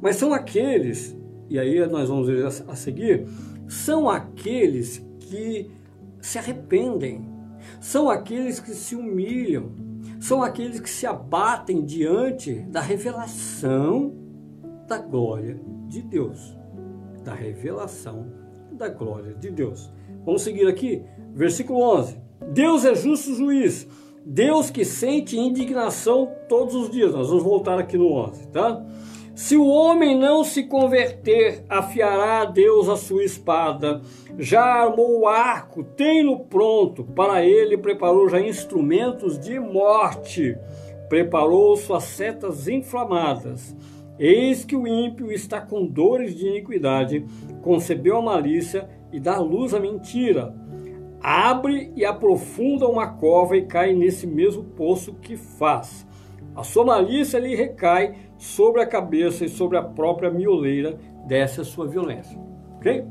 Mas 0.01 0.17
são 0.17 0.33
aqueles, 0.33 1.17
e 1.49 1.59
aí 1.59 1.87
nós 1.87 2.09
vamos 2.09 2.27
ver 2.27 2.45
a 2.45 2.75
seguir, 2.75 3.27
são 3.69 4.09
aqueles 4.09 5.05
que 5.29 5.71
se 6.21 6.39
arrependem, 6.39 7.25
são 7.81 8.09
aqueles 8.09 8.59
que 8.59 8.73
se 8.73 8.97
humilham, 8.97 9.73
são 10.21 10.43
aqueles 10.43 10.81
que 10.81 10.91
se 10.91 11.07
abatem 11.07 11.85
diante 11.85 12.55
da 12.55 12.81
revelação 12.81 14.15
da 14.87 14.99
glória 14.99 15.61
de 15.87 16.03
Deus. 16.03 16.57
Da 17.25 17.35
revelação 17.35 18.27
da 18.73 18.89
glória 18.89 19.35
de 19.35 19.51
Deus. 19.51 19.91
Vamos 20.25 20.43
seguir 20.43 20.67
aqui, 20.67 21.03
versículo 21.35 21.81
11. 21.81 22.17
Deus 22.53 22.85
é 22.85 22.95
justo 22.95 23.35
juiz, 23.35 23.87
Deus 24.25 24.71
que 24.71 24.85
sente 24.85 25.39
indignação 25.39 26.31
todos 26.49 26.75
os 26.75 26.91
dias. 26.91 27.13
Nós 27.13 27.29
vamos 27.29 27.43
voltar 27.43 27.79
aqui 27.79 27.97
no 27.99 28.13
11, 28.13 28.49
tá? 28.49 28.85
Se 29.39 29.57
o 29.57 29.69
homem 29.69 30.19
não 30.19 30.43
se 30.43 30.65
converter, 30.65 31.63
afiará 31.69 32.41
a 32.41 32.45
Deus 32.45 32.89
a 32.89 32.97
sua 32.97 33.23
espada. 33.23 34.03
Já 34.37 34.65
armou 34.65 35.21
o 35.21 35.29
arco, 35.29 35.85
tem-no 35.85 36.41
pronto. 36.41 37.05
Para 37.05 37.45
ele 37.45 37.79
preparou 37.79 38.29
já 38.29 38.41
instrumentos 38.41 39.39
de 39.39 39.61
morte. 39.61 40.59
Preparou 41.09 41.77
suas 41.77 42.03
setas 42.03 42.67
inflamadas. 42.67 43.77
Eis 44.19 44.65
que 44.65 44.75
o 44.75 44.89
ímpio 44.89 45.31
está 45.31 45.61
com 45.61 45.87
dores 45.87 46.35
de 46.35 46.49
iniquidade, 46.49 47.25
concebeu 47.63 48.17
a 48.17 48.23
malícia 48.23 48.91
e 49.13 49.21
dá 49.21 49.39
luz 49.39 49.73
à 49.73 49.79
mentira. 49.79 50.53
Abre 51.23 51.93
e 51.95 52.05
aprofunda 52.05 52.89
uma 52.89 53.07
cova 53.07 53.57
e 53.57 53.67
cai 53.67 53.95
nesse 53.95 54.27
mesmo 54.27 54.65
poço 54.65 55.15
que 55.15 55.37
faz. 55.37 56.05
A 56.59 56.65
sua 56.65 56.85
malícia 56.85 57.39
lhe 57.39 57.55
recai 57.55 58.17
sobre 58.37 58.83
a 58.83 58.87
cabeça 58.87 59.45
e 59.45 59.49
sobre 59.49 59.79
a 59.79 59.83
própria 59.83 60.29
mioleira 60.29 60.99
desce 61.25 61.61
a 61.61 61.65
sua 61.65 61.87
violência. 61.87 62.37
Ok? 62.79 63.05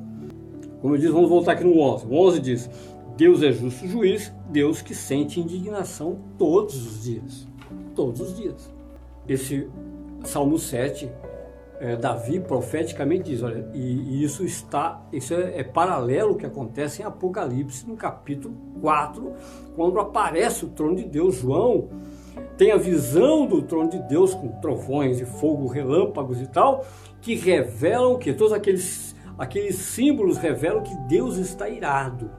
Como 0.82 0.94
eu 0.94 0.98
disse, 0.98 1.14
vamos 1.14 1.30
voltar 1.30 1.54
aqui 1.54 1.64
no 1.64 1.80
11. 1.80 2.08
O 2.08 2.14
11 2.14 2.40
diz: 2.42 2.70
Deus 3.16 3.42
é 3.42 3.54
justo 3.54 3.88
juiz, 3.88 4.34
Deus 4.50 4.82
que 4.82 4.94
sente 4.94 5.40
indignação 5.40 6.20
todos 6.38 6.76
os 6.76 7.04
dias. 7.06 7.48
Todos 7.96 8.20
os 8.20 8.36
dias. 8.36 8.70
Esse 9.26 9.70
Salmo 10.26 10.60
7, 10.60 11.10
é, 11.80 11.96
Davi 11.96 12.42
profeticamente 12.42 13.32
diz: 13.32 13.44
olha, 13.44 13.66
e, 13.74 13.80
e 13.80 14.24
isso 14.26 14.44
está, 14.44 15.08
isso 15.14 15.34
é, 15.34 15.60
é 15.60 15.64
paralelo 15.64 16.32
ao 16.32 16.36
que 16.36 16.46
acontece 16.46 17.02
em 17.02 17.06
Apocalipse, 17.06 17.88
no 17.88 17.96
capítulo 17.96 18.54
4, 18.82 19.32
quando 19.74 20.02
aparece 20.02 20.66
o 20.66 20.68
trono 20.68 20.98
de 20.98 21.06
Deus. 21.06 21.36
João 21.36 21.88
tem 22.58 22.72
a 22.72 22.78
visão 22.78 23.46
do 23.46 23.62
trono 23.62 23.90
de 23.90 24.00
Deus 24.00 24.34
com 24.34 24.48
trovões 24.60 25.20
e 25.20 25.26
fogo, 25.26 25.68
relâmpagos 25.68 26.42
e 26.42 26.48
tal, 26.48 26.86
que 27.22 27.36
revelam 27.36 28.18
que 28.18 28.34
todos 28.34 28.54
aqueles, 28.54 29.16
aqueles 29.38 29.76
símbolos 29.76 30.38
revelam 30.38 30.84
que 30.84 30.96
Deus 31.08 31.38
está 31.38 31.70
irado. 31.70 32.30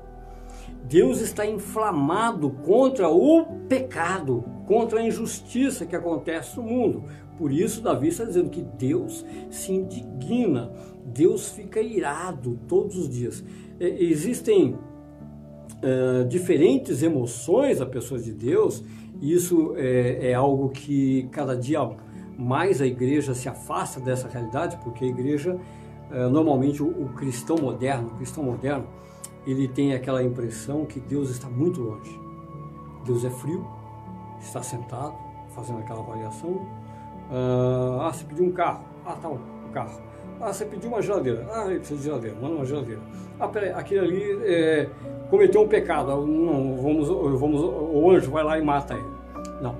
Deus 0.85 1.21
está 1.21 1.47
inflamado 1.47 2.51
contra 2.51 3.09
o 3.09 3.45
pecado, 3.69 4.45
contra 4.67 5.01
a 5.01 5.07
injustiça 5.07 5.85
que 5.85 5.95
acontece 5.95 6.57
no 6.57 6.63
mundo. 6.63 7.05
Por 7.37 7.53
isso, 7.53 7.83
Davi 7.83 8.09
está 8.09 8.25
dizendo 8.25 8.51
que 8.51 8.63
Deus 8.63 9.25
se 9.51 9.73
indigna, 9.73 10.73
Deus 11.05 11.51
fica 11.51 11.81
irado 11.81 12.59
todos 12.67 12.97
os 12.97 13.09
dias. 13.09 13.45
Existem 13.79 14.75
uh, 14.75 16.27
diferentes 16.27 17.03
emoções 17.03 17.81
a 17.81 17.87
pessoas 17.87 18.25
de 18.25 18.33
Deus 18.33 18.83
isso 19.21 19.75
é, 19.77 20.31
é 20.31 20.35
algo 20.35 20.69
que 20.69 21.29
cada 21.33 21.57
dia 21.57 21.81
mais 22.39 22.81
a 22.81 22.87
igreja 22.87 23.35
se 23.35 23.49
afasta 23.49 24.01
dessa 24.01 24.29
realidade, 24.29 24.79
porque 24.83 25.05
a 25.05 25.09
igreja, 25.09 25.59
é, 26.11 26.29
normalmente 26.29 26.83
o, 26.83 26.87
o 26.87 27.09
cristão 27.11 27.57
moderno, 27.57 28.09
o 28.09 28.17
cristão 28.17 28.45
moderno, 28.45 28.87
ele 29.47 29.67
tem 29.67 29.95
aquela 29.95 30.23
impressão 30.23 30.85
que 30.85 31.01
Deus 31.01 31.31
está 31.31 31.49
muito 31.49 31.81
longe. 31.81 32.21
Deus 33.05 33.25
é 33.25 33.31
frio, 33.31 33.67
está 34.41 34.63
sentado, 34.63 35.17
fazendo 35.49 35.79
aquela 35.79 36.01
avaliação. 36.01 36.67
Ah, 37.31 38.09
ah 38.09 38.13
você 38.13 38.25
pediu 38.25 38.45
um 38.45 38.53
carro. 38.53 38.85
Ah, 39.05 39.15
tá, 39.15 39.29
um 39.29 39.39
carro. 39.73 40.08
Ah, 40.41 40.53
você 40.53 40.65
pediu 40.65 40.89
uma 40.89 41.03
geladeira. 41.03 41.47
Ah, 41.53 41.67
ele 41.67 41.79
precisa 41.79 41.99
de 41.99 42.05
geladeira, 42.07 42.37
manda 42.41 42.55
uma 42.55 42.65
geladeira. 42.65 43.01
Ah, 43.41 43.49
peraí, 43.49 43.71
aquele 43.71 44.01
ali 44.01 44.39
é, 44.45 44.89
cometeu 45.31 45.63
um 45.63 45.69
pecado. 45.69 46.27
Não, 46.27 46.77
vamos, 46.77 47.09
vamos, 47.09 47.61
o 47.63 48.11
anjo 48.11 48.31
vai 48.31 48.45
lá 48.45 48.59
e 48.59 48.63
mata 48.63 48.95
ele. 48.95 49.19
Não. 49.61 49.75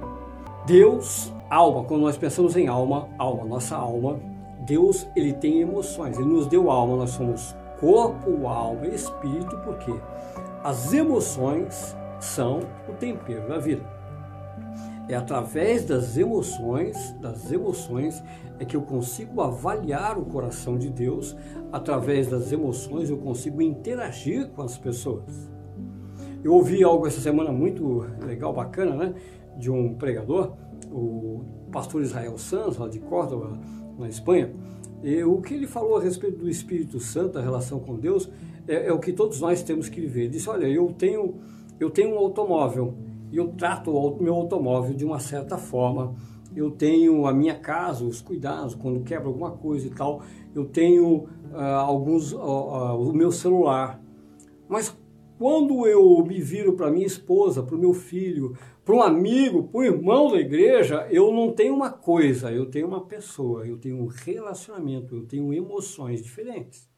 Deus, 0.67 1.33
alma, 1.49 1.85
quando 1.85 2.03
nós 2.03 2.17
pensamos 2.17 2.57
em 2.57 2.67
alma, 2.67 3.09
alma, 3.19 3.45
nossa 3.45 3.77
alma, 3.77 4.19
Deus, 4.61 5.07
ele 5.17 5.33
tem 5.33 5.61
emoções. 5.61 6.19
Ele 6.19 6.29
nos 6.29 6.47
deu 6.47 6.71
alma, 6.71 6.97
nós 6.97 7.11
somos 7.11 7.57
corpo, 7.81 8.47
alma 8.47 8.87
e 8.87 8.95
espírito, 8.95 9.57
porque 9.65 9.95
as 10.63 10.93
emoções 10.93 11.97
são 12.21 12.61
o 12.89 12.93
tempero 12.93 13.49
da 13.49 13.59
vida. 13.59 13.98
É 15.09 15.15
através 15.15 15.85
das 15.87 16.19
emoções, 16.19 17.13
das 17.21 17.51
emoções, 17.51 18.23
é 18.59 18.65
que 18.65 18.77
eu 18.77 18.83
consigo 18.83 19.41
avaliar 19.41 20.19
o 20.19 20.27
coração 20.27 20.77
de 20.77 20.91
Deus. 20.91 21.35
Através 21.73 22.29
das 22.29 22.53
emoções 22.53 23.09
eu 23.09 23.17
consigo 23.17 23.63
interagir 23.63 24.49
com 24.51 24.63
as 24.63 24.77
pessoas. 24.77 25.51
Eu 26.45 26.53
ouvi 26.53 26.85
algo 26.85 27.07
essa 27.07 27.21
semana 27.21 27.51
muito 27.51 28.05
legal, 28.25 28.53
bacana, 28.53 28.95
né? 28.95 29.15
De 29.57 29.71
um 29.71 29.95
pregador, 29.95 30.53
o 30.91 31.43
pastor 31.73 32.03
Israel 32.03 32.37
Sanz, 32.37 32.77
lá 32.77 32.87
de 32.87 32.99
Córdoba, 33.01 33.59
na 33.99 34.09
Espanha. 34.09 34.53
E 35.03 35.23
o 35.25 35.41
que 35.41 35.55
ele 35.55 35.67
falou 35.67 35.97
a 35.97 36.03
respeito 36.03 36.39
do 36.39 36.49
Espírito 36.49 37.01
Santo, 37.01 37.39
a 37.39 37.43
relação 37.43 37.81
com 37.81 37.97
Deus, 37.97 38.31
é, 38.67 38.89
é 38.89 38.93
o 38.93 38.99
que 38.99 39.13
todos 39.13 39.41
nós 39.41 39.63
temos 39.63 39.89
que 39.89 40.01
viver. 40.01 40.23
Ele 40.23 40.31
disse: 40.31 40.51
Olha, 40.51 40.67
eu 40.67 40.93
tenho, 40.93 41.37
eu 41.81 41.89
tenho 41.91 42.15
um 42.15 42.19
automóvel 42.19 42.95
eu 43.33 43.49
trato 43.49 43.91
o 43.91 44.23
meu 44.23 44.35
automóvel 44.35 44.95
de 44.95 45.05
uma 45.05 45.19
certa 45.19 45.59
forma 45.59 46.15
eu 46.55 46.71
tenho 46.71 47.27
a 47.27 47.33
minha 47.33 47.55
casa, 47.55 48.05
os 48.05 48.21
cuidados, 48.21 48.75
quando 48.75 49.05
quebra 49.05 49.29
alguma 49.29 49.53
coisa 49.53 49.87
e 49.87 49.91
tal, 49.91 50.23
eu 50.55 50.65
tenho 50.65 51.29
uh, 51.53 51.57
alguns, 51.57 52.33
uh, 52.33 52.39
uh, 52.39 53.11
o 53.11 53.13
meu 53.13 53.31
celular. 53.31 54.03
Mas 54.69 54.97
quando 55.39 55.87
eu 55.87 56.25
me 56.25 56.41
viro 56.41 56.73
para 56.73 56.91
minha 56.91 57.07
esposa, 57.07 57.63
para 57.63 57.77
o 57.77 57.79
meu 57.79 57.93
filho, 57.93 58.57
para 58.85 58.95
um 58.95 59.03
amigo, 59.03 59.65
para 59.65 59.81
um 59.81 59.85
irmão 59.85 60.33
da 60.33 60.39
igreja, 60.39 61.07
eu 61.11 61.33
não 61.33 61.53
tenho 61.53 61.75
uma 61.75 61.91
coisa, 61.91 62.51
eu 62.51 62.67
tenho 62.67 62.89
uma 62.89 63.05
pessoa, 63.05 63.67
eu 63.67 63.77
tenho 63.77 63.97
um 64.03 64.07
relacionamento, 64.07 65.15
eu 65.15 65.27
tenho 65.27 65.53
emoções 65.53 66.23
diferentes. 66.23 66.89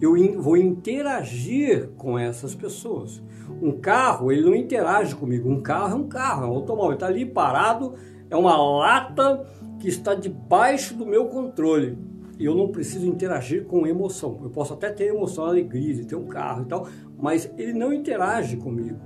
Eu 0.00 0.14
vou 0.40 0.56
interagir 0.56 1.88
com 1.96 2.18
essas 2.18 2.54
pessoas. 2.54 3.22
Um 3.62 3.72
carro, 3.72 4.30
ele 4.30 4.42
não 4.42 4.54
interage 4.54 5.14
comigo. 5.14 5.48
Um 5.48 5.60
carro 5.60 5.92
é 5.92 5.96
um 5.96 6.08
carro, 6.08 6.44
é 6.44 6.46
um 6.46 6.54
automóvel. 6.54 6.94
Está 6.94 7.06
ali 7.06 7.26
parado, 7.26 7.94
é 8.30 8.36
uma 8.36 8.56
lata 8.56 9.46
que 9.78 9.88
está 9.88 10.14
debaixo 10.14 10.94
do 10.94 11.06
meu 11.06 11.26
controle. 11.26 11.98
E 12.38 12.44
eu 12.44 12.54
não 12.54 12.68
preciso 12.68 13.06
interagir 13.06 13.64
com 13.64 13.86
emoção. 13.86 14.38
Eu 14.42 14.50
posso 14.50 14.72
até 14.74 14.90
ter 14.90 15.06
emoção, 15.06 15.44
alegria 15.44 15.94
de 15.94 16.04
ter 16.04 16.14
um 16.14 16.26
carro 16.26 16.62
e 16.62 16.66
tal, 16.66 16.86
mas 17.18 17.50
ele 17.58 17.72
não 17.72 17.92
interage 17.92 18.56
comigo. 18.56 18.98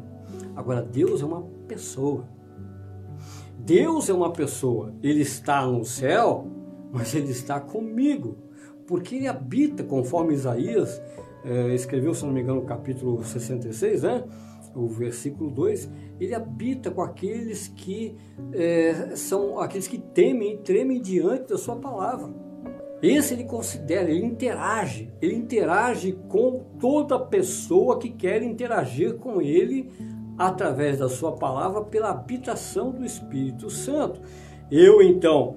Agora, 0.55 0.83
Deus 0.83 1.23
é 1.23 1.25
uma 1.25 1.43
pessoa. 1.67 2.29
Deus 3.59 4.09
é 4.11 4.13
uma 4.13 4.33
pessoa. 4.33 4.93
Ele 5.03 5.23
está 5.23 5.65
no 5.67 5.85
céu, 5.85 6.47
mas 6.93 7.15
ele 7.15 7.31
está 7.31 7.59
comigo. 7.59 8.37
Porque 8.87 9.15
ele 9.15 9.29
habita, 9.29 9.83
conforme 9.83 10.35
Isaías 10.35 11.01
eh, 11.45 11.75
escreveu, 11.75 12.15
se 12.15 12.25
não 12.25 12.33
me 12.33 12.41
engano, 12.41 12.61
no 12.61 12.67
capítulo 12.67 13.23
66, 13.23 14.03
né? 14.03 14.25
o 14.75 14.89
versículo 14.89 15.51
2, 15.51 15.91
ele 16.21 16.35
habita 16.35 16.91
com 16.91 17.03
aqueles 17.03 17.69
que 17.69 18.17
é, 18.53 19.15
são 19.15 19.59
aqueles 19.59 19.87
que 19.87 19.99
temem 19.99 20.55
e 20.55 20.59
tremem 20.59 21.01
diante 21.01 21.49
da 21.49 21.59
sua 21.59 21.77
palavra. 21.77 22.33
Esse 23.03 23.35
ele 23.35 23.45
considera, 23.45 24.09
ele 24.11 24.25
interage, 24.25 25.13
ele 25.21 25.35
interage 25.35 26.13
com 26.29 26.65
toda 26.79 27.19
pessoa 27.19 27.99
que 27.99 28.09
quer 28.09 28.43
interagir 28.43 29.17
com 29.17 29.43
ele 29.43 29.91
através 30.39 30.99
da 30.99 31.09
sua 31.09 31.33
palavra 31.33 31.83
pela 31.83 32.11
habitação 32.11 32.93
do 32.93 33.05
Espírito 33.05 33.69
Santo. 33.69 34.21
Eu 34.71 35.03
então 35.03 35.57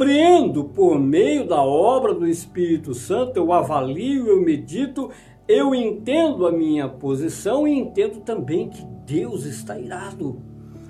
aprendo 0.00 0.64
por 0.64 0.98
meio 0.98 1.46
da 1.46 1.62
obra 1.62 2.14
do 2.14 2.26
Espírito 2.26 2.94
Santo, 2.94 3.36
eu 3.36 3.52
avalio, 3.52 4.28
eu 4.28 4.40
medito, 4.40 5.10
eu 5.46 5.74
entendo 5.74 6.46
a 6.46 6.50
minha 6.50 6.88
posição 6.88 7.68
e 7.68 7.78
entendo 7.78 8.20
também 8.20 8.70
que 8.70 8.82
Deus 9.04 9.44
está 9.44 9.78
irado. 9.78 10.40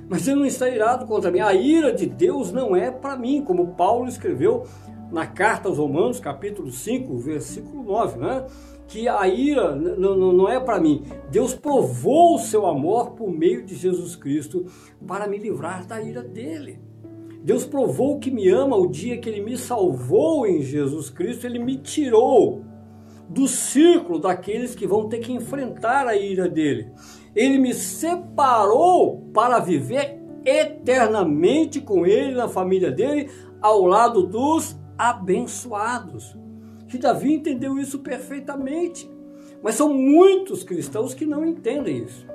Mas 0.09 0.29
ele 0.29 0.39
não 0.39 0.47
está 0.47 0.69
irado 0.69 1.07
contra 1.07 1.29
mim. 1.29 1.41
A 1.41 1.53
ira 1.53 1.93
de 1.93 2.07
Deus 2.07 2.53
não 2.53 2.77
é 2.77 2.89
para 2.89 3.17
mim, 3.17 3.43
como 3.43 3.75
Paulo 3.75 4.09
escreveu 4.09 4.65
na 5.11 5.27
carta 5.27 5.69
aos 5.69 5.79
Romanos, 5.79 6.21
capítulo 6.21 6.71
5, 6.71 7.19
versículo 7.19 7.83
9, 7.83 8.17
né? 8.17 8.47
que 8.87 9.09
a 9.09 9.27
ira 9.27 9.75
não 9.75 10.49
é 10.49 10.61
para 10.61 10.81
mim. 10.81 11.03
Deus 11.33 11.53
provou 11.53 12.37
o 12.37 12.39
seu 12.39 12.65
amor 12.65 13.11
por 13.11 13.29
meio 13.29 13.65
de 13.65 13.75
Jesus 13.75 14.15
Cristo 14.15 14.67
para 15.05 15.27
me 15.27 15.37
livrar 15.37 15.85
da 15.85 16.01
ira 16.01 16.23
dele. 16.23 16.90
Deus 17.43 17.65
provou 17.65 18.19
que 18.19 18.31
me 18.31 18.49
ama 18.49 18.77
o 18.77 18.87
dia 18.87 19.19
que 19.19 19.29
ele 19.29 19.41
me 19.41 19.57
salvou 19.57 20.47
em 20.47 20.63
Jesus 20.63 21.09
Cristo, 21.09 21.47
ele 21.47 21.59
me 21.59 21.79
tirou 21.79 22.65
do 23.29 23.47
círculo 23.47 24.19
daqueles 24.19 24.75
que 24.75 24.87
vão 24.87 25.09
ter 25.09 25.19
que 25.19 25.33
enfrentar 25.33 26.07
a 26.07 26.17
ira 26.17 26.49
dele. 26.49 26.91
Ele 27.35 27.59
me 27.59 27.73
separou 27.73 29.31
para 29.33 29.59
viver 29.61 30.21
eternamente 30.45 31.81
com 31.81 32.05
ele, 32.05 32.35
na 32.35 32.49
família 32.49 32.91
dele, 32.91 33.31
ao 33.61 33.87
lado 33.87 34.27
dos 34.27 34.77
abençoados. 34.99 36.37
E 36.93 36.99
Davi 36.99 37.35
entendeu 37.35 37.79
isso 37.79 38.01
perfeitamente. 38.01 39.09
Mas 39.63 39.77
são 39.77 39.95
muitos 39.95 40.65
cristãos 40.65 41.15
que 41.15 41.25
não 41.25 41.47
entendem 41.47 42.05
isso. 42.05 42.27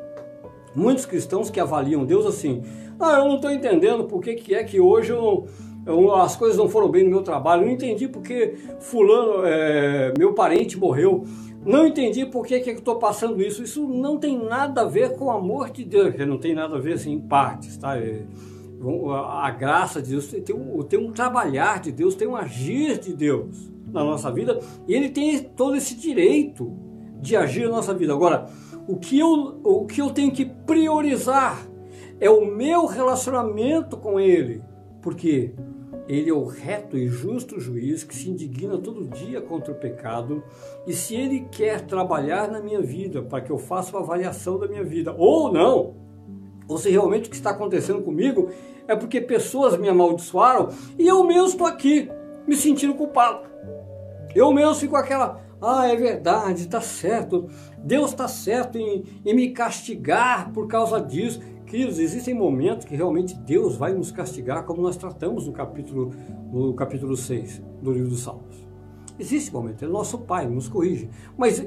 Muitos 0.76 1.06
cristãos 1.06 1.50
que 1.50 1.60
avaliam 1.60 2.06
Deus 2.06 2.26
assim: 2.26 2.64
ah, 3.00 3.20
eu 3.20 3.26
não 3.26 3.36
estou 3.36 3.52
entendendo 3.52 4.06
por 4.06 4.22
que, 4.22 4.36
que 4.36 4.54
é 4.54 4.64
que 4.64 4.80
hoje 4.80 5.12
eu 5.12 5.48
não 5.86 6.16
as 6.16 6.36
coisas 6.36 6.58
não 6.58 6.68
foram 6.68 6.90
bem 6.90 7.04
no 7.04 7.12
meu 7.12 7.22
trabalho, 7.22 7.64
não 7.64 7.72
entendi 7.72 8.08
porque 8.08 8.56
fulano, 8.80 9.46
é, 9.46 10.12
meu 10.18 10.34
parente 10.34 10.78
morreu, 10.80 11.24
não 11.64 11.86
entendi 11.86 12.26
por 12.26 12.46
que, 12.46 12.60
que 12.60 12.72
eu 12.72 12.76
estou 12.76 12.96
passando 12.96 13.42
isso. 13.42 13.62
Isso 13.62 13.88
não 13.88 14.18
tem 14.18 14.38
nada 14.38 14.82
a 14.82 14.86
ver 14.86 15.16
com 15.16 15.26
o 15.26 15.32
amor 15.32 15.70
de 15.70 15.84
Deus, 15.84 16.16
não 16.28 16.38
tem 16.38 16.56
nada 16.56 16.76
a 16.78 16.80
ver 16.80 16.94
assim, 16.94 17.14
em 17.14 17.20
partes, 17.20 17.78
tá? 17.78 17.98
É, 17.98 18.24
a 19.42 19.52
graça 19.52 20.02
de 20.02 20.12
Deus 20.12 20.28
tem 20.28 20.56
um, 20.56 20.82
tem 20.84 21.00
um 21.00 21.12
trabalhar 21.12 21.80
de 21.80 21.92
Deus, 21.92 22.16
tem 22.16 22.28
um 22.28 22.36
agir 22.36 23.00
de 23.00 23.14
Deus 23.14 23.72
na 23.92 24.04
nossa 24.04 24.32
vida 24.32 24.60
e 24.88 24.94
Ele 24.94 25.10
tem 25.10 25.40
todo 25.40 25.76
esse 25.76 25.96
direito 25.96 26.72
de 27.20 27.36
agir 27.36 27.66
na 27.66 27.78
nossa 27.78 27.94
vida. 27.94 28.14
Agora, 28.14 28.48
o 28.88 28.98
que 28.98 29.20
eu, 29.20 29.60
o 29.64 29.86
que 29.86 30.02
eu 30.02 30.12
tenho 30.12 30.32
que 30.32 30.46
priorizar 30.46 31.66
é 32.20 32.30
o 32.30 32.46
meu 32.46 32.86
relacionamento 32.86 33.98
com 33.98 34.20
Ele, 34.20 34.62
porque 35.02 35.54
ele 36.08 36.30
é 36.30 36.34
o 36.34 36.46
reto 36.46 36.98
e 36.98 37.08
justo 37.08 37.60
juiz 37.60 38.04
que 38.04 38.16
se 38.16 38.30
indigna 38.30 38.78
todo 38.78 39.08
dia 39.08 39.42
contra 39.42 39.72
o 39.72 39.76
pecado. 39.76 40.44
E 40.86 40.94
se 40.94 41.16
ele 41.16 41.48
quer 41.52 41.82
trabalhar 41.82 42.48
na 42.48 42.60
minha 42.60 42.82
vida 42.82 43.24
para 43.24 43.42
que 43.42 43.52
eu 43.52 43.58
faça 43.58 43.92
uma 43.92 44.04
avaliação 44.04 44.60
da 44.60 44.68
minha 44.68 44.84
vida, 44.84 45.16
ou 45.18 45.52
não, 45.52 45.96
ou 46.68 46.78
se 46.78 46.90
realmente 46.92 47.28
o 47.28 47.30
que 47.30 47.36
está 47.36 47.52
acontecendo 47.52 48.04
comigo 48.04 48.50
é 48.88 48.96
porque 48.96 49.20
pessoas 49.20 49.78
me 49.78 49.90
amaldiçoaram 49.90 50.70
e 50.98 51.08
eu 51.08 51.24
mesmo 51.24 51.48
estou 51.48 51.66
aqui 51.66 52.10
me 52.48 52.56
sentindo 52.56 52.94
culpado. 52.94 53.48
Eu 54.36 54.52
mesmo 54.54 54.76
fico 54.76 54.96
aquela, 54.96 55.42
ah, 55.66 55.88
é 55.88 55.96
verdade, 55.96 56.62
está 56.62 56.80
certo, 56.80 57.48
Deus 57.78 58.12
está 58.12 58.28
certo 58.28 58.78
em, 58.78 59.04
em 59.26 59.34
me 59.34 59.50
castigar 59.50 60.52
por 60.52 60.68
causa 60.68 61.02
disso. 61.02 61.40
Queridos, 61.66 61.98
existem 61.98 62.34
momentos 62.34 62.86
que 62.86 62.96
realmente 62.96 63.36
Deus 63.36 63.76
vai 63.76 63.94
nos 63.94 64.12
castigar, 64.12 64.64
como 64.66 64.82
nós 64.82 64.96
tratamos 64.96 65.48
no 65.48 65.54
capítulo, 65.54 66.14
no 66.52 66.74
capítulo 66.74 67.18
6 67.18 67.62
do 67.82 67.92
livro 67.92 68.10
dos 68.10 68.22
Salmos. 68.22 68.66
Existe 69.18 69.52
momento, 69.52 69.84
é 69.84 69.88
nosso 69.88 70.20
Pai, 70.20 70.46
nos 70.48 70.68
corrige. 70.68 71.10
Mas 71.38 71.66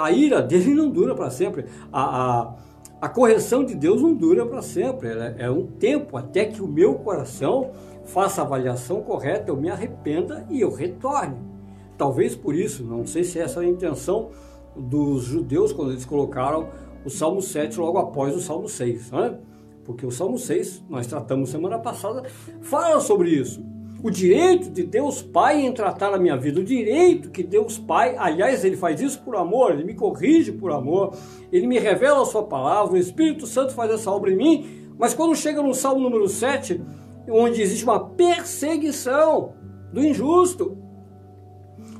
a 0.00 0.10
ira 0.10 0.42
dele 0.42 0.74
não 0.74 0.90
dura 0.90 1.14
para 1.14 1.30
sempre. 1.30 1.64
A, 1.92 2.02
a, 2.02 2.54
a, 3.00 3.08
correção 3.08 3.64
de 3.64 3.74
Deus 3.74 4.02
não 4.02 4.12
dura 4.12 4.44
para 4.44 4.60
sempre. 4.60 5.08
É 5.38 5.50
um 5.50 5.66
tempo 5.66 6.16
até 6.16 6.44
que 6.44 6.60
o 6.60 6.66
meu 6.66 6.96
coração 6.96 7.70
faça 8.04 8.42
a 8.42 8.44
avaliação 8.44 9.00
correta, 9.00 9.50
eu 9.50 9.56
me 9.56 9.70
arrependa 9.70 10.46
e 10.50 10.60
eu 10.60 10.72
retorne. 10.72 11.55
Talvez 11.96 12.34
por 12.34 12.54
isso, 12.54 12.84
não 12.84 13.06
sei 13.06 13.24
se 13.24 13.38
essa 13.38 13.62
é 13.62 13.66
a 13.66 13.68
intenção 13.68 14.30
dos 14.76 15.24
judeus 15.24 15.72
quando 15.72 15.92
eles 15.92 16.04
colocaram 16.04 16.68
o 17.04 17.10
Salmo 17.10 17.40
7 17.40 17.78
logo 17.78 17.98
após 17.98 18.36
o 18.36 18.40
Salmo 18.40 18.68
6, 18.68 19.10
né? 19.12 19.38
porque 19.84 20.04
o 20.04 20.10
Salmo 20.10 20.36
6, 20.36 20.84
nós 20.90 21.06
tratamos 21.06 21.48
semana 21.48 21.78
passada, 21.78 22.24
fala 22.60 23.00
sobre 23.00 23.30
isso. 23.30 23.64
O 24.02 24.10
direito 24.10 24.68
de 24.68 24.82
Deus 24.82 25.22
Pai 25.22 25.64
em 25.64 25.72
tratar 25.72 26.12
a 26.12 26.18
minha 26.18 26.36
vida, 26.36 26.60
o 26.60 26.64
direito 26.64 27.30
que 27.30 27.42
Deus 27.42 27.78
Pai, 27.78 28.14
aliás, 28.18 28.64
ele 28.64 28.76
faz 28.76 29.00
isso 29.00 29.22
por 29.22 29.36
amor, 29.36 29.72
ele 29.72 29.84
me 29.84 29.94
corrige 29.94 30.52
por 30.52 30.72
amor, 30.72 31.14
ele 31.50 31.66
me 31.66 31.78
revela 31.78 32.22
a 32.22 32.26
sua 32.26 32.42
palavra, 32.42 32.94
o 32.94 32.98
Espírito 32.98 33.46
Santo 33.46 33.72
faz 33.72 33.90
essa 33.90 34.10
obra 34.10 34.30
em 34.32 34.36
mim, 34.36 34.90
mas 34.98 35.14
quando 35.14 35.34
chega 35.34 35.62
no 35.62 35.72
Salmo 35.72 36.00
número 36.00 36.28
7, 36.28 36.82
onde 37.30 37.62
existe 37.62 37.84
uma 37.84 38.00
perseguição 38.00 39.54
do 39.92 40.04
injusto, 40.04 40.76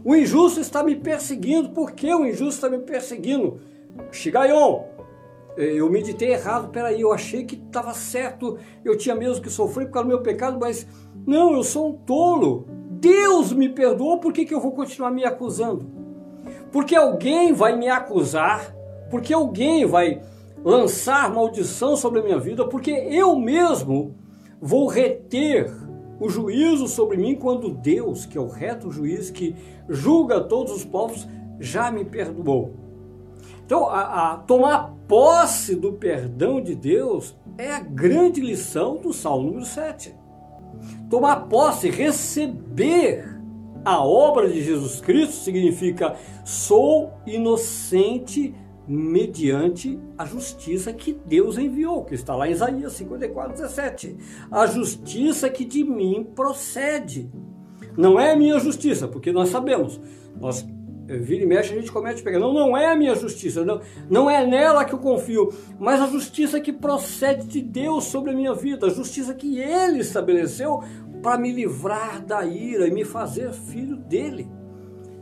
o 0.07 0.15
injusto 0.15 0.61
está 0.61 0.85
me 0.85 0.95
perseguindo, 0.95 1.71
por 1.71 1.91
que 1.91 2.15
o 2.15 2.25
injusto 2.25 2.55
está 2.55 2.71
me 2.71 2.79
perseguindo? 2.79 3.59
Shigaion, 4.13 4.85
é, 5.57 5.65
eu 5.65 5.91
meditei 5.91 6.31
errado, 6.31 6.69
peraí, 6.69 7.01
eu 7.01 7.13
achei 7.13 7.45
que 7.45 7.57
estava 7.57 7.93
certo, 7.93 8.57
eu 8.85 8.97
tinha 8.97 9.17
mesmo 9.17 9.43
que 9.43 9.51
sofrer 9.51 9.87
por 9.87 9.95
causa 9.95 10.07
do 10.07 10.15
meu 10.15 10.23
pecado, 10.23 10.59
mas 10.61 10.87
não, 11.27 11.55
eu 11.55 11.65
sou 11.65 11.89
um 11.89 11.93
tolo. 11.93 12.69
Deus 12.89 13.53
me 13.53 13.69
perdoou, 13.69 14.21
por 14.21 14.33
que, 14.33 14.45
que 14.45 14.55
eu 14.55 14.61
vou 14.61 14.71
continuar 14.71 15.11
me 15.11 15.25
acusando? 15.25 15.91
Porque 16.71 16.95
alguém 16.95 17.53
vai 17.53 17.77
me 17.77 17.89
acusar, 17.89 18.73
porque 19.11 19.35
alguém 19.35 19.85
vai 19.87 20.23
lançar 20.65 21.35
maldição 21.35 21.97
sobre 21.97 22.21
a 22.21 22.23
minha 22.23 22.39
vida, 22.39 22.65
porque 22.65 22.93
eu 22.93 23.35
mesmo 23.35 24.15
vou 24.61 24.87
reter 24.87 25.69
o 26.19 26.29
juízo 26.29 26.89
sobre 26.89 27.17
mim 27.17 27.35
quando 27.35 27.71
Deus, 27.71 28.25
que 28.27 28.39
é 28.39 28.41
o 28.41 28.49
reto 28.49 28.91
juiz 28.91 29.31
que 29.31 29.55
julga 29.89 30.41
todos 30.41 30.73
os 30.73 30.85
povos, 30.85 31.29
já 31.59 31.91
me 31.91 32.05
perdoou. 32.05 32.75
Então, 33.65 33.89
a, 33.89 34.33
a 34.33 34.37
tomar 34.37 34.95
posse 35.09 35.75
do 35.75 35.93
perdão 35.93 36.61
de 36.61 36.75
Deus 36.75 37.35
é 37.59 37.73
a 37.73 37.81
grande 37.81 38.41
lição 38.41 38.97
do 38.97 39.13
Salmo 39.13 39.49
número 39.49 39.65
7. 39.65 40.15
Tomar 41.11 41.49
posse, 41.49 41.91
receber 41.91 43.37
a 43.85 44.05
obra 44.05 44.49
de 44.49 44.63
Jesus 44.63 45.01
Cristo 45.01 45.35
significa 45.35 46.17
sou 46.45 47.13
inocente 47.27 48.55
mediante 48.87 49.99
a 50.17 50.25
justiça 50.25 50.93
que 50.93 51.13
Deus 51.13 51.59
enviou, 51.59 52.05
que 52.05 52.15
está 52.15 52.35
lá 52.35 52.49
em 52.49 52.53
Isaías 52.53 52.93
54, 52.93 53.53
17. 53.53 54.17
A 54.51 54.67
justiça 54.67 55.51
que 55.51 55.65
de 55.65 55.83
mim 55.83 56.27
procede. 56.35 57.31
Não 57.97 58.21
é 58.21 58.33
a 58.33 58.37
minha 58.37 58.59
justiça, 58.59 59.09
porque 59.09 59.33
nós 59.33 59.49
sabemos, 59.49 60.01
nós 60.39 60.67
eh, 61.09 61.17
vira 61.17 61.45
e 61.45 61.47
mexe, 61.47 61.73
a 61.73 61.77
gente 61.77 61.91
comete 61.91 62.23
pecado. 62.23 62.43
Não, 62.43 62.53
não 62.53 62.77
é 62.77 62.87
a 62.87 62.97
minha 62.97 63.15
justiça, 63.15 63.65
não, 63.65 63.81
não 64.09 64.31
é 64.31 64.47
nela 64.47 64.85
que 64.85 64.93
eu 64.93 64.99
confio, 64.99 65.53
mas 65.79 66.01
a 66.01 66.07
justiça 66.07 66.61
que 66.61 66.73
procede 66.73 67.47
de 67.47 67.63
Deus 67.63 68.05
sobre 68.05 68.33
a 68.33 68.35
minha 68.35 68.55
vida, 68.55 68.87
a 68.87 68.91
justiça 68.91 69.35
que 69.35 69.59
Ele 69.59 70.01
estabeleceu 70.01 70.81
para 71.23 71.39
me 71.39 71.53
livrar 71.53 72.25
da 72.25 72.45
ira 72.45 72.87
e 72.87 72.91
me 72.91 73.05
fazer 73.05 73.53
filho 73.53 73.97
dele. 73.97 74.49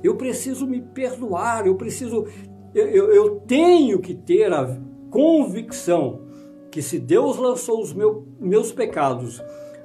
Eu 0.02 0.16
preciso 0.16 0.66
me 0.66 0.82
perdoar, 0.82 1.66
eu 1.66 1.76
preciso, 1.76 2.26
eu, 2.74 3.12
eu, 3.12 3.40
tenho 3.40 4.00
que 4.00 4.14
ter 4.14 4.52
a 4.52 4.76
convicção 5.10 6.22
que 6.70 6.82
se 6.82 6.98
Deus 6.98 7.36
lançou 7.36 7.80
os 7.80 7.92
meu, 7.92 8.26
meus 8.40 8.72
pecados 8.72 9.42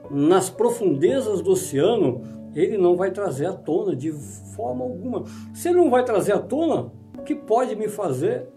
nas 0.09 0.49
profundezas 0.49 1.41
do 1.41 1.51
oceano, 1.51 2.23
ele 2.55 2.77
não 2.77 2.95
vai 2.95 3.11
trazer 3.11 3.45
à 3.45 3.53
tona 3.53 3.95
de 3.95 4.11
forma 4.11 4.83
alguma. 4.83 5.23
Se 5.53 5.69
ele 5.69 5.77
não 5.77 5.89
vai 5.89 6.03
trazer 6.03 6.33
à 6.33 6.39
tona, 6.39 6.91
o 7.17 7.21
que 7.23 7.35
pode 7.35 7.75
me 7.75 7.87
fazer 7.87 8.47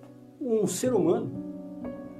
um 0.40 0.66
ser 0.66 0.94
humano 0.94 1.30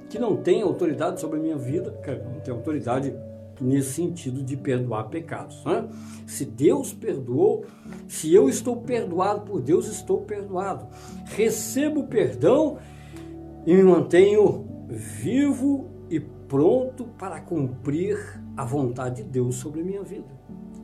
que 0.07 0.19
não 0.19 0.37
tem 0.37 0.61
autoridade 0.61 1.19
sobre 1.19 1.39
a 1.39 1.41
minha 1.41 1.57
vida, 1.57 1.91
não 2.31 2.39
tem 2.41 2.53
autoridade 2.53 3.15
nesse 3.63 3.93
sentido 3.93 4.43
de 4.43 4.57
perdoar 4.57 5.05
pecados. 5.05 5.63
Né? 5.63 5.87
Se 6.27 6.45
Deus 6.45 6.93
perdoou, 6.93 7.65
se 8.07 8.33
eu 8.33 8.49
estou 8.49 8.77
perdoado 8.77 9.41
por 9.41 9.61
Deus, 9.61 9.87
estou 9.87 10.21
perdoado. 10.21 10.87
Recebo 11.25 12.03
perdão 12.03 12.77
e 13.65 13.73
me 13.73 13.83
mantenho 13.83 14.67
vivo 14.89 15.89
e 16.09 16.19
pronto 16.19 17.05
para 17.17 17.39
cumprir 17.39 18.17
a 18.55 18.65
vontade 18.65 19.23
de 19.23 19.29
Deus 19.29 19.55
sobre 19.55 19.81
a 19.81 19.83
minha 19.83 20.03
vida. 20.03 20.27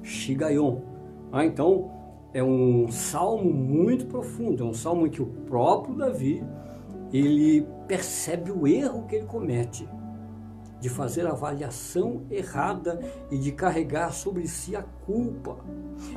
Shigayon. 0.02 0.80
Ah, 1.32 1.46
então, 1.46 1.92
é 2.34 2.44
um 2.44 2.90
salmo 2.90 3.52
muito 3.52 4.06
profundo, 4.06 4.64
é 4.64 4.66
um 4.66 4.74
salmo 4.74 5.06
em 5.06 5.10
que 5.10 5.22
o 5.22 5.26
próprio 5.26 5.96
Davi 5.96 6.44
ele 7.12 7.68
percebe 7.88 8.52
o 8.52 8.68
erro 8.68 9.06
que 9.08 9.16
ele 9.16 9.26
comete 9.26 9.88
de 10.80 10.90
fazer 10.90 11.28
avaliação 11.28 12.24
errada 12.32 13.00
e 13.30 13.38
de 13.38 13.52
carregar 13.52 14.14
sobre 14.14 14.48
si 14.48 14.76
a 14.76 14.82
culpa. 14.82 15.58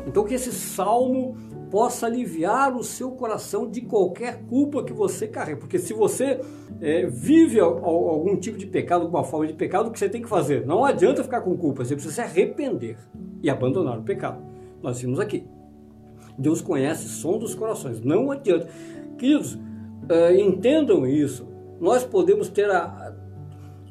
Então 0.06 0.24
que 0.24 0.34
esse 0.34 0.52
salmo 0.52 1.36
possa 1.70 2.06
aliviar 2.06 2.76
o 2.76 2.84
seu 2.84 3.12
coração 3.12 3.68
de 3.68 3.80
qualquer 3.80 4.42
culpa 4.44 4.84
que 4.84 4.92
você 4.92 5.26
carrega, 5.26 5.58
porque 5.58 5.78
se 5.78 5.92
você 5.92 6.40
é, 6.80 7.06
vive 7.06 7.58
algum 7.58 8.36
tipo 8.36 8.58
de 8.58 8.66
pecado, 8.66 9.02
alguma 9.02 9.24
forma 9.24 9.46
de 9.46 9.54
pecado, 9.54 9.88
o 9.88 9.90
que 9.90 9.98
você 9.98 10.08
tem 10.08 10.22
que 10.22 10.28
fazer? 10.28 10.66
Não 10.66 10.84
adianta 10.84 11.22
ficar 11.22 11.40
com 11.40 11.56
culpa, 11.56 11.84
você 11.84 11.94
precisa 11.94 12.14
se 12.14 12.20
arrepender 12.20 12.96
e 13.42 13.50
abandonar 13.50 13.98
o 13.98 14.02
pecado. 14.02 14.42
Nós 14.82 15.00
vimos 15.00 15.18
aqui. 15.18 15.46
Deus 16.38 16.60
conhece 16.60 17.06
o 17.06 17.08
som 17.08 17.38
dos 17.38 17.54
corações. 17.54 18.00
Não 18.00 18.30
adianta. 18.30 18.68
Queridos, 19.18 19.54
uh, 19.54 20.34
entendam 20.36 21.06
isso. 21.06 21.46
Nós 21.80 22.04
podemos 22.04 22.48
ter 22.48 22.70
a, 22.70 23.14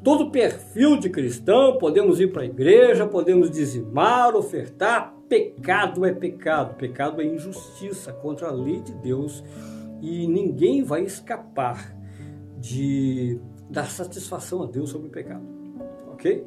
todo 0.02 0.30
perfil 0.30 0.98
de 0.98 1.08
cristão, 1.08 1.78
podemos 1.78 2.20
ir 2.20 2.32
para 2.32 2.42
a 2.42 2.46
igreja, 2.46 3.06
podemos 3.06 3.50
dizimar, 3.50 4.34
ofertar. 4.34 5.14
Pecado 5.28 6.04
é 6.04 6.12
pecado. 6.12 6.74
Pecado 6.74 7.20
é 7.20 7.24
injustiça 7.24 8.12
contra 8.12 8.48
a 8.48 8.52
lei 8.52 8.80
de 8.80 8.92
Deus. 8.94 9.42
E 10.00 10.26
ninguém 10.26 10.82
vai 10.82 11.04
escapar 11.04 11.96
de 12.58 13.40
dar 13.70 13.90
satisfação 13.90 14.62
a 14.62 14.66
Deus 14.66 14.90
sobre 14.90 15.08
o 15.08 15.10
pecado. 15.10 15.46
Ok? 16.12 16.44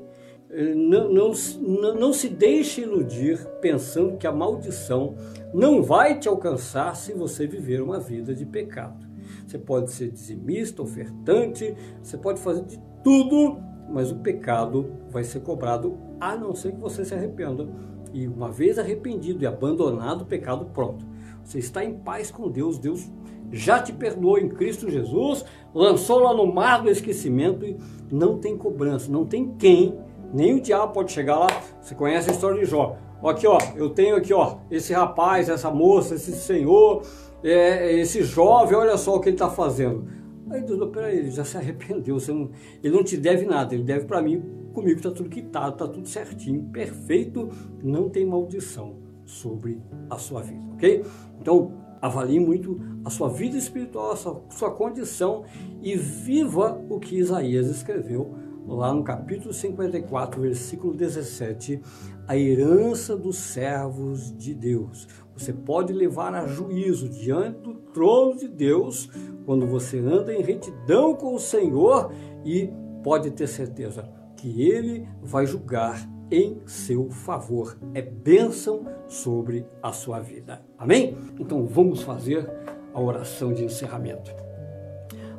não, 0.75 1.11
não, 1.11 1.95
não 1.95 2.13
se 2.13 2.29
deixe 2.29 2.81
iludir 2.81 3.45
pensando 3.61 4.17
que 4.17 4.27
a 4.27 4.31
maldição 4.31 5.15
não 5.53 5.81
vai 5.81 6.17
te 6.17 6.27
alcançar 6.27 6.95
se 6.95 7.13
você 7.13 7.45
viver 7.45 7.81
uma 7.81 7.99
vida 7.99 8.33
de 8.33 8.45
pecado. 8.45 9.05
Você 9.45 9.57
pode 9.57 9.91
ser 9.91 10.11
dizimista, 10.11 10.81
ofertante, 10.81 11.75
você 12.01 12.17
pode 12.17 12.39
fazer 12.39 12.63
de 12.63 12.79
tudo, 13.05 13.59
mas 13.87 14.11
o 14.11 14.15
pecado 14.15 14.93
vai 15.11 15.23
ser 15.23 15.41
cobrado 15.41 15.95
a 16.19 16.35
não 16.35 16.55
ser 16.55 16.71
que 16.71 16.79
você 16.79 17.05
se 17.05 17.13
arrependa. 17.13 17.69
E 18.11 18.27
uma 18.27 18.51
vez 18.51 18.79
arrependido 18.79 19.43
e 19.43 19.47
abandonado 19.47 20.23
o 20.23 20.25
pecado, 20.25 20.65
pronto. 20.73 21.05
Você 21.43 21.59
está 21.59 21.85
em 21.85 21.93
paz 21.93 22.31
com 22.31 22.49
Deus, 22.49 22.79
Deus 22.79 23.07
já 23.51 23.79
te 23.79 23.93
perdoou 23.93 24.39
em 24.39 24.49
Cristo 24.49 24.89
Jesus, 24.89 25.45
lançou 25.71 26.17
lá 26.19 26.33
no 26.33 26.51
mar 26.51 26.81
do 26.81 26.89
esquecimento 26.89 27.63
e 27.63 27.77
não 28.11 28.39
tem 28.39 28.57
cobrança, 28.57 29.11
não 29.11 29.23
tem 29.23 29.53
quem 29.55 29.95
nem 30.33 30.55
o 30.55 30.61
diabo 30.61 30.91
pode 30.91 31.11
chegar 31.11 31.37
lá. 31.37 31.47
Você 31.79 31.93
conhece 31.93 32.29
a 32.29 32.33
história 32.33 32.59
de 32.59 32.65
Jó. 32.65 32.97
Aqui, 33.23 33.47
ó, 33.47 33.57
eu 33.75 33.89
tenho 33.89 34.15
aqui, 34.15 34.33
ó, 34.33 34.57
esse 34.69 34.93
rapaz, 34.93 35.47
essa 35.47 35.69
moça, 35.71 36.15
esse 36.15 36.31
senhor, 36.33 37.03
é, 37.43 37.93
esse 37.99 38.23
jovem, 38.23 38.75
olha 38.75 38.97
só 38.97 39.15
o 39.15 39.19
que 39.19 39.29
ele 39.29 39.35
está 39.35 39.49
fazendo. 39.49 40.05
Aí 40.49 40.61
Deus, 40.61 40.89
peraí, 40.91 41.19
ele 41.19 41.31
já 41.31 41.43
se 41.43 41.57
arrependeu, 41.57 42.17
não, 42.27 42.51
ele 42.83 42.95
não 42.95 43.03
te 43.03 43.17
deve 43.17 43.45
nada, 43.45 43.73
ele 43.73 43.83
deve 43.83 44.05
para 44.05 44.21
mim, 44.21 44.43
comigo 44.73 44.97
está 44.97 45.11
tudo 45.11 45.29
quitado, 45.29 45.73
está 45.73 45.87
tudo 45.87 46.07
certinho, 46.07 46.63
perfeito, 46.71 47.49
não 47.83 48.09
tem 48.09 48.25
maldição 48.25 48.97
sobre 49.25 49.81
a 50.09 50.17
sua 50.17 50.41
vida, 50.41 50.61
ok? 50.73 51.03
Então, 51.41 51.73
avalie 51.99 52.39
muito 52.39 52.79
a 53.03 53.09
sua 53.09 53.29
vida 53.29 53.57
espiritual, 53.57 54.11
a 54.11 54.15
sua, 54.15 54.43
sua 54.49 54.71
condição 54.71 55.43
e 55.81 55.95
viva 55.95 56.79
o 56.89 56.99
que 56.99 57.17
Isaías 57.17 57.67
escreveu 57.67 58.35
lá 58.67 58.93
no 58.93 59.03
capítulo 59.03 59.53
54, 59.53 60.41
versículo 60.41 60.93
17, 60.93 61.81
a 62.27 62.35
herança 62.35 63.15
dos 63.15 63.37
servos 63.37 64.35
de 64.35 64.53
Deus. 64.53 65.07
Você 65.35 65.51
pode 65.51 65.91
levar 65.91 66.33
a 66.33 66.47
juízo 66.47 67.09
diante 67.09 67.59
do 67.59 67.73
trono 67.73 68.37
de 68.37 68.47
Deus 68.47 69.09
quando 69.45 69.67
você 69.67 69.99
anda 69.99 70.33
em 70.33 70.41
retidão 70.41 71.13
com 71.13 71.35
o 71.35 71.39
Senhor 71.39 72.11
e 72.43 72.69
pode 73.03 73.31
ter 73.31 73.47
certeza 73.47 74.09
que 74.37 74.61
Ele 74.61 75.07
vai 75.21 75.45
julgar 75.45 76.09
em 76.31 76.61
seu 76.65 77.09
favor. 77.09 77.77
É 77.93 78.01
bênção 78.01 78.85
sobre 79.07 79.65
a 79.83 79.91
sua 79.91 80.19
vida. 80.19 80.61
Amém? 80.77 81.17
Então 81.39 81.65
vamos 81.65 82.01
fazer 82.01 82.49
a 82.93 83.01
oração 83.01 83.53
de 83.53 83.63
encerramento. 83.63 84.31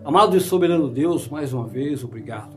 Amado 0.05 0.37
e 0.37 0.41
soberano 0.41 0.89
Deus, 0.89 1.29
mais 1.29 1.53
uma 1.53 1.67
vez, 1.67 2.05
obrigado 2.05 2.56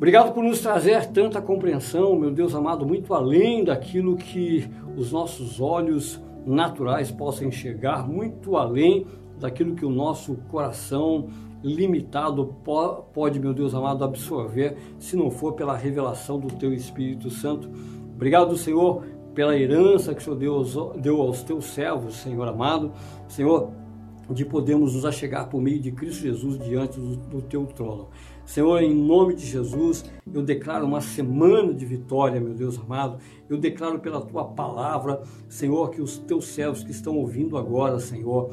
Obrigado 0.00 0.32
por 0.32 0.42
nos 0.42 0.62
trazer 0.62 1.08
tanta 1.08 1.42
compreensão, 1.42 2.18
meu 2.18 2.30
Deus 2.30 2.54
amado, 2.54 2.86
muito 2.86 3.12
além 3.12 3.62
daquilo 3.62 4.16
que 4.16 4.66
os 4.96 5.12
nossos 5.12 5.60
olhos 5.60 6.18
naturais 6.46 7.10
possam 7.10 7.48
enxergar, 7.48 8.08
muito 8.08 8.56
além 8.56 9.06
daquilo 9.38 9.74
que 9.74 9.84
o 9.84 9.90
nosso 9.90 10.36
coração 10.50 11.28
limitado 11.62 12.56
pode, 13.12 13.38
meu 13.38 13.52
Deus 13.52 13.74
amado, 13.74 14.02
absorver, 14.02 14.74
se 14.98 15.16
não 15.16 15.30
for 15.30 15.52
pela 15.52 15.76
revelação 15.76 16.40
do 16.40 16.48
Teu 16.48 16.72
Espírito 16.72 17.28
Santo. 17.28 17.68
Obrigado, 18.14 18.56
Senhor, 18.56 19.04
pela 19.34 19.54
herança 19.54 20.14
que 20.14 20.22
o 20.22 20.24
Senhor 20.24 20.36
Deus 20.38 20.78
deu 20.96 21.20
aos 21.20 21.42
Teus 21.42 21.66
servos, 21.66 22.14
Senhor 22.14 22.48
amado. 22.48 22.90
Senhor, 23.28 23.68
de 24.30 24.44
podermos 24.44 24.94
nos 24.94 25.04
achegar 25.04 25.48
por 25.48 25.60
meio 25.60 25.80
de 25.80 25.90
Cristo 25.90 26.22
Jesus 26.22 26.58
diante 26.60 26.98
do, 26.98 27.16
do 27.16 27.42
Teu 27.42 27.66
trono. 27.66 28.08
Senhor, 28.50 28.82
em 28.82 28.92
nome 28.92 29.32
de 29.32 29.46
Jesus, 29.46 30.04
eu 30.34 30.42
declaro 30.42 30.84
uma 30.84 31.00
semana 31.00 31.72
de 31.72 31.86
vitória, 31.86 32.40
meu 32.40 32.52
Deus 32.52 32.76
amado. 32.80 33.20
Eu 33.48 33.56
declaro 33.56 34.00
pela 34.00 34.20
tua 34.20 34.44
palavra, 34.44 35.22
Senhor, 35.48 35.88
que 35.90 36.02
os 36.02 36.18
teus 36.18 36.46
servos 36.46 36.82
que 36.82 36.90
estão 36.90 37.16
ouvindo 37.16 37.56
agora, 37.56 38.00
Senhor, 38.00 38.52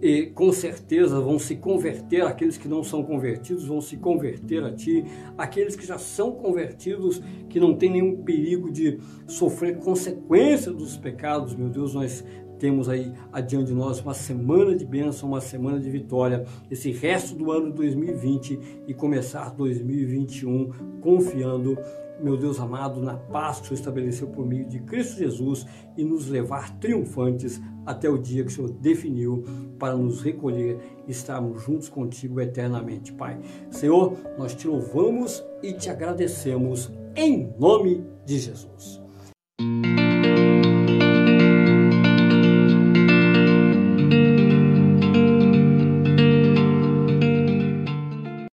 e 0.00 0.26
com 0.26 0.52
certeza 0.52 1.20
vão 1.20 1.40
se 1.40 1.56
converter, 1.56 2.22
aqueles 2.22 2.56
que 2.56 2.68
não 2.68 2.84
são 2.84 3.02
convertidos 3.02 3.66
vão 3.66 3.80
se 3.80 3.96
converter 3.96 4.62
a 4.62 4.72
Ti, 4.72 5.04
aqueles 5.36 5.74
que 5.74 5.84
já 5.84 5.98
são 5.98 6.30
convertidos, 6.30 7.20
que 7.48 7.58
não 7.58 7.74
tem 7.74 7.90
nenhum 7.90 8.22
perigo 8.22 8.70
de 8.70 9.00
sofrer 9.26 9.78
consequência 9.78 10.72
dos 10.72 10.96
pecados, 10.96 11.54
meu 11.54 11.68
Deus, 11.68 11.94
nós 11.94 12.24
temos 12.62 12.88
aí 12.88 13.12
adiante 13.32 13.66
de 13.66 13.74
nós 13.74 14.00
uma 14.00 14.14
semana 14.14 14.72
de 14.76 14.84
bênção, 14.84 15.28
uma 15.28 15.40
semana 15.40 15.80
de 15.80 15.90
vitória, 15.90 16.44
esse 16.70 16.92
resto 16.92 17.34
do 17.34 17.50
ano 17.50 17.70
de 17.70 17.72
2020 17.72 18.84
e 18.86 18.94
começar 18.94 19.50
2021 19.50 21.00
confiando, 21.00 21.76
meu 22.22 22.36
Deus 22.36 22.60
amado, 22.60 23.02
na 23.02 23.16
paz 23.16 23.56
que 23.56 23.64
o 23.64 23.66
Senhor 23.66 23.80
estabeleceu 23.80 24.28
por 24.28 24.46
meio 24.46 24.64
de 24.64 24.78
Cristo 24.78 25.18
Jesus 25.18 25.66
e 25.96 26.04
nos 26.04 26.28
levar 26.28 26.78
triunfantes 26.78 27.60
até 27.84 28.08
o 28.08 28.16
dia 28.16 28.44
que 28.44 28.52
o 28.52 28.54
Senhor 28.54 28.70
definiu 28.70 29.42
para 29.76 29.96
nos 29.96 30.22
recolher 30.22 30.78
e 31.08 31.10
estarmos 31.10 31.64
juntos 31.64 31.88
contigo 31.88 32.40
eternamente, 32.40 33.12
Pai. 33.12 33.40
Senhor, 33.72 34.16
nós 34.38 34.54
te 34.54 34.68
louvamos 34.68 35.44
e 35.64 35.72
te 35.72 35.90
agradecemos 35.90 36.92
em 37.16 37.52
nome 37.58 38.06
de 38.24 38.38
Jesus. 38.38 39.01